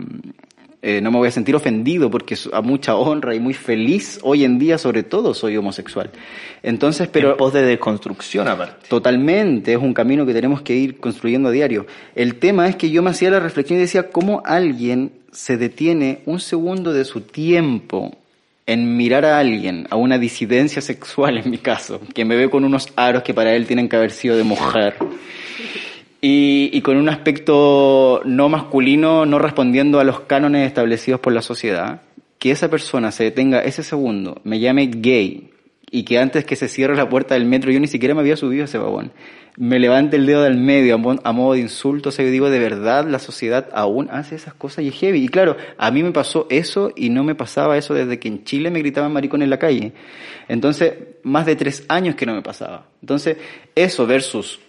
eh, 0.81 1.01
no 1.01 1.11
me 1.11 1.17
voy 1.17 1.27
a 1.27 1.31
sentir 1.31 1.55
ofendido 1.55 2.09
porque 2.09 2.37
a 2.53 2.61
mucha 2.61 2.95
honra 2.95 3.35
y 3.35 3.39
muy 3.41 3.53
feliz 3.53 4.17
hoy 4.23 4.45
en 4.45 4.57
día 4.59 4.77
sobre 4.77 5.03
todo 5.03 5.33
soy 5.33 5.57
homosexual. 5.57 6.09
Entonces, 6.63 7.09
pero... 7.09 7.31
en 7.31 7.37
pos 7.37 7.51
de 7.51 7.63
desconstrucción 7.63 8.47
aparte. 8.47 8.87
Totalmente, 8.87 9.73
es 9.73 9.77
un 9.77 9.93
camino 9.93 10.25
que 10.25 10.33
tenemos 10.33 10.61
que 10.61 10.75
ir 10.75 10.97
construyendo 10.97 11.49
a 11.49 11.51
diario. 11.51 11.85
El 12.15 12.35
tema 12.35 12.67
es 12.69 12.77
que 12.77 12.89
yo 12.89 13.01
me 13.01 13.09
hacía 13.09 13.29
la 13.29 13.41
reflexión 13.41 13.77
y 13.77 13.81
decía, 13.81 14.09
¿cómo 14.09 14.41
alguien 14.45 15.11
se 15.33 15.57
detiene 15.57 16.21
un 16.25 16.39
segundo 16.39 16.93
de 16.93 17.03
su 17.03 17.21
tiempo 17.21 18.15
en 18.65 18.95
mirar 18.95 19.25
a 19.25 19.37
alguien, 19.37 19.85
a 19.89 19.97
una 19.97 20.17
disidencia 20.17 20.81
sexual 20.81 21.39
en 21.39 21.49
mi 21.49 21.57
caso, 21.57 21.99
que 22.13 22.23
me 22.23 22.37
ve 22.37 22.49
con 22.49 22.63
unos 22.63 22.87
aros 22.95 23.23
que 23.23 23.33
para 23.33 23.53
él 23.53 23.67
tienen 23.67 23.89
que 23.89 23.97
haber 23.97 24.11
sido 24.11 24.37
de 24.37 24.43
mujer? 24.43 24.95
Y, 26.21 26.69
y 26.73 26.81
con 26.81 26.97
un 26.97 27.07
aspecto 27.07 28.21
no 28.25 28.49
masculino, 28.49 29.25
no 29.25 29.39
respondiendo 29.39 29.99
a 29.99 30.03
los 30.03 30.21
cánones 30.21 30.67
establecidos 30.67 31.21
por 31.21 31.31
la 31.31 31.41
sociedad, 31.41 32.01
que 32.39 32.51
esa 32.51 32.69
persona 32.69 33.11
se 33.11 33.23
detenga 33.25 33.63
ese 33.63 33.83
segundo, 33.83 34.41
me 34.43 34.59
llame 34.59 34.87
gay, 34.87 35.49
y 35.91 36.03
que 36.03 36.19
antes 36.19 36.45
que 36.45 36.55
se 36.55 36.67
cierre 36.67 36.95
la 36.95 37.09
puerta 37.09 37.35
del 37.35 37.45
metro, 37.45 37.71
yo 37.71 37.79
ni 37.79 37.87
siquiera 37.87 38.13
me 38.13 38.21
había 38.21 38.35
subido 38.35 38.63
a 38.63 38.65
ese 38.65 38.77
vagón, 38.77 39.11
me 39.57 39.79
levante 39.79 40.17
el 40.17 40.25
dedo 40.25 40.43
del 40.43 40.57
medio 40.57 40.95
a, 40.95 40.97
mo- 40.97 41.19
a 41.23 41.31
modo 41.31 41.53
de 41.53 41.59
insulto, 41.61 42.09
o 42.09 42.11
yo 42.11 42.23
digo, 42.25 42.49
de 42.49 42.59
verdad 42.59 43.07
la 43.07 43.19
sociedad 43.19 43.67
aún 43.73 44.07
hace 44.11 44.35
esas 44.35 44.53
cosas 44.53 44.85
y 44.85 44.89
es 44.89 44.95
heavy. 44.95 45.23
Y 45.25 45.27
claro, 45.27 45.57
a 45.77 45.91
mí 45.91 46.01
me 46.01 46.11
pasó 46.11 46.47
eso 46.49 46.93
y 46.95 47.09
no 47.09 47.25
me 47.25 47.35
pasaba 47.35 47.77
eso 47.77 47.93
desde 47.93 48.19
que 48.19 48.29
en 48.29 48.45
Chile 48.45 48.71
me 48.71 48.79
gritaban 48.79 49.11
maricón 49.11 49.41
en 49.41 49.49
la 49.49 49.59
calle. 49.59 49.91
Entonces, 50.47 50.93
más 51.23 51.45
de 51.45 51.57
tres 51.57 51.83
años 51.89 52.15
que 52.15 52.25
no 52.25 52.33
me 52.35 52.41
pasaba. 52.41 52.85
Entonces, 53.01 53.35
eso 53.75 54.07
versus 54.07 54.61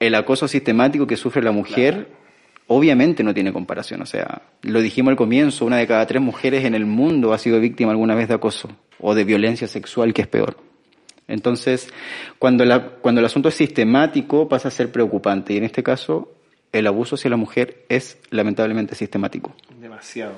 el 0.00 0.14
acoso 0.14 0.48
sistemático 0.48 1.06
que 1.06 1.16
sufre 1.16 1.42
la 1.42 1.52
mujer, 1.52 2.08
obviamente 2.66 3.22
no 3.22 3.32
tiene 3.34 3.52
comparación. 3.52 4.02
O 4.02 4.06
sea, 4.06 4.42
lo 4.62 4.80
dijimos 4.80 5.10
al 5.12 5.16
comienzo, 5.16 5.64
una 5.64 5.76
de 5.78 5.86
cada 5.86 6.06
tres 6.06 6.22
mujeres 6.22 6.64
en 6.64 6.74
el 6.74 6.86
mundo 6.86 7.32
ha 7.32 7.38
sido 7.38 7.60
víctima 7.60 7.92
alguna 7.92 8.14
vez 8.14 8.28
de 8.28 8.34
acoso 8.34 8.68
o 8.98 9.14
de 9.14 9.24
violencia 9.24 9.68
sexual, 9.68 10.12
que 10.12 10.22
es 10.22 10.28
peor. 10.28 10.56
Entonces, 11.26 11.88
cuando, 12.38 12.64
la, 12.64 12.86
cuando 13.00 13.20
el 13.20 13.24
asunto 13.24 13.48
es 13.48 13.54
sistemático, 13.54 14.48
pasa 14.48 14.68
a 14.68 14.70
ser 14.70 14.92
preocupante. 14.92 15.54
Y 15.54 15.56
en 15.56 15.64
este 15.64 15.82
caso, 15.82 16.30
el 16.72 16.86
abuso 16.86 17.14
hacia 17.14 17.30
la 17.30 17.36
mujer 17.36 17.84
es 17.88 18.18
lamentablemente 18.30 18.94
sistemático. 18.94 19.54
Demasiado. 19.80 20.32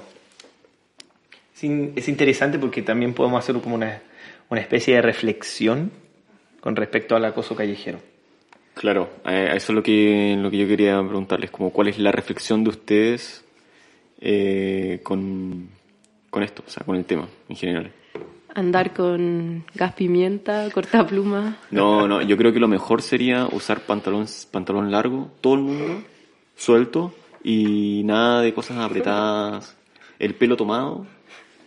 Es, 1.55 1.64
in- 1.64 1.92
es 1.97 2.09
interesante 2.09 2.59
porque 2.59 2.83
también 2.83 3.14
podemos 3.14 3.38
hacer 3.42 3.61
como 3.61 3.75
una, 3.75 4.01
una 4.49 4.61
especie 4.61 4.95
de 4.95 5.03
reflexión 5.03 5.90
con 6.61 6.77
respecto 6.77 7.16
al 7.16 7.25
acoso 7.25 7.57
callejero. 7.57 7.99
Claro, 8.76 9.08
eh, 9.24 9.52
eso 9.54 9.72
es 9.72 9.74
lo 9.74 9.82
que, 9.82 10.36
lo 10.38 10.50
que 10.50 10.58
yo 10.58 10.68
quería 10.68 11.02
preguntarles, 11.02 11.50
como 11.50 11.70
cuál 11.70 11.88
es 11.88 11.98
la 11.98 12.12
reflexión 12.12 12.62
de 12.62 12.68
ustedes 12.68 13.42
eh, 14.20 15.00
con, 15.02 15.70
con 16.28 16.42
esto, 16.42 16.62
o 16.66 16.68
sea, 16.68 16.84
con 16.84 16.94
el 16.96 17.06
tema 17.06 17.26
en 17.48 17.56
general. 17.56 17.90
Andar 18.54 18.92
con 18.92 19.64
gas 19.74 19.94
pimienta, 19.94 20.68
cortapluma. 20.70 21.56
No, 21.70 22.06
no, 22.06 22.20
yo 22.20 22.37
creo 22.37 22.52
que 22.52 22.60
lo 22.60 22.68
mejor 22.68 23.00
sería 23.00 23.46
usar 23.50 23.81
pantalón, 23.81 24.27
pantalón 24.50 24.90
largo, 24.90 25.31
todo 25.40 25.54
el 25.54 25.60
mundo, 25.62 26.02
suelto, 26.54 27.14
y 27.42 28.02
nada 28.04 28.42
de 28.42 28.52
cosas 28.52 28.77
apretadas, 28.77 29.74
el 30.18 30.35
pelo 30.35 30.54
tomado, 30.54 31.06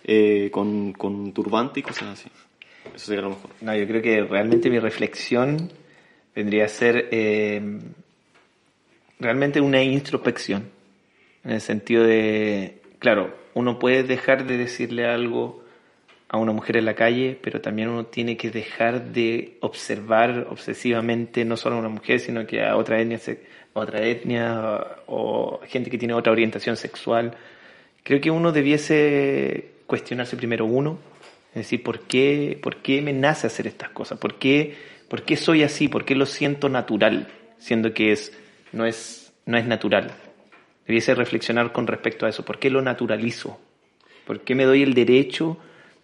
eh, 0.03 0.49
con, 0.51 0.93
con 0.93 1.33
turbante 1.33 1.79
y 1.79 1.83
cosas 1.83 2.09
así. 2.09 2.29
Eso 2.93 3.07
sería 3.07 3.23
lo 3.23 3.29
mejor. 3.29 3.49
No, 3.61 3.75
yo 3.75 3.87
creo 3.87 4.03
que 4.03 4.21
realmente 4.21 4.69
mi 4.69 4.77
reflexión 4.77 5.71
vendría 6.35 6.65
a 6.65 6.69
ser 6.69 7.09
eh, 7.11 7.61
realmente 9.19 9.61
una 9.61 9.83
introspección. 9.83 10.69
En 11.43 11.51
el 11.51 11.61
sentido 11.61 12.03
de, 12.03 12.81
claro, 12.99 13.35
uno 13.53 13.79
puede 13.79 14.03
dejar 14.03 14.45
de 14.45 14.57
decirle 14.57 15.05
algo 15.05 15.63
a 16.29 16.37
una 16.37 16.51
mujer 16.51 16.77
en 16.77 16.85
la 16.85 16.93
calle, 16.93 17.37
pero 17.41 17.59
también 17.59 17.89
uno 17.89 18.05
tiene 18.05 18.37
que 18.37 18.51
dejar 18.51 19.11
de 19.11 19.57
observar 19.61 20.47
obsesivamente 20.49 21.43
no 21.43 21.57
solo 21.57 21.75
a 21.75 21.79
una 21.79 21.89
mujer, 21.89 22.19
sino 22.19 22.45
que 22.45 22.63
a 22.63 22.77
otra 22.77 23.01
etnia, 23.01 23.19
otra 23.73 24.05
etnia 24.05 24.85
o 25.07 25.59
gente 25.67 25.89
que 25.89 25.97
tiene 25.97 26.13
otra 26.13 26.31
orientación 26.31 26.77
sexual. 26.77 27.35
Creo 28.03 28.21
que 28.21 28.29
uno 28.29 28.51
debiese 28.51 29.71
cuestionarse 29.87 30.37
primero 30.37 30.65
uno 30.65 30.99
Es 31.49 31.63
decir, 31.63 31.81
¿por 31.81 32.01
qué, 32.01 32.59
¿por 32.61 32.77
qué 32.77 33.01
me 33.01 33.11
nace 33.11 33.47
hacer 33.47 33.65
estas 33.65 33.89
cosas? 33.89 34.19
¿Por 34.19 34.37
qué, 34.37 34.75
¿Por 35.09 35.23
qué 35.23 35.35
soy 35.35 35.63
así? 35.63 35.87
¿Por 35.87 36.05
qué 36.05 36.15
lo 36.15 36.25
siento 36.25 36.69
natural? 36.69 37.27
Siendo 37.57 37.93
que 37.93 38.11
es, 38.11 38.31
no, 38.71 38.85
es, 38.85 39.33
no 39.45 39.57
es 39.57 39.65
natural. 39.65 40.11
Debiese 40.87 41.15
reflexionar 41.15 41.71
con 41.71 41.87
respecto 41.87 42.25
a 42.25 42.29
eso. 42.29 42.45
¿Por 42.45 42.59
qué 42.59 42.69
lo 42.69 42.81
naturalizo? 42.81 43.59
¿Por 44.25 44.41
qué 44.41 44.55
me 44.55 44.65
doy 44.65 44.83
el 44.83 44.93
derecho 44.93 45.57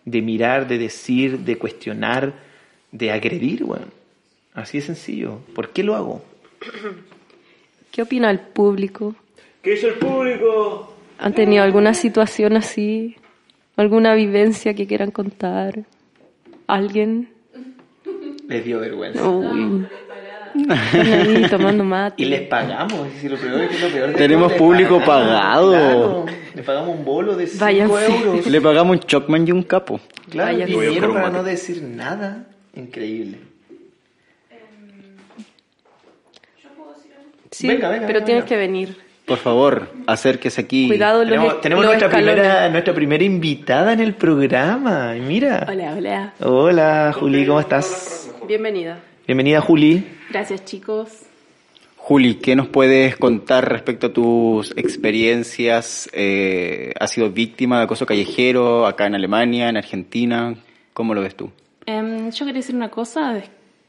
de 0.03 0.21
mirar, 0.21 0.67
de 0.67 0.79
decir, 0.79 1.39
de 1.39 1.57
cuestionar, 1.57 2.33
de 2.91 3.11
agredir? 3.11 3.63
Bueno, 3.63 3.85
así 4.53 4.79
de 4.79 4.85
sencillo. 4.85 5.39
¿Por 5.53 5.69
qué 5.69 5.83
lo 5.83 5.95
hago? 5.95 6.25
¿Qué 7.91 8.01
opina 8.01 8.31
el 8.31 8.39
público? 8.39 9.15
¿Qué 9.61 9.73
es 9.73 9.83
el 9.83 9.93
público? 9.93 10.95
¿Han 11.19 11.33
tenido 11.33 11.63
alguna 11.63 11.93
situación 11.93 12.57
así? 12.57 13.15
¿Alguna 13.77 14.15
vivencia 14.15 14.73
que 14.73 14.87
quieran 14.87 15.11
contar? 15.11 15.85
¿Alguien? 16.67 17.34
Les 18.47 18.63
dio 18.63 18.79
vergüenza. 18.79 19.27
Uy. 19.27 19.85
Ahí 20.69 21.45
tomando 21.49 21.83
mate. 21.83 22.21
Y 22.23 22.25
les 22.25 22.41
pagamos, 22.47 23.07
es 23.07 23.13
decir, 23.15 23.31
lo 23.31 23.37
peor 23.37 23.61
es 23.61 23.69
que 23.71 23.79
lo 23.87 23.93
peor 23.93 24.07
de 24.09 24.13
Tenemos 24.15 24.47
todo, 24.47 24.51
les 24.53 24.57
público 24.87 24.99
pagamos, 25.05 25.27
pagado. 25.35 25.71
claro. 25.71 26.25
le 26.53 26.63
pagamos 26.63 26.97
un 26.97 27.05
bolo 27.05 27.35
de 27.35 27.47
5 27.47 27.65
Váyanse. 27.65 28.05
euros. 28.05 28.47
Le 28.47 28.61
pagamos 28.61 28.95
un 28.97 28.99
Chocman 29.01 29.47
y 29.47 29.51
un 29.51 29.63
capo. 29.63 29.99
Claro, 30.29 30.51
Váyanse. 30.53 30.77
vinieron 30.77 31.13
para 31.13 31.29
no 31.29 31.43
decir 31.43 31.81
nada. 31.83 32.45
Increíble. 32.75 33.39
Sí, 37.51 37.67
Venga, 37.67 37.89
venga, 37.89 38.05
pero 38.07 38.19
venga, 38.19 38.25
tienes 38.25 38.43
venga. 38.43 38.47
que 38.49 38.57
venir. 38.57 38.97
Por 39.25 39.37
favor, 39.37 39.89
acérquese 40.05 40.61
aquí. 40.61 40.87
Cuidado 40.87 41.23
los, 41.23 41.29
Tenemos, 41.31 41.61
tenemos 41.61 41.85
los 41.85 41.93
nuestra, 41.93 42.09
primera, 42.09 42.69
nuestra 42.69 42.93
primera 42.93 43.23
invitada 43.23 43.93
en 43.93 43.99
el 44.01 44.13
programa. 44.13 45.13
Mira. 45.13 45.65
Hola, 45.67 45.93
hola. 45.97 46.33
Hola, 46.41 47.13
Juli, 47.17 47.45
¿cómo 47.45 47.59
estás? 47.59 48.29
Bienvenida. 48.47 49.03
Bienvenida, 49.25 49.59
Juli. 49.59 50.05
Gracias, 50.29 50.65
chicos. 50.65 51.23
Juli, 51.97 52.35
¿qué 52.35 52.55
nos 52.55 52.67
puedes 52.67 53.17
contar 53.17 53.67
respecto 53.67 54.07
a 54.07 54.13
tus 54.13 54.71
experiencias? 54.77 56.07
Eh, 56.13 56.93
¿Has 56.99 57.11
sido 57.11 57.31
víctima 57.31 57.79
de 57.79 57.85
acoso 57.85 58.05
callejero 58.05 58.85
acá 58.85 59.07
en 59.07 59.15
Alemania, 59.15 59.69
en 59.69 59.77
Argentina? 59.77 60.55
¿Cómo 60.93 61.15
lo 61.15 61.21
ves 61.21 61.35
tú? 61.35 61.49
Em, 61.87 62.29
yo 62.29 62.45
quería 62.45 62.59
decir 62.59 62.75
una 62.75 62.91
cosa 62.91 63.33
de, 63.33 63.43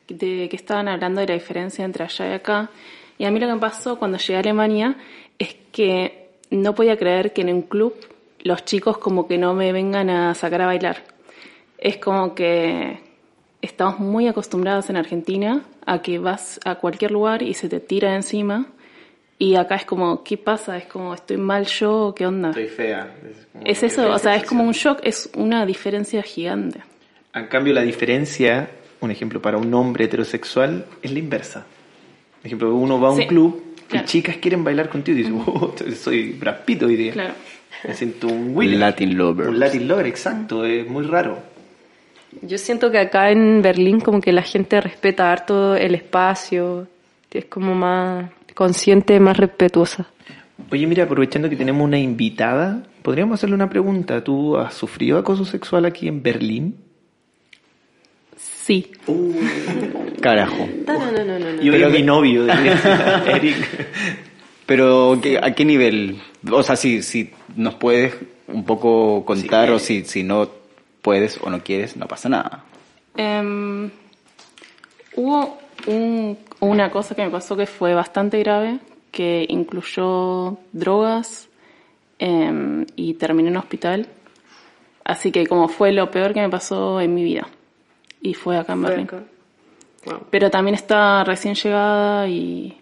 de 0.09 0.49
que 0.49 0.57
estaban 0.57 0.89
hablando 0.89 1.21
de 1.21 1.27
la 1.27 1.35
diferencia 1.35 1.85
entre 1.85 2.05
allá 2.05 2.31
y 2.31 2.33
acá. 2.33 2.71
Y 3.19 3.27
a 3.27 3.31
mí 3.31 3.39
lo 3.39 3.47
que 3.49 3.55
me 3.55 3.61
pasó 3.61 3.99
cuando 3.99 4.17
llegué 4.17 4.37
a 4.37 4.41
Alemania 4.41 4.97
es 5.39 5.55
que 5.71 6.31
no 6.51 6.75
podía 6.75 6.97
creer 6.97 7.35
que 7.35 7.43
en 7.43 7.53
un 7.53 7.63
club 7.63 7.95
los 8.43 8.65
chicos 8.65 8.97
como 8.97 9.29
que 9.29 9.37
no 9.37 9.53
me 9.53 9.73
vengan 9.73 10.09
a 10.09 10.35
sacar 10.35 10.63
a 10.63 10.67
bailar. 10.67 11.05
Es 11.77 11.99
como 11.99 12.35
que 12.35 13.06
estamos 13.67 13.99
muy 14.01 14.27
acostumbrados 14.29 14.89
en 14.91 14.97
Argentina 14.97 15.63
a 15.85 16.01
que 16.03 16.19
vas 16.19 16.59
a 16.65 16.77
cualquier 16.77 17.11
lugar 17.11 17.43
y 17.43 17.55
se 17.55 17.69
te 17.69 17.81
tira 17.81 18.15
encima. 18.15 18.67
Y 19.39 19.57
acá 19.57 19.75
es 19.77 19.85
como, 19.85 20.25
¿qué 20.25 20.39
pasa? 20.39 20.79
Es 20.79 20.87
como, 20.87 21.13
¿estoy 21.13 21.37
mal 21.37 21.67
yo 21.67 22.15
qué 22.17 22.27
onda? 22.27 22.53
fea. 22.55 23.15
Es 23.65 23.83
eso, 23.83 24.11
o 24.11 24.19
sea, 24.19 24.35
es 24.37 24.45
como 24.45 24.65
un 24.65 24.73
shock, 24.73 25.01
es 25.03 25.29
una 25.37 25.67
diferencia 25.67 26.23
gigante. 26.23 26.81
En 27.35 27.47
cambio, 27.49 27.75
la 27.75 27.83
diferencia, 27.83 28.71
un 29.01 29.11
ejemplo 29.11 29.43
para 29.43 29.59
un 29.59 29.73
hombre 29.75 30.07
heterosexual, 30.07 30.87
es 31.03 31.13
la 31.13 31.19
inversa. 31.19 31.67
Por 32.41 32.47
ejemplo, 32.47 32.75
uno 32.75 32.99
va 32.99 33.09
a 33.09 33.11
un 33.13 33.19
Sí, 33.19 33.27
club 33.27 33.63
claro. 33.89 34.05
y 34.07 34.09
chicas 34.09 34.37
quieren 34.39 34.65
bailar 34.65 34.89
contigo 34.89 35.19
y 35.19 35.23
dices, 35.23 35.35
"Oh, 35.47 35.75
soy 35.95 36.33
Brad 36.33 36.65
Pitt 36.65 36.83
hoy 36.85 36.97
día. 36.97 37.13
Claro. 37.13 37.35
Me 37.87 37.95
siento 37.95 38.29
un. 38.29 38.81
Latin 38.81 39.19
lover. 39.19 39.49
Un 39.49 39.59
Latin 39.59 39.87
lover, 39.87 40.07
exacto. 40.07 40.65
Es 40.65 40.89
muy 40.89 41.05
raro. 41.05 41.39
Yo 42.43 42.59
siento 42.59 42.91
que 42.91 42.99
acá 42.99 43.31
en 43.31 43.63
Berlín 43.63 44.01
como 44.01 44.21
que 44.21 44.33
la 44.33 44.43
gente 44.43 44.81
respeta 44.81 45.31
harto 45.33 45.75
el 45.75 45.95
espacio, 45.95 46.87
es 47.33 47.45
como 47.47 47.75
más 47.75 48.31
consciente, 48.55 49.19
más 49.21 49.37
respetuosa. 49.37 50.07
Oye, 50.71 50.87
mira, 50.87 51.05
aprovechando 51.05 51.49
que 51.51 51.57
tenemos 51.57 51.85
una 51.85 51.99
invitada, 51.99 52.83
podríamos 53.03 53.35
hacerle 53.39 53.55
una 53.55 53.69
pregunta. 53.69 54.25
¿Tú 54.25 54.57
has 54.57 54.75
sufrido 54.75 55.19
acoso 55.19 55.45
sexual 55.45 55.85
aquí 55.85 56.09
en 56.09 56.23
Berlín? 56.23 56.77
Sí. 58.37 58.91
Carajo. 60.21 60.67
No, 60.87 60.99
no, 61.13 61.13
no, 61.25 61.39
no, 61.39 61.53
no. 61.53 61.63
Y 61.63 61.69
hoy 61.69 61.77
Pero 61.77 61.87
es 61.89 61.93
que- 61.93 61.99
mi 62.01 62.05
novio, 62.07 62.47
Eric. 63.27 63.57
Pero, 64.67 65.19
¿qué- 65.23 65.39
¿a 65.41 65.55
qué 65.55 65.65
nivel? 65.65 66.19
O 66.51 66.63
sea, 66.63 66.75
si, 66.77 67.03
si 67.03 67.31
nos 67.55 67.75
puedes 67.75 68.15
un 68.49 68.65
poco 68.65 69.25
contar 69.25 69.69
Sí. 69.69 69.75
o 69.75 69.79
si, 69.79 70.05
si 70.05 70.23
no 70.23 70.49
puedes 71.07 71.39
o 71.41 71.49
no 71.51 71.59
quieres, 71.63 71.97
no 71.97 72.07
pasa 72.09 72.29
nada. 72.29 72.65
Em, 73.17 73.91
hubo 75.15 75.57
un- 75.87 76.37
una 76.61 76.91
cosa 76.91 77.15
que 77.15 77.23
me 77.25 77.31
pasó 77.31 77.57
que 77.57 77.67
fue 77.67 77.95
bastante 77.95 78.39
grave, 78.41 78.79
que 79.13 79.47
incluyó 79.49 80.59
drogas 80.73 81.49
em, 82.19 82.87
y 82.97 83.15
terminé 83.15 83.51
en 83.51 83.57
hospital. 83.59 84.07
Así 85.05 85.31
que 85.31 85.47
como 85.47 85.69
fue 85.69 85.93
lo 85.93 86.11
peor 86.11 86.33
que 86.35 86.41
me 86.41 86.49
pasó 86.49 87.01
en 87.01 87.15
mi 87.15 87.23
vida. 87.23 87.47
Y 88.23 88.33
fue 88.35 88.57
acá 88.59 88.73
en 88.73 88.83
Berlín. 88.83 89.09
Pero 90.31 90.51
también 90.51 90.75
estaba 90.75 91.25
recién 91.25 91.55
llegada 91.55 92.27
y 92.27 92.77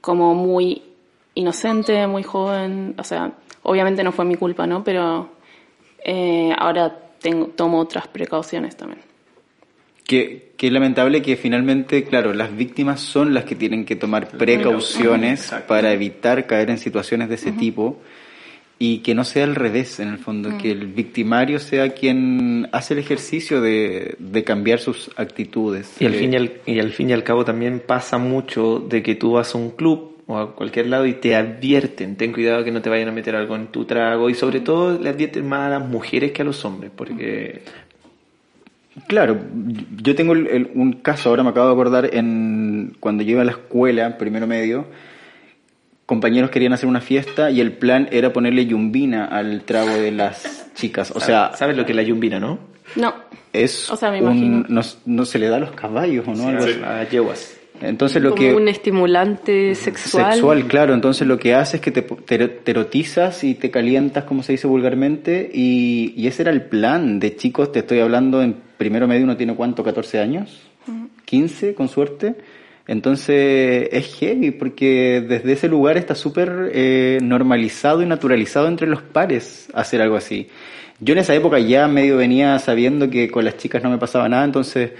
como 0.00 0.34
muy 0.34 0.82
inocente, 1.34 2.06
muy 2.06 2.22
joven. 2.22 2.94
O 2.98 3.04
sea, 3.04 3.32
obviamente 3.62 4.02
no 4.02 4.10
fue 4.12 4.24
mi 4.24 4.36
culpa, 4.36 4.66
¿no? 4.66 4.82
Pero 4.82 5.28
eh, 6.04 6.50
ahora 6.58 6.96
tengo, 7.20 7.46
tomo 7.48 7.78
otras 7.78 8.08
precauciones 8.08 8.76
también. 8.76 9.00
Qué, 10.04 10.52
qué 10.56 10.70
lamentable 10.70 11.22
que 11.22 11.36
finalmente, 11.36 12.02
claro, 12.04 12.32
las 12.32 12.56
víctimas 12.56 13.00
son 13.00 13.32
las 13.32 13.44
que 13.44 13.54
tienen 13.54 13.84
que 13.84 13.94
tomar 13.94 14.28
precauciones 14.28 15.40
Exacto. 15.44 15.68
para 15.68 15.92
evitar 15.92 16.46
caer 16.46 16.70
en 16.70 16.78
situaciones 16.78 17.28
de 17.28 17.36
ese 17.36 17.52
tipo 17.52 18.00
y 18.82 18.98
que 19.00 19.14
no 19.14 19.24
sea 19.24 19.44
al 19.44 19.54
revés, 19.54 20.00
en 20.00 20.08
el 20.08 20.18
fondo, 20.18 20.56
que 20.58 20.72
el 20.72 20.86
victimario 20.86 21.58
sea 21.60 21.90
quien 21.90 22.66
hace 22.72 22.94
el 22.94 23.00
ejercicio 23.00 23.60
de, 23.60 24.16
de 24.18 24.42
cambiar 24.42 24.80
sus 24.80 25.10
actitudes. 25.16 25.92
Y 26.00 26.06
al, 26.06 26.14
Eh, 26.14 26.18
fin 26.18 26.32
y, 26.32 26.36
al, 26.36 26.52
y 26.66 26.80
al 26.80 26.90
fin 26.90 27.10
y 27.10 27.12
al 27.12 27.22
cabo 27.22 27.44
también 27.44 27.80
pasa 27.86 28.16
mucho 28.18 28.80
de 28.80 29.02
que 29.02 29.14
tú 29.14 29.32
vas 29.32 29.54
a 29.54 29.58
un 29.58 29.70
club 29.70 30.19
o 30.30 30.38
a 30.38 30.54
cualquier 30.54 30.86
lado 30.86 31.06
y 31.06 31.14
te 31.14 31.34
advierten, 31.34 32.16
ten 32.16 32.32
cuidado 32.32 32.62
que 32.64 32.70
no 32.70 32.80
te 32.80 32.88
vayan 32.88 33.08
a 33.08 33.12
meter 33.12 33.34
algo 33.36 33.56
en 33.56 33.66
tu 33.66 33.84
trago 33.84 34.30
y 34.30 34.34
sobre 34.34 34.60
todo 34.60 34.98
le 34.98 35.08
advierten 35.10 35.46
más 35.48 35.66
a 35.66 35.78
las 35.78 35.88
mujeres 35.88 36.32
que 36.32 36.42
a 36.42 36.44
los 36.44 36.64
hombres, 36.64 36.90
porque 36.94 37.62
Claro, 39.06 39.38
yo 40.02 40.14
tengo 40.14 40.32
el- 40.32 40.46
el- 40.48 40.70
un 40.74 40.94
caso, 40.94 41.30
ahora 41.30 41.42
me 41.42 41.50
acabo 41.50 41.66
de 41.68 41.72
acordar, 41.72 42.10
en 42.14 42.96
cuando 43.00 43.22
yo 43.22 43.32
iba 43.32 43.42
a 43.42 43.44
la 43.44 43.52
escuela, 43.52 44.18
primero 44.18 44.46
medio, 44.46 44.86
compañeros 46.06 46.50
querían 46.50 46.72
hacer 46.72 46.88
una 46.88 47.00
fiesta 47.00 47.50
y 47.50 47.60
el 47.60 47.72
plan 47.72 48.08
era 48.10 48.32
ponerle 48.32 48.66
yumbina 48.66 49.26
al 49.26 49.62
trago 49.62 49.90
de 49.96 50.10
las 50.10 50.70
chicas. 50.74 51.12
O 51.14 51.20
sea, 51.20 51.52
sabes 51.56 51.76
lo 51.76 51.84
que 51.86 51.92
es 51.92 51.96
la 51.96 52.02
yumbina, 52.02 52.40
¿no? 52.40 52.58
No, 52.96 53.14
es 53.52 53.88
O 53.90 53.96
sea, 53.96 54.10
me 54.10 54.20
un... 54.20 54.66
No, 54.68 54.80
no 55.06 55.24
se 55.24 55.38
le 55.38 55.48
da 55.48 55.56
a 55.56 55.60
los 55.60 55.70
caballos, 55.70 56.26
¿o 56.26 56.34
no? 56.34 56.48
A 56.48 57.04
yeguas. 57.04 57.59
Entonces 57.80 58.22
lo 58.22 58.30
como 58.30 58.42
que... 58.42 58.54
un 58.54 58.68
estimulante 58.68 59.74
sexual. 59.74 60.32
Sexual, 60.32 60.66
claro. 60.66 60.94
Entonces 60.94 61.26
lo 61.26 61.38
que 61.38 61.54
hace 61.54 61.76
es 61.76 61.82
que 61.82 61.90
te, 61.90 62.02
te, 62.02 62.48
te 62.48 62.70
erotizas 62.70 63.42
y 63.44 63.54
te 63.54 63.70
calientas, 63.70 64.24
como 64.24 64.42
se 64.42 64.52
dice 64.52 64.66
vulgarmente, 64.66 65.50
y, 65.52 66.12
y 66.16 66.26
ese 66.26 66.42
era 66.42 66.50
el 66.50 66.62
plan 66.62 67.20
de 67.20 67.36
chicos, 67.36 67.72
te 67.72 67.80
estoy 67.80 68.00
hablando 68.00 68.42
en 68.42 68.54
primero 68.76 69.06
medio, 69.06 69.24
uno 69.24 69.36
tiene 69.36 69.54
cuánto, 69.54 69.84
14 69.84 70.20
años, 70.20 70.60
15 71.24 71.74
con 71.74 71.88
suerte. 71.88 72.34
Entonces 72.86 73.88
es 73.92 74.16
heavy 74.16 74.50
porque 74.50 75.24
desde 75.26 75.52
ese 75.52 75.68
lugar 75.68 75.96
está 75.96 76.16
súper 76.16 76.72
eh, 76.74 77.18
normalizado 77.22 78.02
y 78.02 78.06
naturalizado 78.06 78.66
entre 78.66 78.88
los 78.88 79.00
pares 79.02 79.68
hacer 79.74 80.02
algo 80.02 80.16
así. 80.16 80.48
Yo 80.98 81.12
en 81.12 81.18
esa 81.18 81.34
época 81.34 81.58
ya 81.60 81.86
medio 81.86 82.16
venía 82.16 82.58
sabiendo 82.58 83.08
que 83.08 83.30
con 83.30 83.44
las 83.44 83.56
chicas 83.58 83.82
no 83.82 83.90
me 83.90 83.98
pasaba 83.98 84.28
nada, 84.28 84.44
entonces 84.44 84.90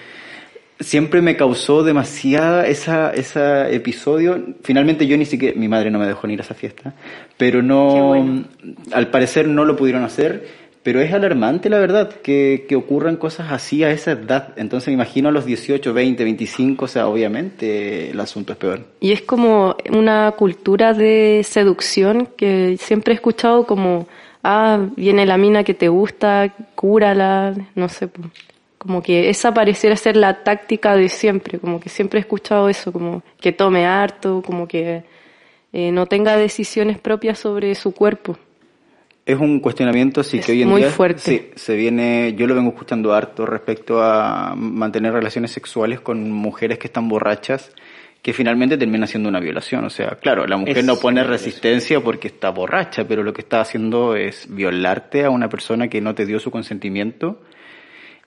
siempre 0.81 1.23
me 1.23 1.37
causó 1.37 1.83
demasiada 1.83 2.67
esa, 2.67 3.11
ese 3.11 3.75
episodio. 3.75 4.43
Finalmente 4.63 5.07
yo 5.07 5.17
ni 5.17 5.27
siquiera, 5.27 5.59
mi 5.59 5.69
madre 5.69 5.91
no 5.91 5.99
me 5.99 6.07
dejó 6.07 6.27
ni 6.27 6.35
ir 6.35 6.41
a 6.41 6.43
esa 6.43 6.55
fiesta, 6.55 6.95
pero 7.37 7.63
no, 7.63 8.09
bueno. 8.09 8.45
al 8.93 9.09
parecer 9.09 9.47
no 9.47 9.65
lo 9.65 9.77
pudieron 9.77 10.03
hacer. 10.03 10.71
Pero 10.83 11.03
es 11.03 11.13
alarmante, 11.13 11.69
la 11.69 11.79
verdad, 11.79 12.09
que, 12.09 12.65
que 12.67 12.75
ocurran 12.75 13.17
cosas 13.17 13.53
así 13.53 13.85
a 13.85 13.91
esa 13.91 14.13
edad. 14.13 14.55
Entonces 14.57 14.89
me 14.89 14.95
imagino 14.95 15.29
a 15.29 15.33
los 15.33 15.45
18, 15.45 15.93
20, 15.93 16.25
25, 16.25 16.87
o 16.87 16.89
sea, 16.89 17.07
obviamente 17.07 18.13
el 18.13 18.19
asunto 18.19 18.55
es 18.55 18.59
peor. 18.59 18.87
Y 18.99 19.13
es 19.13 19.21
como 19.21 19.77
una 19.93 20.33
cultura 20.33 20.95
de 20.95 21.43
seducción 21.45 22.31
que 22.35 22.79
siempre 22.79 23.13
he 23.13 23.17
escuchado 23.17 23.67
como, 23.67 24.09
ah, 24.43 24.89
viene 24.97 25.27
la 25.27 25.37
mina 25.37 25.65
que 25.65 25.75
te 25.75 25.89
gusta, 25.89 26.55
cúrala, 26.75 27.55
no 27.75 27.91
sé. 27.91 28.09
Como 28.81 29.03
que 29.03 29.29
esa 29.29 29.53
pareciera 29.53 29.95
ser 29.95 30.17
la 30.17 30.43
táctica 30.43 30.97
de 30.97 31.11
siempre, 31.11 31.59
como 31.59 31.79
que 31.81 31.91
siempre 31.91 32.19
he 32.19 32.23
escuchado 32.23 32.71
eso, 32.71 32.91
como 32.93 33.23
que 33.39 33.53
tome 33.53 33.85
harto, 33.85 34.41
como 34.41 34.67
que 34.67 35.03
eh, 35.71 35.93
no 35.93 36.07
tenga 36.07 36.39
decisiones 36.39 36.99
propias 36.99 37.39
sobre 37.39 37.75
su 37.75 37.93
cuerpo. 37.93 38.39
Es 39.27 39.39
un 39.39 39.61
cuestionamiento, 39.61 40.23
sí, 40.23 40.39
Es 40.39 40.47
que 40.47 40.53
hoy 40.53 40.63
en 40.63 40.69
muy 40.71 40.81
día 40.81 40.91
fuerte. 40.91 41.21
sí, 41.21 41.51
se 41.57 41.77
viene, 41.77 42.33
yo 42.39 42.47
lo 42.47 42.55
vengo 42.55 42.71
escuchando 42.71 43.13
harto 43.13 43.45
respecto 43.45 44.03
a 44.03 44.55
mantener 44.57 45.13
relaciones 45.13 45.51
sexuales 45.51 46.01
con 46.01 46.31
mujeres 46.33 46.79
que 46.79 46.87
están 46.87 47.07
borrachas, 47.07 47.75
que 48.23 48.33
finalmente 48.33 48.79
termina 48.79 49.07
siendo 49.07 49.29
una 49.29 49.41
violación. 49.41 49.85
O 49.85 49.91
sea, 49.91 50.17
claro, 50.23 50.47
la 50.47 50.57
mujer 50.57 50.79
Es 50.79 50.85
no 50.87 50.97
pone 50.97 51.23
resistencia 51.23 52.01
porque 52.01 52.29
está 52.29 52.49
borracha, 52.49 53.07
pero 53.07 53.23
lo 53.23 53.35
que 53.35 53.43
está 53.43 53.61
haciendo 53.61 54.17
es 54.17 54.47
violarte 54.49 55.27
a 55.27 55.29
una 55.29 55.51
persona 55.51 55.89
que 55.89 56.01
no 56.01 56.15
te 56.15 56.25
dio 56.25 56.41
su 56.41 56.51
consentimiento 56.51 57.43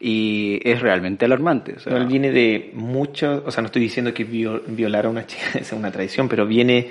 y 0.06 0.60
es 0.64 0.82
realmente 0.82 1.24
alarmante. 1.24 1.76
O 1.78 1.80
sea, 1.80 1.94
No, 1.94 1.98
él 2.00 2.08
viene 2.08 2.32
de 2.32 2.72
mucho, 2.74 3.42
o 3.46 3.52
sea, 3.52 3.62
no 3.62 3.68
estoy 3.68 3.82
diciendo 3.82 4.14
que 4.14 4.28
viol- 4.28 4.62
violar 4.68 5.06
a 5.06 5.10
una 5.10 5.26
chica 5.26 5.44
sea 5.64 5.78
una 5.78 5.92
tradición, 5.92 6.28
pero 6.28 6.46
viene 6.46 6.90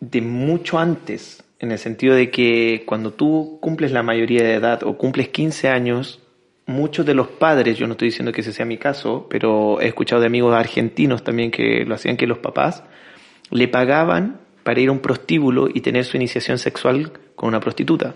de 0.00 0.20
mucho 0.20 0.78
antes, 0.78 1.42
en 1.60 1.70
el 1.72 1.78
sentido 1.78 2.14
de 2.14 2.30
que 2.30 2.82
cuando 2.84 3.12
tú 3.12 3.58
cumples 3.60 3.92
la 3.92 4.02
mayoría 4.02 4.42
de 4.42 4.54
edad 4.54 4.82
o 4.82 4.98
cumples 4.98 5.28
15 5.28 5.68
años, 5.68 6.20
muchos 6.66 7.06
de 7.06 7.14
los 7.14 7.28
padres, 7.28 7.78
yo 7.78 7.86
no 7.86 7.92
estoy 7.92 8.08
diciendo 8.08 8.32
que 8.32 8.40
ese 8.40 8.52
sea 8.52 8.66
mi 8.66 8.76
caso, 8.76 9.26
pero 9.30 9.80
he 9.80 9.86
escuchado 9.86 10.20
de 10.20 10.26
amigos 10.26 10.54
argentinos 10.54 11.22
también 11.22 11.50
que 11.50 11.84
lo 11.86 11.94
hacían, 11.94 12.16
que 12.16 12.26
los 12.26 12.38
papás 12.38 12.82
le 13.50 13.68
pagaban 13.68 14.40
para 14.62 14.80
ir 14.80 14.88
a 14.88 14.92
un 14.92 14.98
prostíbulo 14.98 15.68
y 15.72 15.80
tener 15.80 16.04
su 16.04 16.16
iniciación 16.16 16.58
sexual 16.58 17.12
con 17.36 17.48
una 17.48 17.60
prostituta. 17.60 18.14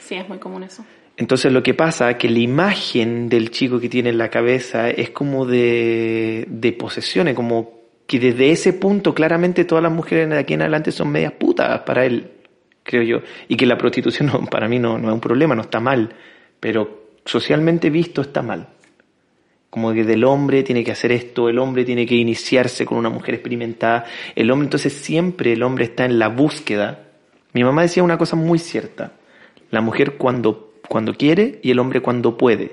Sí, 0.00 0.16
es 0.16 0.28
muy 0.28 0.38
común 0.38 0.62
eso. 0.64 0.84
Entonces 1.16 1.52
lo 1.52 1.62
que 1.62 1.74
pasa 1.74 2.10
es 2.10 2.16
que 2.16 2.30
la 2.30 2.38
imagen 2.38 3.28
del 3.28 3.50
chico 3.50 3.78
que 3.78 3.88
tiene 3.88 4.10
en 4.10 4.18
la 4.18 4.30
cabeza 4.30 4.90
es 4.90 5.10
como 5.10 5.44
de, 5.44 6.46
de 6.48 6.72
posesiones, 6.72 7.34
como 7.34 7.82
que 8.06 8.18
desde 8.18 8.50
ese 8.50 8.72
punto 8.72 9.14
claramente 9.14 9.64
todas 9.64 9.82
las 9.82 9.92
mujeres 9.92 10.28
de 10.28 10.38
aquí 10.38 10.54
en 10.54 10.62
adelante 10.62 10.92
son 10.92 11.10
medias 11.10 11.32
putas 11.32 11.80
para 11.80 12.04
él, 12.04 12.30
creo 12.82 13.02
yo. 13.02 13.20
Y 13.48 13.56
que 13.56 13.66
la 13.66 13.78
prostitución 13.78 14.46
para 14.50 14.68
mí 14.68 14.78
no, 14.78 14.98
no 14.98 15.08
es 15.08 15.14
un 15.14 15.20
problema, 15.20 15.54
no 15.54 15.62
está 15.62 15.80
mal, 15.80 16.14
pero 16.60 17.02
socialmente 17.24 17.90
visto 17.90 18.20
está 18.22 18.42
mal. 18.42 18.68
Como 19.70 19.92
que 19.94 20.04
del 20.04 20.24
hombre 20.24 20.62
tiene 20.62 20.84
que 20.84 20.92
hacer 20.92 21.12
esto, 21.12 21.48
el 21.48 21.58
hombre 21.58 21.84
tiene 21.84 22.04
que 22.04 22.14
iniciarse 22.14 22.84
con 22.84 22.98
una 22.98 23.08
mujer 23.08 23.34
experimentada, 23.34 24.04
el 24.34 24.50
hombre 24.50 24.66
entonces 24.66 24.92
siempre 24.92 25.54
el 25.54 25.62
hombre 25.62 25.86
está 25.86 26.04
en 26.04 26.18
la 26.18 26.28
búsqueda. 26.28 27.04
Mi 27.54 27.64
mamá 27.64 27.82
decía 27.82 28.02
una 28.02 28.18
cosa 28.18 28.36
muy 28.36 28.58
cierta, 28.58 29.12
la 29.70 29.80
mujer 29.80 30.16
cuando, 30.18 30.71
cuando 30.92 31.14
quiere 31.14 31.58
y 31.62 31.70
el 31.70 31.78
hombre 31.78 32.02
cuando 32.02 32.36
puede. 32.36 32.70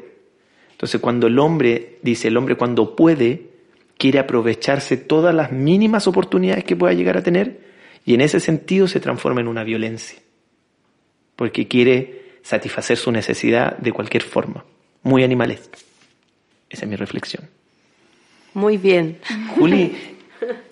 Entonces 0.72 1.00
cuando 1.00 1.28
el 1.28 1.40
hombre 1.40 2.00
dice 2.02 2.28
el 2.28 2.36
hombre 2.36 2.56
cuando 2.56 2.94
puede, 2.94 3.46
quiere 3.98 4.20
aprovecharse 4.20 4.98
todas 4.98 5.34
las 5.34 5.54
mínimas 5.54 6.06
oportunidades 6.06 6.66
que 6.66 6.76
pueda 6.76 6.94
llegar 6.94 7.16
a 7.16 7.24
tener 7.24 7.62
y 8.06 8.16
en 8.16 8.20
ese 8.20 8.42
sentido 8.42 8.90
se 8.90 9.00
transforma 9.00 9.40
en 9.40 9.48
una 9.48 9.64
violencia. 9.64 10.20
Porque 11.38 11.70
quiere 11.70 12.40
satisfacer 12.42 12.98
su 12.98 13.10
necesidad 13.14 13.78
de 13.78 13.94
cualquier 13.94 14.24
forma. 14.24 14.66
Muy 15.02 15.24
animalesca. 15.24 15.78
Esa 16.70 16.84
es 16.84 16.90
mi 16.90 16.98
reflexión. 16.98 17.50
Muy 18.54 18.76
bien. 18.76 19.20
Juli, 19.56 19.96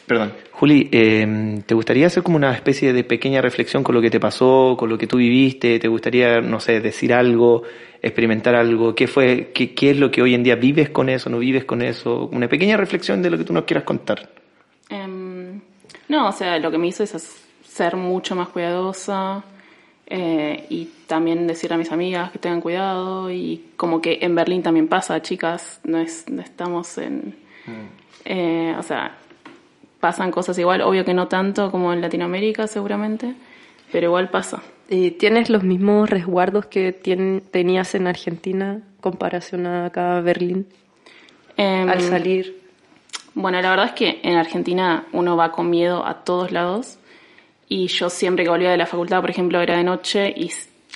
perdón, 0.07 0.33
Juli, 0.51 0.89
eh, 0.91 1.61
¿te 1.65 1.75
gustaría 1.75 2.07
hacer 2.07 2.23
como 2.23 2.37
una 2.37 2.53
especie 2.53 2.93
de 2.93 3.03
pequeña 3.03 3.41
reflexión 3.41 3.83
con 3.83 3.93
lo 3.93 4.01
que 4.01 4.09
te 4.09 4.21
pasó, 4.21 4.75
con 4.79 4.89
lo 4.89 4.97
que 4.97 5.05
tú 5.05 5.17
viviste? 5.17 5.79
¿Te 5.79 5.87
gustaría, 5.89 6.39
no 6.39 6.61
sé, 6.61 6.79
decir 6.79 7.13
algo, 7.13 7.63
experimentar 8.01 8.55
algo? 8.55 8.95
¿Qué 8.95 9.05
fue, 9.05 9.51
qué, 9.53 9.73
qué 9.73 9.91
es 9.91 9.97
lo 9.97 10.09
que 10.09 10.21
hoy 10.21 10.33
en 10.33 10.43
día 10.43 10.55
vives 10.55 10.89
con 10.89 11.09
eso, 11.09 11.29
no 11.29 11.39
vives 11.39 11.65
con 11.65 11.81
eso? 11.81 12.29
Una 12.31 12.47
pequeña 12.47 12.77
reflexión 12.77 13.21
de 13.21 13.29
lo 13.29 13.37
que 13.37 13.43
tú 13.43 13.51
nos 13.51 13.65
quieras 13.65 13.83
contar. 13.83 14.29
Em, 14.89 15.59
no, 16.07 16.29
o 16.29 16.31
sea, 16.31 16.57
lo 16.57 16.71
que 16.71 16.77
me 16.77 16.87
hizo 16.87 17.03
es 17.03 17.43
ser 17.67 17.97
mucho 17.97 18.33
más 18.33 18.47
cuidadosa 18.47 19.43
eh, 20.05 20.65
y 20.69 20.89
también 21.05 21.45
decir 21.47 21.73
a 21.73 21.77
mis 21.77 21.91
amigas 21.91 22.31
que 22.31 22.39
tengan 22.39 22.61
cuidado 22.61 23.29
y 23.29 23.71
como 23.75 24.01
que 24.01 24.19
en 24.21 24.33
Berlín 24.35 24.63
también 24.63 24.87
pasa, 24.87 25.21
chicas, 25.21 25.81
no, 25.83 25.99
es, 25.99 26.29
no 26.29 26.41
estamos 26.41 26.97
en... 26.97 27.35
eh, 28.23 28.73
o 28.79 28.83
sea, 28.83 29.17
pasan 29.99 30.31
cosas 30.31 30.57
igual, 30.59 30.81
obvio 30.81 31.05
que 31.05 31.13
no 31.13 31.27
tanto 31.27 31.71
como 31.71 31.93
en 31.93 32.01
Latinoamérica 32.01 32.67
seguramente, 32.67 33.35
pero 33.91 34.07
igual 34.07 34.29
pasa. 34.29 34.61
¿Y 34.89 35.11
tienes 35.11 35.49
los 35.49 35.63
mismos 35.63 36.09
resguardos 36.09 36.67
que 36.67 36.93
tenías 36.93 37.95
en 37.95 38.07
Argentina 38.07 38.73
en 38.73 38.83
comparación 39.01 39.67
a 39.67 39.85
acá 39.87 40.17
a 40.17 40.21
Berlín 40.21 40.67
Em, 41.57 41.89
al 41.89 42.01
salir? 42.01 42.61
Bueno, 43.33 43.59
la 43.61 43.71
verdad 43.71 43.87
es 43.87 43.91
que 43.93 44.19
en 44.23 44.35
Argentina 44.35 45.05
uno 45.11 45.35
va 45.35 45.51
con 45.51 45.69
miedo 45.69 46.05
a 46.05 46.23
todos 46.23 46.51
lados 46.51 46.99
y 47.67 47.87
yo 47.87 48.09
siempre 48.09 48.45
que 48.45 48.49
volvía 48.49 48.71
de 48.71 48.77
la 48.77 48.85
facultad, 48.85 49.21
por 49.21 49.31
ejemplo, 49.31 49.59
era 49.59 49.75
de 49.75 49.83
noche 49.83 50.33
y 50.35 50.51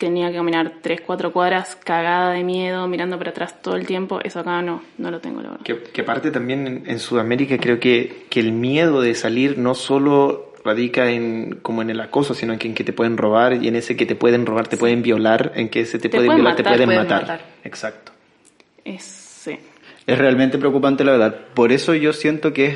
tenía 0.06 0.30
que 0.32 0.36
caminar 0.38 0.74
tres, 0.82 1.02
cuatro 1.02 1.32
cuadras 1.32 1.76
cagada 1.76 2.32
de 2.34 2.44
miedo, 2.44 2.88
mirando 2.88 3.18
para 3.18 3.30
atrás 3.30 3.62
todo 3.62 3.76
el 3.76 3.86
tiempo. 3.86 4.20
Eso 4.24 4.40
acá 4.40 4.62
no, 4.62 4.82
no 4.98 5.12
lo 5.12 5.20
tengo, 5.20 5.42
la 5.42 5.50
verdad. 5.52 5.64
Que, 5.66 5.78
que 5.78 6.02
aparte 6.02 6.32
también 6.32 6.68
en, 6.68 6.84
en 6.90 7.00
Sudamérica 7.00 7.58
creo 7.58 7.80
que, 7.80 8.26
que 8.30 8.40
el 8.40 8.52
miedo 8.52 9.02
de 9.02 9.14
salir 9.16 9.58
no 9.58 9.76
solo 9.76 10.54
radica 10.64 11.10
en 11.10 11.60
como 11.62 11.82
en 11.82 11.90
el 11.90 12.00
acoso, 12.02 12.34
sino 12.34 12.54
en 12.54 12.60
que, 12.60 12.68
en 12.68 12.74
que 12.74 12.84
te 12.84 12.94
pueden 12.94 13.18
robar 13.18 13.64
y 13.64 13.68
en 13.68 13.76
ese 13.76 13.96
que 13.96 14.06
te 14.06 14.16
pueden 14.16 14.46
robar, 14.46 14.68
te 14.68 14.78
pueden 14.78 15.02
violar, 15.02 15.52
en 15.56 15.70
que 15.70 15.82
ese 15.82 15.98
te, 16.00 16.10
Te 16.10 16.18
pueden 16.18 16.26
pueden 16.28 16.42
violar, 16.42 16.56
te 16.56 16.64
pueden 16.64 16.86
pueden 16.86 17.02
matar. 17.04 17.22
matar. 17.22 17.42
Exacto. 17.64 18.12
Es, 18.84 19.04
sí. 19.04 19.58
Es 20.08 20.18
realmente 20.18 20.58
preocupante 20.58 21.04
la 21.04 21.12
verdad. 21.14 21.36
Por 21.54 21.72
eso 21.72 21.94
yo 21.94 22.12
siento 22.14 22.54
que 22.54 22.66
es 22.68 22.76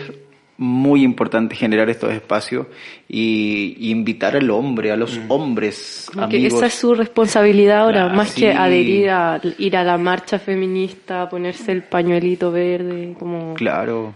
muy 0.57 1.03
importante 1.03 1.55
generar 1.55 1.89
estos 1.89 2.11
espacios 2.13 2.67
y, 3.09 3.75
y 3.79 3.91
invitar 3.91 4.35
al 4.37 4.49
hombre, 4.51 4.91
a 4.91 4.95
los 4.95 5.19
hombres, 5.27 6.07
Como 6.13 6.29
que 6.29 6.37
amigos. 6.37 6.57
esa 6.57 6.65
es 6.67 6.73
su 6.73 6.93
responsabilidad 6.95 7.79
ahora, 7.79 8.01
Claro, 8.03 8.15
más 8.15 8.29
sí. 8.29 8.41
que 8.41 8.51
adherir 8.53 9.09
a 9.09 9.41
ir 9.57 9.75
a 9.77 9.83
la 9.83 9.97
marcha 9.97 10.39
feminista, 10.39 11.27
ponerse 11.29 11.71
el 11.71 11.83
pañuelito 11.83 12.51
verde, 12.51 13.15
como 13.19 13.53
Claro. 13.55 14.15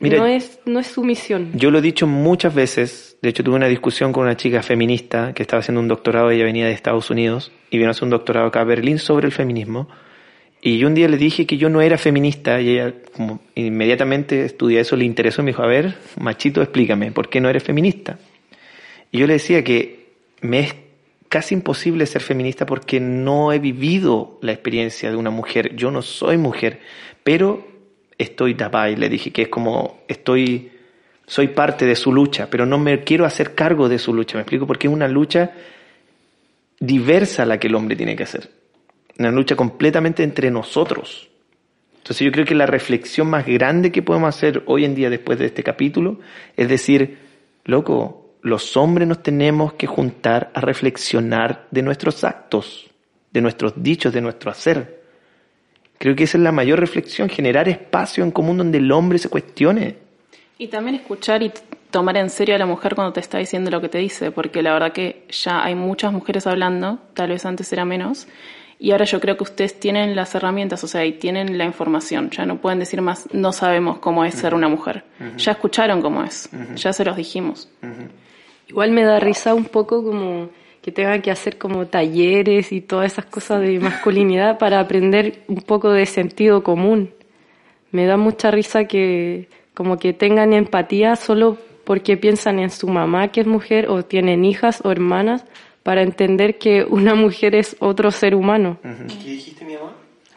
Mira, 0.00 0.18
no 0.18 0.26
es 0.26 0.58
no 0.66 0.80
es 0.80 0.88
su 0.88 1.04
misión. 1.04 1.52
Yo 1.54 1.70
lo 1.70 1.78
he 1.78 1.82
dicho 1.82 2.06
muchas 2.08 2.54
veces, 2.54 3.16
de 3.22 3.28
hecho 3.30 3.44
tuve 3.44 3.54
una 3.54 3.68
discusión 3.68 4.12
con 4.12 4.24
una 4.24 4.36
chica 4.36 4.62
feminista 4.62 5.32
que 5.32 5.42
estaba 5.42 5.60
haciendo 5.60 5.80
un 5.80 5.88
doctorado, 5.88 6.30
ella 6.30 6.44
venía 6.44 6.66
de 6.66 6.72
Estados 6.72 7.08
Unidos 7.10 7.52
y 7.70 7.78
vino 7.78 7.88
a 7.88 7.92
hacer 7.92 8.04
un 8.04 8.10
doctorado 8.10 8.46
acá 8.48 8.60
a 8.62 8.64
Berlín 8.64 8.98
sobre 8.98 9.26
el 9.26 9.32
feminismo. 9.32 9.88
Y 10.66 10.78
yo 10.78 10.86
un 10.86 10.94
día 10.94 11.08
le 11.08 11.18
dije 11.18 11.46
que 11.46 11.58
yo 11.58 11.68
no 11.68 11.82
era 11.82 11.98
feminista 11.98 12.58
y 12.58 12.70
ella 12.70 12.94
como 13.14 13.40
inmediatamente 13.54 14.46
estudia 14.46 14.80
eso, 14.80 14.96
le 14.96 15.04
interesó 15.04 15.42
y 15.42 15.44
me 15.44 15.50
dijo, 15.50 15.62
a 15.62 15.66
ver, 15.66 15.94
machito, 16.18 16.62
explícame, 16.62 17.12
¿por 17.12 17.28
qué 17.28 17.38
no 17.38 17.50
eres 17.50 17.62
feminista? 17.62 18.18
Y 19.12 19.18
yo 19.18 19.26
le 19.26 19.34
decía 19.34 19.62
que 19.62 20.06
me 20.40 20.60
es 20.60 20.74
casi 21.28 21.54
imposible 21.54 22.06
ser 22.06 22.22
feminista 22.22 22.64
porque 22.64 22.98
no 22.98 23.52
he 23.52 23.58
vivido 23.58 24.38
la 24.40 24.52
experiencia 24.52 25.10
de 25.10 25.16
una 25.16 25.28
mujer, 25.28 25.76
yo 25.76 25.90
no 25.90 26.00
soy 26.00 26.38
mujer, 26.38 26.80
pero 27.22 27.68
estoy 28.16 28.54
tapada 28.54 28.88
y 28.88 28.96
le 28.96 29.10
dije 29.10 29.32
que 29.32 29.42
es 29.42 29.48
como 29.48 29.98
estoy 30.08 30.72
soy 31.26 31.48
parte 31.48 31.84
de 31.84 31.94
su 31.94 32.10
lucha, 32.10 32.48
pero 32.48 32.64
no 32.64 32.78
me 32.78 33.04
quiero 33.04 33.26
hacer 33.26 33.54
cargo 33.54 33.90
de 33.90 33.98
su 33.98 34.14
lucha, 34.14 34.38
me 34.38 34.40
explico 34.40 34.66
porque 34.66 34.86
es 34.86 34.92
una 34.94 35.08
lucha 35.08 35.52
diversa 36.80 37.44
la 37.44 37.60
que 37.60 37.66
el 37.66 37.74
hombre 37.74 37.96
tiene 37.96 38.16
que 38.16 38.22
hacer. 38.22 38.63
Una 39.18 39.30
lucha 39.30 39.56
completamente 39.56 40.22
entre 40.22 40.50
nosotros. 40.50 41.28
Entonces 41.98 42.24
yo 42.24 42.32
creo 42.32 42.44
que 42.44 42.54
la 42.54 42.66
reflexión 42.66 43.28
más 43.28 43.46
grande 43.46 43.90
que 43.90 44.02
podemos 44.02 44.28
hacer 44.28 44.62
hoy 44.66 44.84
en 44.84 44.94
día 44.94 45.08
después 45.08 45.38
de 45.38 45.46
este 45.46 45.62
capítulo 45.62 46.18
es 46.56 46.68
decir, 46.68 47.18
loco, 47.64 48.34
los 48.42 48.76
hombres 48.76 49.08
nos 49.08 49.22
tenemos 49.22 49.72
que 49.72 49.86
juntar 49.86 50.50
a 50.52 50.60
reflexionar 50.60 51.66
de 51.70 51.80
nuestros 51.80 52.22
actos, 52.22 52.90
de 53.32 53.40
nuestros 53.40 53.82
dichos, 53.82 54.12
de 54.12 54.20
nuestro 54.20 54.50
hacer. 54.50 55.02
Creo 55.96 56.14
que 56.14 56.24
esa 56.24 56.36
es 56.36 56.44
la 56.44 56.52
mayor 56.52 56.78
reflexión, 56.78 57.30
generar 57.30 57.70
espacio 57.70 58.22
en 58.22 58.30
común 58.30 58.58
donde 58.58 58.76
el 58.76 58.92
hombre 58.92 59.18
se 59.18 59.30
cuestione. 59.30 59.96
Y 60.58 60.68
también 60.68 60.96
escuchar 60.96 61.42
y 61.42 61.50
tomar 61.90 62.18
en 62.18 62.28
serio 62.28 62.54
a 62.54 62.58
la 62.58 62.66
mujer 62.66 62.94
cuando 62.94 63.14
te 63.14 63.20
está 63.20 63.38
diciendo 63.38 63.70
lo 63.70 63.80
que 63.80 63.88
te 63.88 63.96
dice, 63.96 64.30
porque 64.30 64.62
la 64.62 64.74
verdad 64.74 64.92
que 64.92 65.24
ya 65.30 65.64
hay 65.64 65.74
muchas 65.74 66.12
mujeres 66.12 66.46
hablando, 66.46 66.98
tal 67.14 67.30
vez 67.30 67.46
antes 67.46 67.72
era 67.72 67.86
menos, 67.86 68.28
y 68.78 68.90
ahora 68.90 69.04
yo 69.04 69.20
creo 69.20 69.36
que 69.36 69.44
ustedes 69.44 69.78
tienen 69.78 70.16
las 70.16 70.34
herramientas, 70.34 70.82
o 70.84 70.88
sea, 70.88 71.04
y 71.04 71.12
tienen 71.12 71.56
la 71.58 71.64
información, 71.64 72.30
ya 72.30 72.44
no 72.44 72.60
pueden 72.60 72.78
decir 72.78 73.00
más, 73.00 73.28
no 73.32 73.52
sabemos 73.52 73.98
cómo 73.98 74.24
es 74.24 74.34
ser 74.34 74.54
una 74.54 74.68
mujer, 74.68 75.04
ya 75.36 75.52
escucharon 75.52 76.02
cómo 76.02 76.24
es, 76.24 76.50
ya 76.74 76.92
se 76.92 77.04
los 77.04 77.16
dijimos. 77.16 77.68
Igual 78.68 78.90
me 78.90 79.04
da 79.04 79.20
risa 79.20 79.54
un 79.54 79.66
poco 79.66 80.02
como 80.02 80.48
que 80.82 80.92
tengan 80.92 81.22
que 81.22 81.30
hacer 81.30 81.56
como 81.56 81.86
talleres 81.86 82.72
y 82.72 82.82
todas 82.82 83.12
esas 83.12 83.24
cosas 83.24 83.62
de 83.62 83.78
masculinidad 83.80 84.58
para 84.58 84.80
aprender 84.80 85.44
un 85.48 85.62
poco 85.62 85.90
de 85.90 86.04
sentido 86.04 86.62
común. 86.62 87.14
Me 87.90 88.04
da 88.04 88.16
mucha 88.16 88.50
risa 88.50 88.84
que 88.84 89.48
como 89.72 89.98
que 89.98 90.12
tengan 90.12 90.52
empatía 90.52 91.16
solo 91.16 91.56
porque 91.84 92.16
piensan 92.16 92.58
en 92.58 92.70
su 92.70 92.88
mamá 92.88 93.28
que 93.28 93.40
es 93.40 93.46
mujer 93.46 93.88
o 93.88 94.02
tienen 94.02 94.44
hijas 94.44 94.80
o 94.84 94.90
hermanas 94.90 95.44
para 95.84 96.02
entender 96.02 96.58
que 96.58 96.82
una 96.82 97.14
mujer 97.14 97.54
es 97.54 97.76
otro 97.78 98.10
ser 98.10 98.34
humano. 98.34 98.78
¿Qué 98.82 99.30
dijiste, 99.30 99.64
mi 99.64 99.74
amor? 99.74 99.92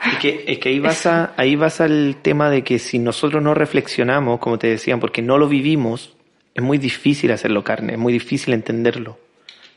Es 0.06 0.20
que, 0.20 0.43
es 0.45 0.60
que 0.60 0.70
ahí 0.70 0.80
vas 0.80 1.06
a, 1.08 1.34
ahí 1.38 1.56
vas 1.56 1.82
al 1.82 2.18
tema 2.22 2.52
de 2.52 2.64
que 2.64 2.78
si 2.78 3.00
nosotros 3.00 3.41
no 3.41 3.56
reflexionamos, 3.56 4.39
como 4.39 4.60
te 4.60 4.68
decían, 4.68 5.00
porque 5.00 5.24
no 5.24 5.39
lo 5.39 5.48
vivimos, 5.48 6.16
es 6.54 6.62
muy 6.62 6.78
difícil 6.78 7.32
hacerlo 7.32 7.64
carne, 7.64 7.93
es 7.93 8.00
muy 8.00 8.14
difícil 8.14 8.54
entenderlo. 8.54 9.18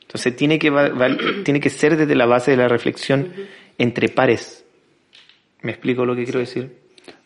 Entonces 0.03 0.35
tiene 0.35 0.59
que, 0.59 0.71
tiene 1.45 1.61
que 1.61 1.71
ser 1.71 1.97
desde 1.97 2.17
la 2.17 2.27
base 2.27 2.51
de 2.51 2.57
la 2.57 2.69
reflexión 2.69 3.33
entre 3.79 4.09
pares. 4.09 4.65
¿Me 5.63 5.71
explico 5.71 6.05
lo 6.05 6.17
que 6.17 6.25
quiero 6.25 6.41
decir? 6.41 6.77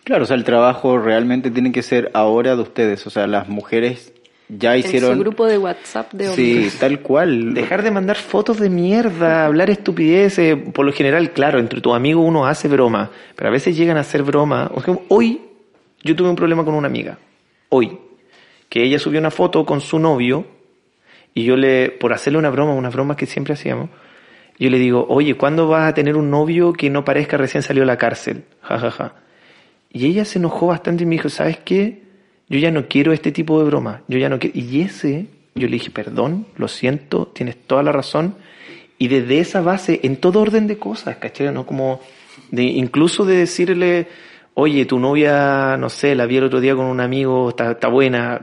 Claro, 0.05 0.24
o 0.24 0.26
sea, 0.26 0.36
el 0.36 0.45
trabajo 0.45 0.99
realmente 0.99 1.51
tiene 1.51 1.72
que 1.72 1.82
ser 1.82 2.11
ahora 2.12 2.57
de 2.57 2.62
ustedes. 2.62 3.07
O 3.07 3.11
sea, 3.11 3.26
las 3.26 3.49
mujeres 3.49 4.12
ya 4.49 4.76
hicieron... 4.76 5.12
En 5.12 5.16
su 5.16 5.22
grupo 5.22 5.47
de 5.47 5.59
WhatsApp 5.59 6.12
de 6.12 6.28
Sí, 6.34 6.55
hombres. 6.55 6.78
tal 6.78 7.01
cual. 7.01 7.55
Dejar 7.55 7.82
de 7.82 7.90
mandar 7.90 8.16
fotos 8.16 8.59
de 8.59 8.68
mierda, 8.70 9.47
hablar 9.47 9.70
estupideces. 9.70 10.57
Por 10.72 10.84
lo 10.84 10.92
general, 10.92 11.32
claro, 11.32 11.59
entre 11.59 11.80
tus 11.80 11.95
amigos 11.95 12.24
uno 12.26 12.47
hace 12.47 12.68
broma, 12.68 13.11
pero 13.34 13.49
a 13.49 13.53
veces 13.53 13.76
llegan 13.76 13.97
a 13.97 14.01
hacer 14.01 14.22
broma. 14.22 14.68
Por 14.68 14.82
ejemplo, 14.82 15.05
hoy 15.09 15.40
yo 16.03 16.14
tuve 16.14 16.28
un 16.28 16.36
problema 16.36 16.64
con 16.64 16.74
una 16.74 16.86
amiga. 16.88 17.18
Hoy. 17.70 17.99
Que 18.68 18.82
ella 18.82 18.99
subió 18.99 19.20
una 19.20 19.30
foto 19.30 19.64
con 19.64 19.80
su 19.80 19.99
novio 19.99 20.47
y 21.32 21.45
yo 21.45 21.57
le, 21.57 21.90
por 21.90 22.12
hacerle 22.12 22.38
una 22.38 22.51
broma, 22.51 22.74
una 22.74 22.90
broma 22.90 23.16
que 23.16 23.26
siempre 23.26 23.55
hacíamos, 23.55 23.88
yo 24.59 24.70
le 24.70 24.78
digo, 24.78 25.05
oye, 25.09 25.34
¿cuándo 25.36 25.66
vas 25.66 25.88
a 25.88 25.95
tener 25.95 26.16
un 26.16 26.30
novio 26.30 26.72
que 26.72 26.88
no 26.90 27.05
parezca 27.05 27.36
recién 27.36 27.62
salió 27.62 27.82
de 27.82 27.86
la 27.86 27.99
cárcel? 27.99 28.45
Ja, 28.62 28.78
ja, 28.78 28.90
ja. 28.90 29.14
Y 29.92 30.07
ella 30.07 30.24
se 30.24 30.38
enojó 30.38 30.68
bastante 30.68 31.03
y 31.03 31.07
me 31.07 31.12
dijo, 31.16 31.28
¿sabes 31.28 31.59
qué? 31.64 32.03
Yo 32.49 32.59
ya 32.59 32.70
no 32.70 32.88
quiero 32.88 33.12
este 33.12 33.32
tipo 33.32 33.59
de 33.59 33.66
broma. 33.66 34.03
Yo 34.09 34.18
ya 34.18 34.28
no 34.28 34.38
quiero. 34.38 34.59
Y 34.59 34.82
ese, 34.82 35.26
yo 35.55 35.66
le 35.66 35.74
dije, 35.74 35.90
perdón, 35.90 36.47
lo 36.57 36.68
siento, 36.68 37.26
tienes 37.34 37.57
toda 37.66 37.82
la 37.82 37.92
razón. 37.92 38.36
Y 38.99 39.09
desde 39.09 39.38
esa 39.40 39.61
base, 39.61 40.01
en 40.03 40.16
todo 40.16 40.40
orden 40.40 40.66
de 40.66 40.78
cosas, 40.78 41.16
¿cachai? 41.16 41.53
¿No? 41.53 41.66
Como, 41.66 42.01
de, 42.51 42.62
incluso 42.62 43.24
de 43.24 43.36
decirle, 43.36 44.07
oye, 44.55 44.86
tu 44.86 44.99
novia, 44.99 45.76
no 45.76 45.90
sé, 45.90 46.14
la 46.14 46.26
vi 46.26 46.36
el 46.36 46.45
otro 46.45 46.61
día 46.61 46.76
con 46.76 46.86
un 46.86 47.01
amigo, 47.01 47.51
está, 47.51 47.72
está 47.72 47.88
buena. 47.88 48.42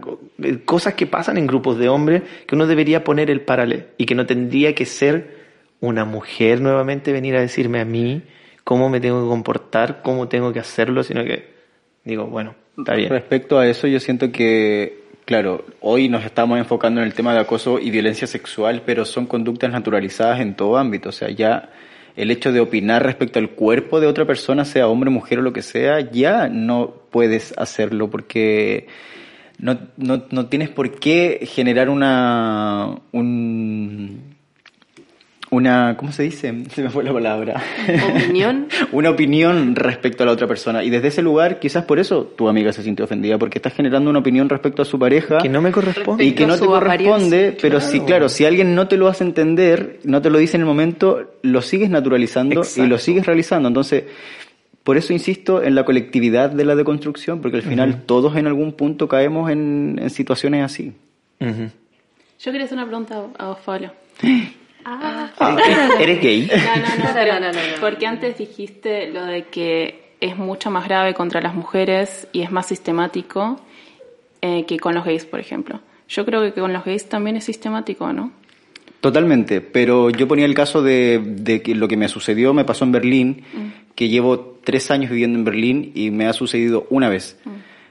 Cosas 0.66 0.94
que 0.96 1.08
pasan 1.08 1.38
en 1.38 1.48
grupos 1.48 1.78
de 1.78 1.90
hombres 1.90 2.24
que 2.48 2.56
uno 2.56 2.68
debería 2.68 3.04
poner 3.04 3.30
el 3.30 3.42
paralelo 3.42 3.86
y 3.98 4.06
que 4.06 4.16
no 4.16 4.26
tendría 4.26 4.76
que 4.76 4.86
ser 4.86 5.42
una 5.80 6.06
mujer 6.06 6.62
nuevamente 6.62 7.12
venir 7.12 7.36
a 7.36 7.42
decirme 7.42 7.80
a 7.80 7.86
mí 7.86 8.24
cómo 8.64 8.90
me 8.90 9.00
tengo 9.00 9.24
que 9.24 9.30
comportar, 9.30 10.02
cómo 10.04 10.28
tengo 10.28 10.54
que 10.54 10.60
hacerlo, 10.60 11.04
sino 11.04 11.24
que 11.24 11.52
digo, 12.04 12.28
bueno, 12.28 12.56
Respecto 12.86 13.60
a 13.60 13.68
eso, 13.68 13.88
yo 13.88 14.00
siento 14.00 14.32
que, 14.32 15.04
claro, 15.26 15.66
hoy 15.80 16.10
nos 16.10 16.26
estamos 16.26 16.58
enfocando 16.58 17.02
en 17.02 17.08
el 17.08 17.14
tema 17.14 17.34
de 17.34 17.40
acoso 17.40 17.80
y 17.80 17.92
violencia 17.92 18.28
sexual, 18.28 18.84
pero 18.86 19.06
son 19.06 19.26
conductas 19.26 19.72
naturalizadas 19.72 20.40
en 20.40 20.56
todo 20.56 20.78
ámbito. 20.78 21.10
O 21.10 21.12
sea, 21.12 21.30
ya 21.30 21.70
el 22.16 22.32
hecho 22.32 22.52
de 22.52 22.60
opinar 22.60 23.04
respecto 23.04 23.40
al 23.40 23.52
cuerpo 23.52 24.00
de 24.00 24.08
otra 24.08 24.26
persona, 24.26 24.66
sea 24.66 24.88
hombre, 24.88 25.10
mujer 25.10 25.40
o 25.40 25.42
lo 25.42 25.54
que 25.54 25.62
sea, 25.62 26.00
ya 26.00 26.50
no 26.50 26.94
puedes 27.10 27.54
hacerlo 27.58 28.10
porque 28.10 28.88
no, 29.58 29.78
no, 29.98 30.24
no 30.30 30.48
tienes 30.48 30.70
por 30.70 31.00
qué 31.00 31.48
generar 31.50 31.90
una, 31.90 33.00
un, 33.12 34.31
una, 35.54 35.98
¿cómo 35.98 36.12
se 36.14 36.24
dice? 36.24 36.64
Se 36.74 36.82
me 36.82 36.90
fue 36.90 37.04
la 37.04 37.12
palabra. 37.14 37.62
Opinión. 38.10 38.68
una 38.94 39.10
opinión 39.10 39.76
respecto 39.76 40.24
a 40.24 40.26
la 40.26 40.32
otra 40.32 40.48
persona. 40.48 40.84
Y 40.84 40.90
desde 40.90 41.10
ese 41.10 41.22
lugar, 41.22 41.60
quizás 41.60 41.84
por 41.86 42.00
eso 42.00 42.24
tu 42.24 42.48
amiga 42.48 42.72
se 42.72 42.84
sintió 42.84 43.06
ofendida, 43.06 43.38
porque 43.38 43.58
estás 43.58 43.74
generando 43.74 44.10
una 44.10 44.20
opinión 44.20 44.48
respecto 44.48 44.82
a 44.82 44.86
su 44.86 44.98
pareja. 44.98 45.40
Que 45.40 45.50
no 45.50 45.62
me 45.62 45.72
corresponde. 45.72 46.24
y 46.24 46.32
que 46.32 46.48
no 46.48 46.58
te 46.58 46.66
corresponde, 46.66 47.38
apariencia. 47.50 47.58
pero 47.62 47.78
Claro. 47.80 47.92
si, 47.92 48.00
claro, 48.02 48.30
si 48.30 48.46
alguien 48.46 48.74
no 48.76 48.88
te 48.88 48.96
lo 48.98 49.08
hace 49.10 49.26
entender, 49.26 50.00
no 50.06 50.22
te 50.22 50.30
lo 50.30 50.38
dice 50.38 50.56
en 50.56 50.62
el 50.62 50.68
momento, 50.68 51.34
lo 51.42 51.62
sigues 51.62 51.90
naturalizando 51.90 52.62
y 52.78 52.88
lo 52.88 52.98
sigues 52.98 53.26
realizando. 53.26 53.68
Entonces, 53.68 54.06
por 54.84 54.98
eso 54.98 55.12
insisto 55.14 55.62
en 55.62 55.76
la 55.76 55.84
colectividad 55.86 56.50
de 56.50 56.64
la 56.66 56.76
deconstrucción, 56.76 57.42
porque 57.42 57.58
al 57.58 57.64
final 57.64 58.04
todos 58.06 58.36
en 58.38 58.48
algún 58.48 58.72
punto 58.72 59.08
caemos 59.08 59.52
en, 59.52 60.00
en 60.02 60.10
situaciones 60.10 60.64
así. 60.64 60.94
Yo 61.40 62.52
quería 62.52 62.66
hacer 62.66 62.78
una 62.78 62.88
pregunta 62.88 63.22
a 63.38 63.48
vos, 63.48 63.58
Pablo. 63.66 63.92
Ah, 64.86 65.58
¿Eres 66.00 66.22
gay? 66.22 66.50
No, 66.50 66.76
no, 66.76 67.04
no, 67.04 67.14
No, 67.26 67.40
no, 67.40 67.40
no, 67.40 67.52
no. 67.52 67.60
Porque 67.80 68.06
antes 68.06 68.38
dijiste 68.38 69.10
lo 69.10 69.26
de 69.26 69.44
que 69.44 70.14
es 70.20 70.38
mucho 70.38 70.70
más 70.72 70.88
grave 70.88 71.14
contra 71.14 71.42
las 71.42 71.56
mujeres 71.56 72.28
y 72.32 72.42
es 72.42 72.52
más 72.52 72.68
sistemático 72.68 73.60
eh, 74.42 74.66
que 74.66 74.80
con 74.80 74.94
los 74.96 75.06
gays, 75.06 75.26
por 75.26 75.40
ejemplo. 75.40 75.82
Yo 76.08 76.26
creo 76.26 76.42
que 76.42 76.60
con 76.60 76.74
los 76.74 76.84
gays 76.84 77.08
también 77.08 77.38
es 77.38 77.44
sistemático, 77.46 78.12
¿no? 78.12 78.32
Totalmente, 79.00 79.62
pero 79.62 80.12
yo 80.12 80.28
ponía 80.28 80.46
el 80.46 80.54
caso 80.54 80.84
de, 80.84 81.20
de 81.24 81.64
que 81.64 81.74
lo 81.74 81.88
que 81.88 81.98
me 81.98 82.08
sucedió 82.08 82.54
me 82.54 82.66
pasó 82.66 82.86
en 82.86 82.92
Berlín, 82.92 83.44
que 83.96 84.10
llevo 84.10 84.60
tres 84.64 84.92
años 84.92 85.10
viviendo 85.10 85.40
en 85.40 85.46
Berlín 85.46 85.92
y 85.96 86.12
me 86.12 86.28
ha 86.28 86.34
sucedido 86.34 86.86
una 86.92 87.10
vez. 87.10 87.40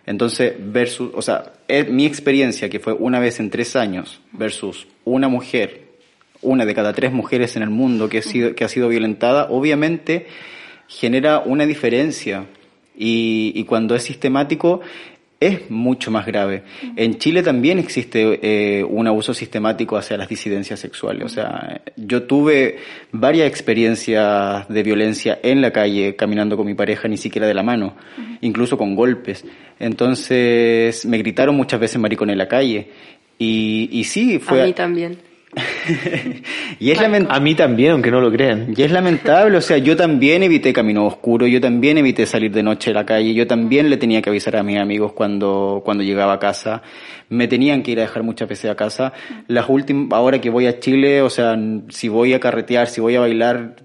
Entonces, 0.06 0.54
versus, 0.58 1.10
o 1.14 1.22
sea, 1.22 1.52
es 1.66 1.88
mi 1.88 2.06
experiencia 2.06 2.68
que 2.68 2.78
fue 2.78 2.92
una 2.92 3.18
vez 3.18 3.40
en 3.40 3.50
tres 3.50 3.74
años 3.74 4.20
versus 4.32 4.86
una 5.04 5.28
mujer, 5.28 5.89
una 6.42 6.64
de 6.64 6.74
cada 6.74 6.92
tres 6.92 7.12
mujeres 7.12 7.56
en 7.56 7.62
el 7.62 7.70
mundo 7.70 8.08
que 8.08 8.18
ha 8.18 8.22
sido, 8.22 8.54
que 8.54 8.64
ha 8.64 8.68
sido 8.68 8.88
violentada, 8.88 9.48
obviamente 9.50 10.26
genera 10.88 11.40
una 11.40 11.66
diferencia 11.66 12.46
y, 12.96 13.52
y 13.54 13.64
cuando 13.64 13.94
es 13.94 14.02
sistemático 14.02 14.80
es 15.40 15.70
mucho 15.70 16.10
más 16.10 16.26
grave. 16.26 16.64
En 16.96 17.18
Chile 17.18 17.42
también 17.42 17.78
existe 17.78 18.40
eh, 18.42 18.84
un 18.84 19.06
abuso 19.06 19.32
sistemático 19.32 19.96
hacia 19.96 20.18
las 20.18 20.28
disidencias 20.28 20.78
sexuales. 20.78 21.24
O 21.24 21.28
sea, 21.30 21.80
yo 21.96 22.24
tuve 22.24 22.76
varias 23.10 23.48
experiencias 23.48 24.68
de 24.68 24.82
violencia 24.82 25.38
en 25.42 25.62
la 25.62 25.72
calle, 25.72 26.14
caminando 26.14 26.58
con 26.58 26.66
mi 26.66 26.74
pareja, 26.74 27.08
ni 27.08 27.16
siquiera 27.16 27.46
de 27.46 27.54
la 27.54 27.62
mano, 27.62 27.96
incluso 28.42 28.76
con 28.76 28.94
golpes. 28.94 29.46
Entonces, 29.78 31.06
me 31.06 31.16
gritaron 31.16 31.56
muchas 31.56 31.80
veces 31.80 31.98
maricón 31.98 32.28
en 32.28 32.36
la 32.36 32.46
calle. 32.46 32.88
Y, 33.38 33.88
y 33.92 34.04
sí, 34.04 34.38
fue... 34.40 34.62
A 34.62 34.66
mí 34.66 34.74
también. 34.74 35.29
Y 36.78 36.90
es 36.90 37.00
lamentable. 37.00 37.36
A 37.36 37.40
mí 37.40 37.54
también, 37.54 37.92
aunque 37.92 38.10
no 38.10 38.20
lo 38.20 38.30
crean. 38.30 38.72
Y 38.76 38.82
es 38.82 38.90
lamentable, 38.90 39.56
o 39.56 39.60
sea, 39.60 39.78
yo 39.78 39.96
también 39.96 40.42
evité 40.42 40.72
camino 40.72 41.06
oscuro, 41.06 41.46
yo 41.46 41.60
también 41.60 41.98
evité 41.98 42.24
salir 42.26 42.52
de 42.52 42.62
noche 42.62 42.90
a 42.90 42.94
la 42.94 43.04
calle, 43.04 43.34
yo 43.34 43.46
también 43.46 43.90
le 43.90 43.96
tenía 43.96 44.22
que 44.22 44.30
avisar 44.30 44.56
a 44.56 44.62
mis 44.62 44.78
amigos 44.78 45.12
cuando, 45.12 45.82
cuando 45.84 46.04
llegaba 46.04 46.34
a 46.34 46.38
casa, 46.38 46.82
me 47.28 47.48
tenían 47.48 47.82
que 47.82 47.92
ir 47.92 47.98
a 47.98 48.02
dejar 48.02 48.22
muchas 48.22 48.48
veces 48.48 48.70
a 48.70 48.76
casa. 48.76 49.12
Las 49.48 49.68
últimas, 49.68 50.16
ahora 50.16 50.40
que 50.40 50.50
voy 50.50 50.66
a 50.66 50.78
Chile, 50.78 51.22
o 51.22 51.30
sea, 51.30 51.58
si 51.88 52.08
voy 52.08 52.32
a 52.32 52.40
carretear, 52.40 52.86
si 52.86 53.00
voy 53.00 53.16
a 53.16 53.20
bailar, 53.20 53.76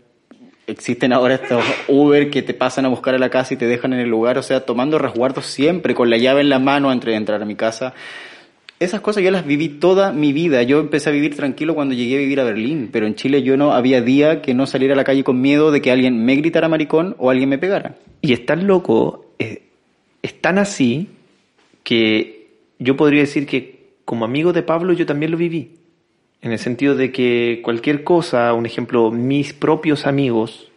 existen 0.68 1.13
ahora 1.13 1.36
estos 1.36 1.63
Uber 1.88 2.30
que 2.30 2.41
te 2.41 2.53
pasan 2.53 2.86
a 2.86 2.89
buscar 2.89 3.16
a 3.16 3.20
la 3.20 3.30
casa 3.30 3.53
y 3.53 3.57
te 3.57 3.66
dejan 3.66 3.93
en 3.93 3.99
el 3.99 4.09
lugar, 4.09 4.38
o 4.38 4.43
sea, 4.43 4.61
tomando 4.61 4.99
resguardos 4.99 5.47
siempre, 5.47 5.95
con 5.95 6.09
la 6.09 6.18
llave 6.18 6.41
en 6.41 6.49
la 6.49 6.59
mano 6.59 6.91
antes 6.91 7.07
de 7.07 7.16
entrar 7.16 7.41
a 7.41 7.45
mi 7.45 7.55
casa. 7.55 7.93
Esas 8.78 8.99
cosas 8.99 9.23
yo 9.23 9.32
las 9.32 9.45
viví 9.45 9.69
toda 9.69 10.11
mi 10.11 10.34
vida. 10.34 10.61
Yo 10.63 10.80
empecé 10.80 11.09
a 11.09 11.13
vivir 11.13 11.36
tranquilo 11.36 11.76
cuando 11.76 11.95
llegué 11.95 12.15
a 12.15 12.19
vivir 12.19 12.41
a 12.41 12.43
Berlín, 12.43 12.89
pero 12.91 13.07
en 13.07 13.15
Chile 13.15 13.41
yo 13.41 13.55
no 13.55 13.71
había 13.71 14.01
día 14.01 14.41
que 14.41 14.53
no 14.53 14.67
saliera 14.67 14.93
a 14.93 14.97
la 14.97 15.05
calle 15.05 15.23
con 15.23 15.39
miedo 15.39 15.71
de 15.71 15.82
que 15.82 15.91
alguien 15.91 16.26
me 16.26 16.36
gritara 16.36 16.67
maricón 16.67 17.15
o 17.17 17.30
alguien 17.30 17.47
me 17.47 17.57
pegara. 17.57 17.95
Y 18.21 18.34
es 18.34 18.45
tan 18.45 18.67
loco, 18.67 19.34
eh, 19.39 19.63
es 20.21 20.41
tan 20.41 20.57
así, 20.57 21.07
que 21.84 22.49
yo 22.80 22.97
podría 22.97 23.21
decir 23.21 23.47
que 23.47 23.93
como 24.03 24.26
amigo 24.26 24.51
de 24.51 24.63
Pablo 24.63 24.91
yo 24.91 25.05
también 25.05 25.32
lo 25.32 25.38
viví. 25.38 25.78
En 26.41 26.51
el 26.51 26.59
sentido 26.59 26.95
de 26.95 27.11
que 27.11 27.61
cualquier 27.63 28.03
cosa, 28.03 28.53
un 28.53 28.65
ejemplo, 28.65 29.09
mis 29.09 29.53
propios 29.53 30.05
amigos, 30.05 30.69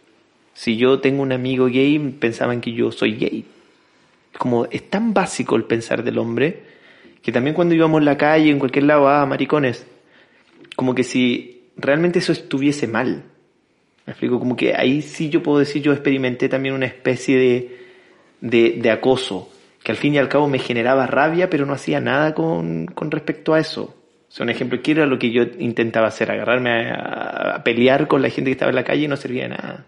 si 0.53 0.77
yo 0.77 0.99
tengo 0.99 1.21
un 1.21 1.31
amigo 1.31 1.65
gay, 1.65 1.99
pensaban 2.19 2.61
que 2.61 2.71
yo 2.71 2.91
soy 2.91 3.15
gay. 3.15 3.45
Como 4.37 4.65
es 4.65 4.89
tan 4.89 5.13
básico 5.13 5.55
el 5.55 5.65
pensar 5.65 6.03
del 6.03 6.17
hombre, 6.17 6.63
que 7.21 7.31
también 7.31 7.53
cuando 7.55 7.75
íbamos 7.75 7.99
en 7.99 8.05
la 8.05 8.17
calle, 8.17 8.49
en 8.49 8.59
cualquier 8.59 8.85
lado, 8.85 9.07
ah, 9.09 9.25
maricones, 9.25 9.85
como 10.75 10.95
que 10.95 11.03
si 11.03 11.63
realmente 11.77 12.19
eso 12.19 12.31
estuviese 12.31 12.87
mal. 12.87 13.23
Me 14.05 14.11
explico, 14.11 14.39
como 14.39 14.55
que 14.55 14.75
ahí 14.75 15.01
sí 15.01 15.29
yo 15.29 15.43
puedo 15.43 15.59
decir, 15.59 15.81
yo 15.81 15.91
experimenté 15.91 16.49
también 16.49 16.73
una 16.73 16.85
especie 16.85 17.37
de, 18.41 18.77
de, 18.81 18.91
acoso, 18.91 19.51
que 19.83 19.91
al 19.91 19.97
fin 19.97 20.13
y 20.15 20.17
al 20.17 20.29
cabo 20.29 20.47
me 20.47 20.59
generaba 20.59 21.05
rabia, 21.07 21.49
pero 21.49 21.65
no 21.65 21.73
hacía 21.73 21.99
nada 22.01 22.33
con, 22.33 22.85
con 22.87 23.11
respecto 23.11 23.53
a 23.53 23.59
eso. 23.59 23.95
O 24.27 24.31
sea, 24.31 24.43
un 24.43 24.49
ejemplo, 24.49 24.81
¿qué 24.81 24.91
era 24.91 25.05
lo 25.05 25.17
que 25.19 25.31
yo 25.31 25.43
intentaba 25.59 26.07
hacer? 26.07 26.31
Agarrarme 26.31 26.91
a, 26.91 27.55
a 27.55 27.63
pelear 27.63 28.07
con 28.07 28.21
la 28.21 28.29
gente 28.29 28.49
que 28.49 28.53
estaba 28.53 28.69
en 28.69 28.75
la 28.75 28.83
calle 28.83 29.05
y 29.05 29.07
no 29.07 29.17
servía 29.17 29.43
de 29.43 29.49
nada. 29.49 29.85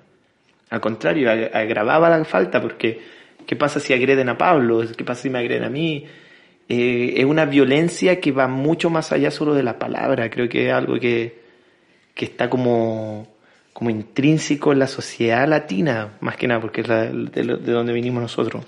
Al 0.70 0.82
contrario, 0.82 1.30
ag- 1.30 1.52
agravaba 1.54 2.10
la 2.10 2.24
falta, 2.26 2.62
porque 2.62 3.00
¿qué 3.46 3.56
pasa 3.56 3.80
si 3.80 3.94
agreden 3.94 4.30
a 4.30 4.38
Pablo? 4.38 4.84
¿Qué 4.98 5.04
pasa 5.04 5.24
si 5.24 5.30
me 5.30 5.40
agreden 5.40 5.64
a 5.64 5.70
mí? 5.70 6.06
Eh, 6.70 7.16
es 7.18 7.26
una 7.26 7.46
violencia 7.46 8.20
que 8.22 8.32
va 8.32 8.48
mucho 8.48 8.90
más 8.90 9.12
allá 9.12 9.30
solo 9.32 9.54
de 9.54 9.64
la 9.64 9.78
palabra. 9.78 10.30
Creo 10.30 10.48
que 10.48 10.68
es 10.68 10.74
algo 10.74 11.00
que, 11.00 11.42
que 12.14 12.26
está 12.26 12.50
como, 12.50 13.28
como 13.74 13.90
intrínseco 13.90 14.72
en 14.72 14.80
la 14.80 14.88
sociedad 14.88 15.48
latina, 15.48 16.14
más 16.22 16.38
que 16.38 16.48
nada, 16.48 16.62
porque 16.62 16.82
es 16.82 16.88
la- 16.88 17.08
de, 17.08 17.44
donde 17.44 17.94
vinimos 17.94 18.22
nosotros. 18.22 18.64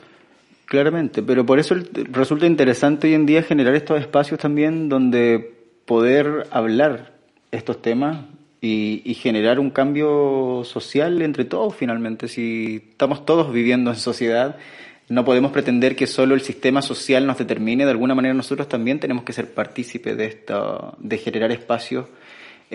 Claramente, 0.66 1.22
pero 1.22 1.46
por 1.46 1.60
eso 1.60 1.76
resulta 2.12 2.46
interesante 2.46 3.08
hoy 3.08 3.14
en 3.14 3.26
día 3.26 3.44
generar 3.44 3.76
estos 3.76 4.00
espacios 4.00 4.40
también 4.40 4.90
donde 4.90 5.54
poder 5.86 6.48
hablar 6.52 7.14
estos 7.52 7.82
temas 7.82 8.18
y 8.66 9.14
generar 9.16 9.60
un 9.60 9.70
cambio 9.72 10.62
social 10.64 11.22
entre 11.22 11.44
todos 11.44 11.76
finalmente. 11.76 12.30
Si 12.30 12.82
estamos 12.92 13.26
todos 13.26 13.52
viviendo 13.52 13.92
en 13.92 13.98
sociedad, 13.98 14.56
no 15.14 15.24
podemos 15.24 15.52
pretender 15.52 15.96
que 15.96 16.08
solo 16.08 16.34
el 16.36 16.42
sistema 16.42 16.82
social 16.82 17.26
nos 17.26 17.38
determine, 17.38 17.86
de 17.86 17.92
alguna 17.92 18.16
manera 18.16 18.34
nosotros 18.34 18.68
también 18.68 19.00
tenemos 19.00 19.24
que 19.24 19.34
ser 19.34 19.54
partícipes 19.54 20.18
de, 20.18 20.26
esta, 20.26 20.94
de 20.98 21.18
generar 21.18 21.52
espacios 21.52 22.06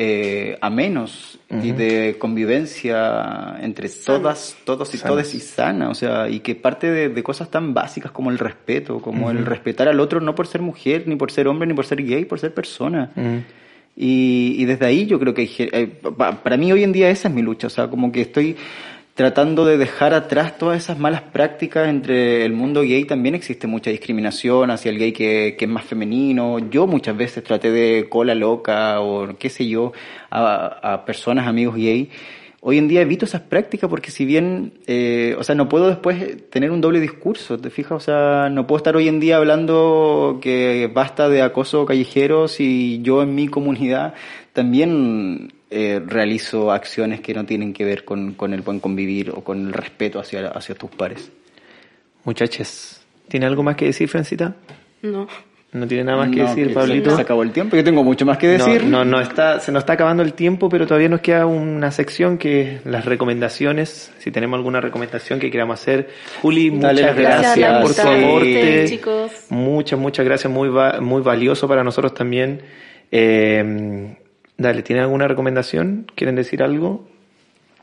eh, 0.01 0.57
amenos 0.61 1.41
y 1.51 1.73
de 1.73 2.17
convivencia 2.19 3.57
entre 3.61 3.89
todas, 3.89 4.57
todos 4.65 4.95
y 4.95 4.99
todes 4.99 5.35
y 5.35 5.41
sana, 5.41 5.91
o 5.91 5.95
sea, 5.95 6.29
y 6.29 6.39
que 6.41 6.55
parte 6.55 6.89
de, 6.91 7.09
de 7.09 7.23
cosas 7.23 7.51
tan 7.51 7.75
básicas 7.75 8.13
como 8.13 8.31
el 8.31 8.39
respeto, 8.39 9.01
como 9.01 9.31
el 9.31 9.45
respetar 9.47 9.89
al 9.89 9.99
otro 9.99 10.21
no 10.21 10.35
por 10.35 10.47
ser 10.47 10.61
mujer, 10.63 11.05
ni 11.07 11.17
por 11.17 11.33
ser 11.33 11.49
hombre, 11.49 11.67
ni 11.67 11.75
por 11.75 11.85
ser 11.87 12.03
gay, 12.05 12.25
por 12.27 12.39
ser 12.39 12.55
persona. 12.55 13.11
Y, 13.97 14.55
y 14.59 14.65
desde 14.67 14.87
ahí 14.87 15.07
yo 15.07 15.19
creo 15.19 15.35
que 15.35 15.41
hay 15.43 15.51
eh, 15.59 15.87
pa- 16.17 16.41
para 16.45 16.57
mí 16.57 16.71
hoy 16.71 16.85
en 16.85 16.93
día 16.93 17.11
esa 17.11 17.27
es 17.27 17.35
mi 17.35 17.43
lucha, 17.43 17.67
o 17.67 17.71
sea, 17.71 17.89
como 17.89 18.13
que 18.13 18.21
estoy 18.21 18.55
tratando 19.19 19.65
de 19.65 19.79
dejar 19.79 20.15
atrás 20.15 20.59
todas 20.59 20.79
esas 20.79 20.97
malas 20.97 21.23
prácticas 21.23 21.89
entre 21.89 22.45
el 22.45 22.53
mundo 22.53 22.83
gay. 22.83 23.05
También 23.05 23.35
existe 23.35 23.67
mucha 23.67 23.91
discriminación 23.91 24.71
hacia 24.71 24.93
el 24.93 24.99
gay 24.99 25.11
que, 25.11 25.57
es 25.59 25.69
más 25.69 25.85
femenino. 25.85 26.61
Yo 26.71 26.87
muchas 26.87 27.17
veces 27.17 27.43
traté 27.43 27.73
de 27.73 28.09
cola 28.09 28.37
loca 28.37 29.01
o 29.01 29.37
qué 29.37 29.51
sé 29.51 29.67
yo 29.67 29.91
a, 30.31 30.93
a 30.95 31.05
personas, 31.05 31.49
amigos 31.49 31.75
gay. 31.75 32.11
Hoy 32.61 32.79
en 32.79 32.87
día 32.87 33.01
evito 33.01 33.25
esas 33.25 33.41
prácticas 33.41 33.91
porque 33.91 34.13
si 34.13 34.25
bien, 34.25 34.75
eh, 34.87 35.35
o 35.37 35.43
sea, 35.43 35.57
no 35.57 35.69
puedo 35.69 35.89
después 35.89 36.49
tener 36.49 36.71
un 36.71 36.81
doble 36.81 37.01
discurso, 37.01 37.59
¿te 37.59 37.71
fijas? 37.71 37.93
O 37.93 38.01
sea, 38.01 38.49
no 38.51 38.69
puedo 38.69 38.77
estar 38.77 38.95
hoy 38.95 39.09
en 39.09 39.19
día 39.19 39.39
hablando 39.39 40.39
que 40.41 40.89
basta 40.95 41.29
de 41.29 41.43
acoso 41.43 41.87
callejero 41.87 42.47
si 42.47 43.01
yo 43.03 43.25
en 43.25 43.35
mi 43.35 43.49
comunidad 43.49 44.15
también 44.53 45.58
eh, 45.71 46.01
realizo 46.05 46.73
acciones 46.73 47.21
que 47.21 47.35
no 47.35 47.45
tienen 47.45 47.73
que 47.73 47.85
ver 47.85 48.05
con, 48.05 48.35
con 48.35 48.55
el 48.55 48.63
buen 48.63 48.81
convivir 48.81 49.31
o 49.31 49.43
con 49.45 49.67
el 49.67 49.73
respeto 49.73 50.19
hacia, 50.21 50.49
hacia 50.49 50.75
tus 50.75 50.91
pares. 50.91 51.31
Muchachos, 52.25 53.01
¿tiene 53.29 53.47
algo 53.47 53.63
más 53.63 53.77
que 53.77 53.87
decir, 53.87 54.09
Francita? 54.09 54.55
No. 55.03 55.27
¿No 55.71 55.87
tiene 55.87 56.05
nada 56.05 56.17
más 56.17 56.31
que 56.31 56.37
No, 56.43 56.49
decir, 56.49 56.69
que 56.69 56.73
Pablito? 56.75 57.15
Se 57.15 57.21
acabó 57.21 57.43
el 57.43 57.53
tiempo, 57.53 57.77
yo 57.77 57.85
tengo 57.85 58.03
mucho 58.03 58.25
más 58.25 58.39
que 58.39 58.57
No, 58.57 58.65
decir. 58.65 58.85
No, 58.87 59.05
no, 59.05 59.21
está, 59.21 59.61
se 59.61 59.71
nos 59.71 59.83
está 59.83 59.93
acabando 59.93 60.23
el 60.23 60.33
tiempo, 60.33 60.71
pero 60.71 60.87
todavía 60.87 61.11
nos 61.11 61.21
queda 61.21 61.45
una 61.45 61.91
sección 61.91 62.39
que 62.39 62.77
es 62.77 62.87
las 62.87 63.05
recomendaciones. 63.05 64.11
Si 64.19 64.31
tenemos 64.31 64.57
alguna 64.57 64.81
recomendación 64.81 65.39
que 65.39 65.51
queramos 65.51 65.79
hacer. 65.79 66.09
Juli, 66.41 66.71
Dale 66.71 67.03
muchas 67.03 67.17
gracias, 67.19 67.57
gracias, 67.59 67.83
por 67.83 67.89
tu 67.95 68.01
sí. 68.01 68.25
aporte. 68.25 68.85
chicos. 68.89 69.33
Muchas, 69.51 69.99
muchas 69.99 70.25
gracias, 70.25 70.51
muy, 70.51 70.71
va- 70.71 71.01
muy 71.03 71.21
valioso 71.21 71.69
para 71.69 71.85
nosotros 71.85 72.15
también. 72.15 72.63
Eh, 73.13 74.17
dale, 74.59 74.83
¿tienen 74.83 75.05
alguna 75.05 75.27
recomendación? 75.29 76.07
¿Quieren 76.15 76.37
decir 76.37 76.63
algo? 76.63 77.09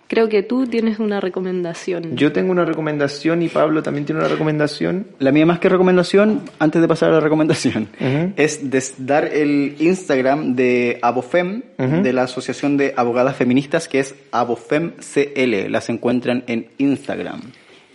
Creo 0.08 0.30
que 0.30 0.44
tú 0.44 0.68
tienes 0.68 1.00
una 1.00 1.20
recomendación. 1.20 2.16
Yo 2.16 2.32
tengo 2.32 2.52
una 2.52 2.64
recomendación 2.64 3.42
y 3.42 3.50
Pablo 3.50 3.82
también 3.82 4.06
tiene 4.06 4.20
una 4.22 4.30
recomendación. 4.30 5.08
La 5.18 5.32
mía 5.32 5.48
más 5.48 5.58
que 5.58 5.68
recomendación, 5.68 6.42
antes 6.60 6.80
de 6.80 6.88
pasar 6.88 7.10
a 7.10 7.14
la 7.14 7.20
recomendación, 7.22 7.90
es 8.38 8.70
des- 8.70 8.94
dar 9.00 9.26
el 9.26 9.76
Instagram 9.80 10.54
de 10.56 11.00
Abofem, 11.02 11.64
de 11.80 12.14
la 12.14 12.22
Asociación 12.22 12.78
de 12.78 12.94
Abogadas 12.96 13.36
Feministas, 13.36 13.88
que 13.88 13.98
es 14.00 14.14
AbofemCL. 14.32 15.72
Las 15.72 15.90
encuentran 15.90 16.44
en 16.46 16.68
Instagram. 16.78 17.42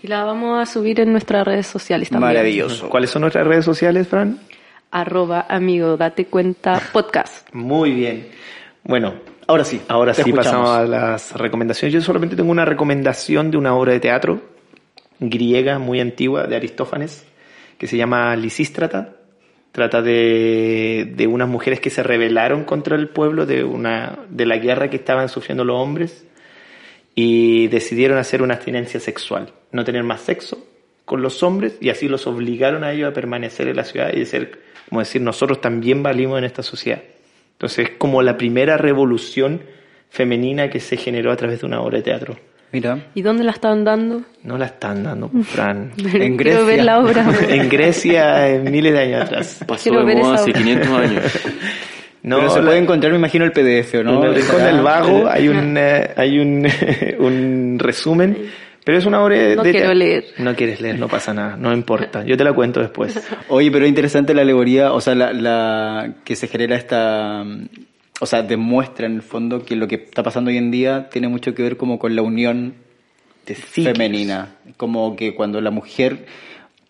Y 0.02 0.08
la 0.08 0.24
vamos 0.24 0.60
a 0.60 0.66
subir 0.66 0.98
en 0.98 1.12
nuestras 1.12 1.46
redes 1.46 1.68
sociales 1.68 2.10
también. 2.10 2.32
Maravilloso. 2.32 2.88
¿Cuáles 2.88 3.10
son 3.10 3.20
nuestras 3.22 3.46
redes 3.46 3.64
sociales, 3.64 4.08
Fran? 4.08 4.40
Arroba 4.90 5.46
amigo, 5.48 5.96
date 5.96 6.24
cuenta 6.24 6.80
podcast. 6.92 7.48
Muy 7.54 7.92
bien. 7.92 8.26
Bueno, 8.84 9.14
Ahora 9.50 9.64
sí. 9.64 9.80
Ahora 9.88 10.14
sí 10.14 10.20
escuchamos. 10.20 10.46
pasamos 10.46 10.70
a 10.70 10.84
las 10.84 11.32
recomendaciones. 11.32 11.92
Yo 11.92 12.00
solamente 12.00 12.36
tengo 12.36 12.52
una 12.52 12.64
recomendación 12.64 13.50
de 13.50 13.56
una 13.56 13.74
obra 13.74 13.92
de 13.92 13.98
teatro 13.98 14.40
griega 15.18 15.80
muy 15.80 15.98
antigua 15.98 16.46
de 16.46 16.54
Aristófanes 16.54 17.26
que 17.76 17.88
se 17.88 17.96
llama 17.96 18.36
Lisístrata. 18.36 19.16
Trata 19.72 20.02
de, 20.02 21.12
de 21.16 21.26
unas 21.26 21.48
mujeres 21.48 21.80
que 21.80 21.90
se 21.90 22.04
rebelaron 22.04 22.62
contra 22.62 22.94
el 22.94 23.08
pueblo 23.08 23.44
de, 23.44 23.64
una, 23.64 24.20
de 24.28 24.46
la 24.46 24.56
guerra 24.56 24.88
que 24.88 24.96
estaban 24.96 25.28
sufriendo 25.28 25.64
los 25.64 25.76
hombres 25.76 26.24
y 27.16 27.66
decidieron 27.68 28.18
hacer 28.18 28.42
una 28.42 28.54
abstinencia 28.54 29.00
sexual, 29.00 29.52
no 29.72 29.82
tener 29.82 30.04
más 30.04 30.20
sexo 30.20 30.64
con 31.04 31.22
los 31.22 31.42
hombres 31.42 31.76
y 31.80 31.88
así 31.88 32.06
los 32.08 32.28
obligaron 32.28 32.84
a 32.84 32.92
ellos 32.92 33.10
a 33.10 33.14
permanecer 33.14 33.66
en 33.66 33.76
la 33.76 33.84
ciudad 33.84 34.12
y 34.12 34.20
de 34.20 34.26
ser, 34.26 34.60
como 34.88 35.00
decir, 35.00 35.22
nosotros 35.22 35.60
también 35.60 36.04
valimos 36.04 36.38
en 36.38 36.44
esta 36.44 36.62
sociedad. 36.62 37.02
Entonces 37.60 37.90
es 37.90 37.96
como 37.98 38.22
la 38.22 38.38
primera 38.38 38.78
revolución 38.78 39.60
femenina 40.08 40.70
que 40.70 40.80
se 40.80 40.96
generó 40.96 41.30
a 41.30 41.36
través 41.36 41.60
de 41.60 41.66
una 41.66 41.80
obra 41.82 41.98
de 41.98 42.02
teatro. 42.04 42.36
Mira. 42.72 43.08
¿Y 43.14 43.22
dónde 43.22 43.44
la 43.44 43.50
están 43.50 43.84
dando? 43.84 44.22
No 44.44 44.56
la 44.56 44.66
están 44.66 45.02
dando, 45.02 45.28
Fran. 45.44 45.92
En 45.98 46.36
Quiero 46.36 46.64
ver 46.64 46.76
Grecia. 46.76 46.84
la 46.84 46.98
obra. 47.00 47.26
en 47.50 47.68
Grecia, 47.68 48.48
en 48.48 48.70
miles 48.70 48.92
de 48.94 48.98
años 49.00 49.22
atrás. 49.22 49.60
Pasó 49.66 49.82
Quiero 49.90 50.00
de 50.00 50.06
ver 50.14 50.22
moda 50.22 50.34
esa 50.36 50.42
hace 50.42 50.50
obra. 50.52 50.60
500 50.60 50.88
años. 50.98 51.38
No, 52.22 52.36
Pero 52.36 52.50
se 52.50 52.58
la- 52.60 52.66
puede 52.66 52.78
encontrar, 52.80 53.12
me 53.12 53.18
imagino, 53.18 53.46
el 53.46 53.52
PDF, 53.52 53.94
¿o 53.94 54.02
¿no? 54.04 54.22
en 54.22 54.28
el 54.28 54.34
Rincón 54.34 54.62
del 54.62 54.82
Vago 54.82 55.26
hay 55.26 55.48
un, 55.48 55.74
eh, 55.78 56.10
hay 56.18 56.38
un, 56.38 56.68
un 57.18 57.78
resumen, 57.78 58.36
pero 58.90 58.98
es 58.98 59.06
una 59.06 59.22
obra 59.22 59.36
de 59.36 59.54
No 59.54 59.62
de 59.62 59.70
quiero 59.70 59.94
leer. 59.94 60.24
No 60.38 60.56
quieres 60.56 60.80
leer, 60.80 60.98
no 60.98 61.06
pasa 61.06 61.32
nada, 61.32 61.56
no 61.56 61.72
importa. 61.72 62.24
Yo 62.24 62.36
te 62.36 62.42
la 62.42 62.52
cuento 62.52 62.80
después. 62.80 63.22
Oye, 63.48 63.70
pero 63.70 63.86
interesante 63.86 64.34
la 64.34 64.42
alegoría, 64.42 64.92
o 64.92 65.00
sea, 65.00 65.14
la, 65.14 65.32
la 65.32 66.14
que 66.24 66.34
se 66.34 66.48
genera 66.48 66.74
esta, 66.74 67.44
o 68.18 68.26
sea, 68.26 68.42
demuestra 68.42 69.06
en 69.06 69.14
el 69.14 69.22
fondo 69.22 69.64
que 69.64 69.76
lo 69.76 69.86
que 69.86 69.94
está 69.94 70.24
pasando 70.24 70.50
hoy 70.50 70.56
en 70.56 70.72
día 70.72 71.08
tiene 71.08 71.28
mucho 71.28 71.54
que 71.54 71.62
ver 71.62 71.76
como 71.76 72.00
con 72.00 72.16
la 72.16 72.22
unión 72.22 72.74
femenina, 73.46 74.56
como 74.76 75.14
que 75.14 75.36
cuando 75.36 75.60
la 75.60 75.70
mujer 75.70 76.26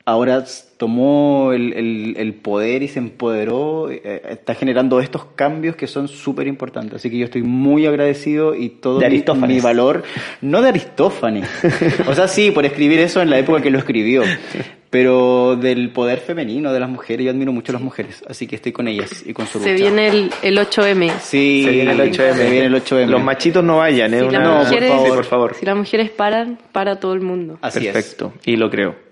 ahora 0.04 0.44
tomó 0.76 1.52
el, 1.52 1.72
el- 1.74 2.14
el 2.16 2.34
poder 2.34 2.82
y 2.82 2.88
se 2.88 2.98
empoderó, 2.98 3.90
eh, 3.90 4.22
está 4.30 4.54
generando 4.54 4.98
estos 5.00 5.24
cambios 5.36 5.76
que 5.76 5.86
son 5.86 6.08
súper 6.08 6.46
importantes. 6.46 6.94
Así 6.96 7.10
que 7.10 7.18
yo 7.18 7.26
estoy 7.26 7.42
muy 7.42 7.86
agradecido 7.86 8.54
y 8.54 8.70
todo 8.70 8.98
De 8.98 9.08
mi- 9.10 9.60
valor, 9.60 10.02
no 10.40 10.62
de 10.62 10.68
Aristófanes, 10.70 11.48
o 12.08 12.14
sea, 12.14 12.28
sí, 12.28 12.50
por 12.50 12.64
escribir 12.64 12.98
eso 13.00 13.20
en 13.20 13.30
la 13.30 13.38
época 13.38 13.60
que 13.62 13.70
lo 13.70 13.78
escribió, 13.78 14.22
pero 14.88 15.54
del 15.56 15.90
poder 15.90 16.18
femenino 16.18 16.72
de 16.72 16.80
las 16.80 16.88
mujeres, 16.88 17.24
yo 17.26 17.30
admiro 17.30 17.52
mucho 17.52 17.70
a 17.72 17.74
las 17.74 17.82
mujeres, 17.82 18.24
así 18.28 18.46
que 18.46 18.56
estoy 18.56 18.72
con 18.72 18.88
ellas 18.88 19.22
y 19.24 19.32
con 19.32 19.46
su 19.46 19.60
Se 19.60 19.72
lucha. 19.72 19.84
viene 19.84 20.08
el, 20.08 20.30
el 20.42 20.58
8M. 20.58 21.12
Sí, 21.20 21.62
Se 21.64 21.70
viene 21.70 21.92
el 21.92 22.00
8M. 22.00 22.32
Se 22.34 22.50
viene 22.50 22.66
el 22.66 22.74
8M. 22.74 23.06
Los 23.06 23.22
machitos 23.22 23.62
no 23.62 23.76
vayan, 23.78 24.14
¿eh? 24.14 24.20
Si 24.20 24.24
Una- 24.26 24.38
las 24.38 24.48
No, 24.48 24.54
por 24.56 24.64
mujeres, 24.66 24.88
favor. 24.90 25.06
Sí, 25.08 25.14
por 25.14 25.24
favor. 25.24 25.54
Si 25.54 25.66
las 25.66 25.76
mujeres 25.76 26.10
paran, 26.10 26.58
para 26.72 26.98
todo 26.98 27.12
el 27.12 27.20
mundo. 27.20 27.58
Así 27.60 27.86
es. 27.86 27.92
Perfecto, 27.92 28.32
y 28.44 28.56
lo 28.56 28.68
creo. 28.70 29.09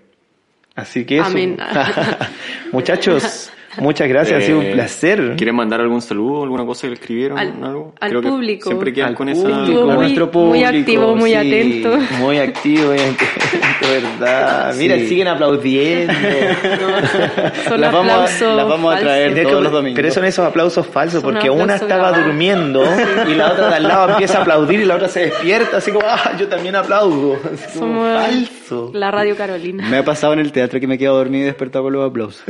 Así 0.79 1.05
que 1.05 1.17
eso. 1.17 1.25
Amén. 1.25 1.57
Muchachos, 2.71 3.51
muchas 3.77 4.07
gracias, 4.09 4.41
ha 4.43 4.45
sido 4.45 4.59
un 4.59 4.65
Eh, 4.65 4.71
placer. 4.73 5.33
¿Quieren 5.37 5.55
mandar 5.55 5.81
algún 5.81 6.01
saludo, 6.01 6.43
alguna 6.43 6.65
cosa 6.65 6.81
que 6.83 6.87
le 6.89 6.93
escribieron? 6.95 7.37
Al- 7.39 7.53
algo? 7.63 7.93
al 7.99 8.09
Creo 8.09 8.21
que 8.21 8.27
público. 8.29 8.69
Siempre 8.69 8.93
quedan 8.93 9.09
Al 9.09 9.15
con 9.15 9.27
público. 9.31 9.81
A 9.81 9.85
muy, 9.85 9.95
nuestro 9.95 10.25
muy 10.25 10.31
público, 10.31 10.67
activo, 10.67 11.15
muy 11.15 11.29
sí. 11.31 11.35
atento. 11.35 11.97
Muy 12.19 12.37
activo, 12.39 12.87
muy 12.89 12.99
atento, 12.99 13.25
verdad. 14.19 14.75
Mira, 14.75 14.95
Sí. 14.97 15.07
siguen 15.07 15.27
aplaudiendo. 15.27 16.13
Son 17.67 17.81
Las 17.81 17.91
vamos 17.93 18.11
a- 18.11 18.15
aplausos 18.23 18.55
las 18.57 18.67
vamos 18.67 18.95
a 18.95 18.99
traer 18.99 19.29
falsos. 19.29 19.35
De 19.45 19.49
todos 19.51 19.63
los 19.63 19.71
domingos. 19.71 19.95
pero 19.95 20.11
son 20.13 20.25
esos 20.25 20.45
aplausos 20.45 20.87
falsos, 20.87 21.21
Son 21.21 21.31
porque 21.33 21.49
una 21.49 21.75
estaba 21.75 22.11
durmiendo 22.11 22.83
y 23.29 23.35
la 23.35 23.51
otra 23.51 23.69
de 23.69 23.75
al 23.75 23.83
lado 23.83 24.09
empieza 24.11 24.39
a 24.39 24.41
aplaudir 24.41 24.79
y 24.81 24.85
la 24.85 24.95
otra 24.95 25.07
se 25.07 25.21
despierta, 25.27 25.77
así 25.77 25.91
como, 25.91 26.05
ah, 26.07 26.31
yo 26.37 26.47
también 26.47 26.75
aplaudo. 26.75 27.37
Así 27.53 27.79
como 27.79 27.93
Somos 28.03 28.23
falso. 28.23 28.91
la 28.93 29.11
Radio 29.11 29.35
Carolina. 29.35 29.87
Me 29.89 29.97
ha 29.97 30.03
pasado 30.05 30.33
en 30.33 30.39
el 30.39 30.51
teatro 30.51 30.79
que 30.79 30.87
me 30.87 30.95
he 30.95 30.97
quedado 30.97 31.17
dormido 31.17 31.43
y 31.43 31.45
despertado 31.45 31.85
con 31.85 31.93
los 31.93 32.07
aplausos. 32.09 32.43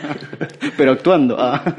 Pero 0.76 0.92
actuando. 0.92 1.36
ah. 1.38 1.62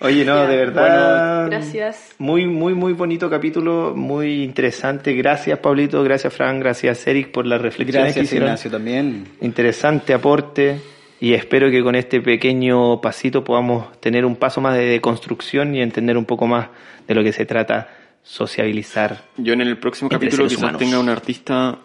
Oye, 0.00 0.24
no, 0.24 0.46
de 0.46 0.56
verdad. 0.56 1.46
Bueno, 1.46 1.50
gracias. 1.56 2.14
Muy, 2.18 2.46
muy, 2.46 2.72
muy 2.74 2.92
bonito 2.92 3.28
capítulo, 3.28 3.94
muy 3.96 4.44
interesante. 4.44 5.12
Gracias, 5.14 5.58
Pablito, 5.58 6.04
gracias, 6.04 6.32
Fran, 6.32 6.60
gracias, 6.60 7.04
Eric, 7.08 7.32
por 7.32 7.46
las 7.46 7.60
reflexiones 7.60 8.14
que 8.14 8.20
Gracias, 8.20 8.24
hicieron. 8.26 8.48
Ignacio, 8.48 8.70
también. 8.70 9.26
Interesante 9.40 10.14
aporte 10.14 10.80
y 11.18 11.32
espero 11.32 11.68
que 11.68 11.82
con 11.82 11.96
este 11.96 12.20
pequeño 12.20 13.00
pasito 13.00 13.42
podamos 13.42 14.00
tener 14.00 14.24
un 14.24 14.36
paso 14.36 14.60
más 14.60 14.76
de 14.76 14.84
deconstrucción 14.84 15.74
y 15.74 15.80
entender 15.80 16.16
un 16.16 16.26
poco 16.26 16.46
más 16.46 16.68
de 17.08 17.14
lo 17.16 17.24
que 17.24 17.32
se 17.32 17.44
trata 17.44 17.88
sociabilizar. 18.22 19.24
Yo 19.36 19.54
en 19.54 19.62
el 19.62 19.78
próximo 19.78 20.08
capítulo 20.10 20.44
quizás 20.44 20.58
humanos. 20.58 20.78
tenga 20.78 21.00
un 21.00 21.08
artista 21.08 21.76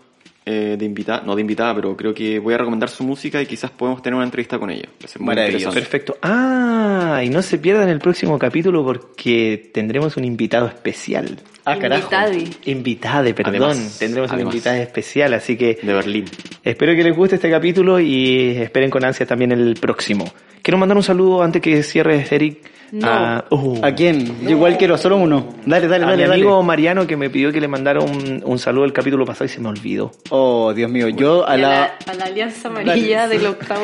eh, 0.46 0.76
de 0.78 0.86
invitada, 0.86 1.24
no 1.26 1.36
de 1.36 1.41
invitada, 1.41 1.74
pero 1.76 1.96
creo 1.96 2.14
que 2.14 2.39
voy 2.39 2.54
a 2.54 2.58
recomendar 2.58 2.89
su 2.89 3.04
música 3.04 3.41
y 3.41 3.46
quizás 3.46 3.72
podemos 3.72 4.02
tener 4.02 4.16
una 4.16 4.26
entrevista 4.26 4.60
con 4.60 4.70
ella. 4.70 4.88
Va 5.02 5.06
a 5.06 5.08
ser 5.08 5.22
muy 5.22 5.28
Maravilloso. 5.28 5.70
interesante. 5.70 5.82
Perfecto. 5.82 6.18
Ah, 6.22 7.22
y 7.24 7.30
no 7.30 7.41
se 7.41 7.58
pierdan 7.60 7.89
el 7.89 8.00
próximo 8.00 8.38
capítulo 8.38 8.84
porque 8.84 9.72
tendremos 9.74 10.18
un 10.18 10.26
invitado 10.26 10.68
especial. 10.68 11.38
Ah, 11.66 11.78
carajo. 11.78 12.01
Invitadi. 12.03 12.49
Invitade, 12.72 13.34
perdón. 13.34 13.55
Además, 13.55 13.95
Tendremos 13.99 14.30
una 14.30 14.36
además. 14.36 14.53
invitada 14.55 14.78
especial, 14.80 15.34
así 15.34 15.55
que 15.57 15.80
De 15.82 15.93
Berlín. 15.93 16.26
espero 16.64 16.93
que 16.95 17.03
les 17.03 17.16
guste 17.16 17.36
este 17.36 17.49
capítulo 17.49 17.99
y 17.99 18.49
esperen 18.57 18.89
con 18.89 19.03
ansia 19.05 19.26
también 19.26 19.51
el 19.51 19.76
próximo. 19.80 20.26
Quiero 20.61 20.78
mandar 20.78 20.95
un 20.97 21.03
saludo 21.03 21.41
antes 21.43 21.61
que 21.61 21.82
cierres, 21.84 22.32
Eric. 22.32 22.72
No. 22.93 23.07
A, 23.07 23.45
uh, 23.49 23.80
¿A 23.84 23.91
quién? 23.95 24.43
Yo 24.43 24.51
igual 24.51 24.78
quiero, 24.78 24.99
solo 24.99 25.18
uno. 25.18 25.55
Dale, 25.66 25.88
dale, 25.88 26.03
a 26.05 26.09
dale, 26.09 26.18
mi 26.18 26.24
dale. 26.30 26.34
amigo 26.36 26.61
Mariano 26.61 27.07
que 27.07 27.18
me 27.18 27.28
pidió 27.32 27.51
que 27.51 27.59
le 27.59 27.68
mandara 27.68 27.99
un, 28.01 28.43
un 28.45 28.59
saludo 28.59 28.86
el 28.86 28.93
capítulo 28.93 29.26
pasado 29.26 29.45
y 29.45 29.49
se 29.49 29.59
me 29.59 29.68
olvidó. 29.70 30.11
Oh, 30.30 30.72
Dios 30.76 30.91
mío, 30.91 31.09
yo 31.09 31.43
a 31.47 31.57
la... 31.57 31.86
a 32.05 32.14
la 32.14 32.26
Alianza 32.26 32.68
Amarilla 32.68 33.28
del 33.28 33.47
octavo. 33.47 33.82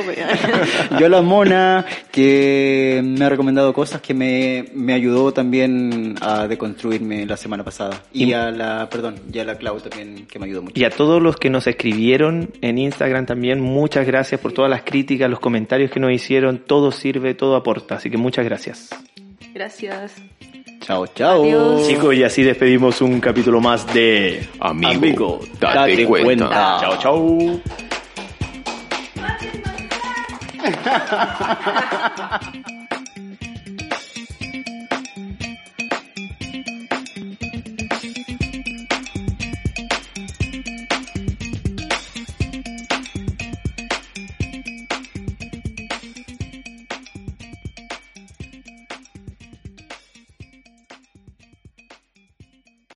Yo 0.99 1.07
a 1.07 1.09
la 1.09 1.21
Mona, 1.23 1.85
que 2.11 3.01
me 3.03 3.25
ha 3.25 3.29
recomendado 3.29 3.73
cosas 3.73 3.99
que 3.99 4.13
me, 4.13 4.65
me 4.75 4.93
ayudó 4.93 5.33
también 5.33 6.15
a 6.21 6.47
deconstruirme 6.47 7.25
la 7.25 7.35
semana 7.35 7.63
pasada. 7.63 7.68
Y, 8.13 8.25
Y- 8.25 8.33
a 8.33 8.51
la, 8.51 8.89
perdón, 8.89 9.15
y 9.31 9.39
a 9.39 9.43
la 9.45 9.55
Clau 9.57 9.79
también, 9.79 10.25
que 10.27 10.39
me 10.39 10.45
ayudó 10.45 10.61
mucho. 10.63 10.79
Y 10.79 10.83
a 10.85 10.89
todos 10.89 11.21
los 11.21 11.35
que 11.37 11.49
nos 11.49 11.67
escribieron 11.67 12.49
en 12.61 12.77
Instagram 12.77 13.25
también, 13.25 13.59
muchas 13.61 14.05
gracias 14.05 14.39
por 14.41 14.51
todas 14.53 14.69
las 14.71 14.83
críticas, 14.83 15.29
los 15.29 15.39
comentarios 15.39 15.91
que 15.91 15.99
nos 15.99 16.11
hicieron. 16.11 16.59
Todo 16.59 16.91
sirve, 16.91 17.33
todo 17.33 17.55
aporta. 17.55 17.95
Así 17.95 18.09
que 18.09 18.17
muchas 18.17 18.45
gracias. 18.45 18.89
Gracias. 19.53 20.15
Chao, 20.81 21.05
chao. 21.07 21.43
Adiós. 21.43 21.87
Chicos, 21.87 22.15
y 22.15 22.23
así 22.23 22.41
despedimos 22.43 23.01
un 23.01 23.19
capítulo 23.19 23.59
más 23.61 23.91
de 23.93 24.47
Amigo, 24.59 25.39
date, 25.59 25.75
date 25.91 26.05
cuenta. 26.05 26.45
cuenta. 26.47 26.77
Chao, 26.81 26.97
chao. 26.99 27.61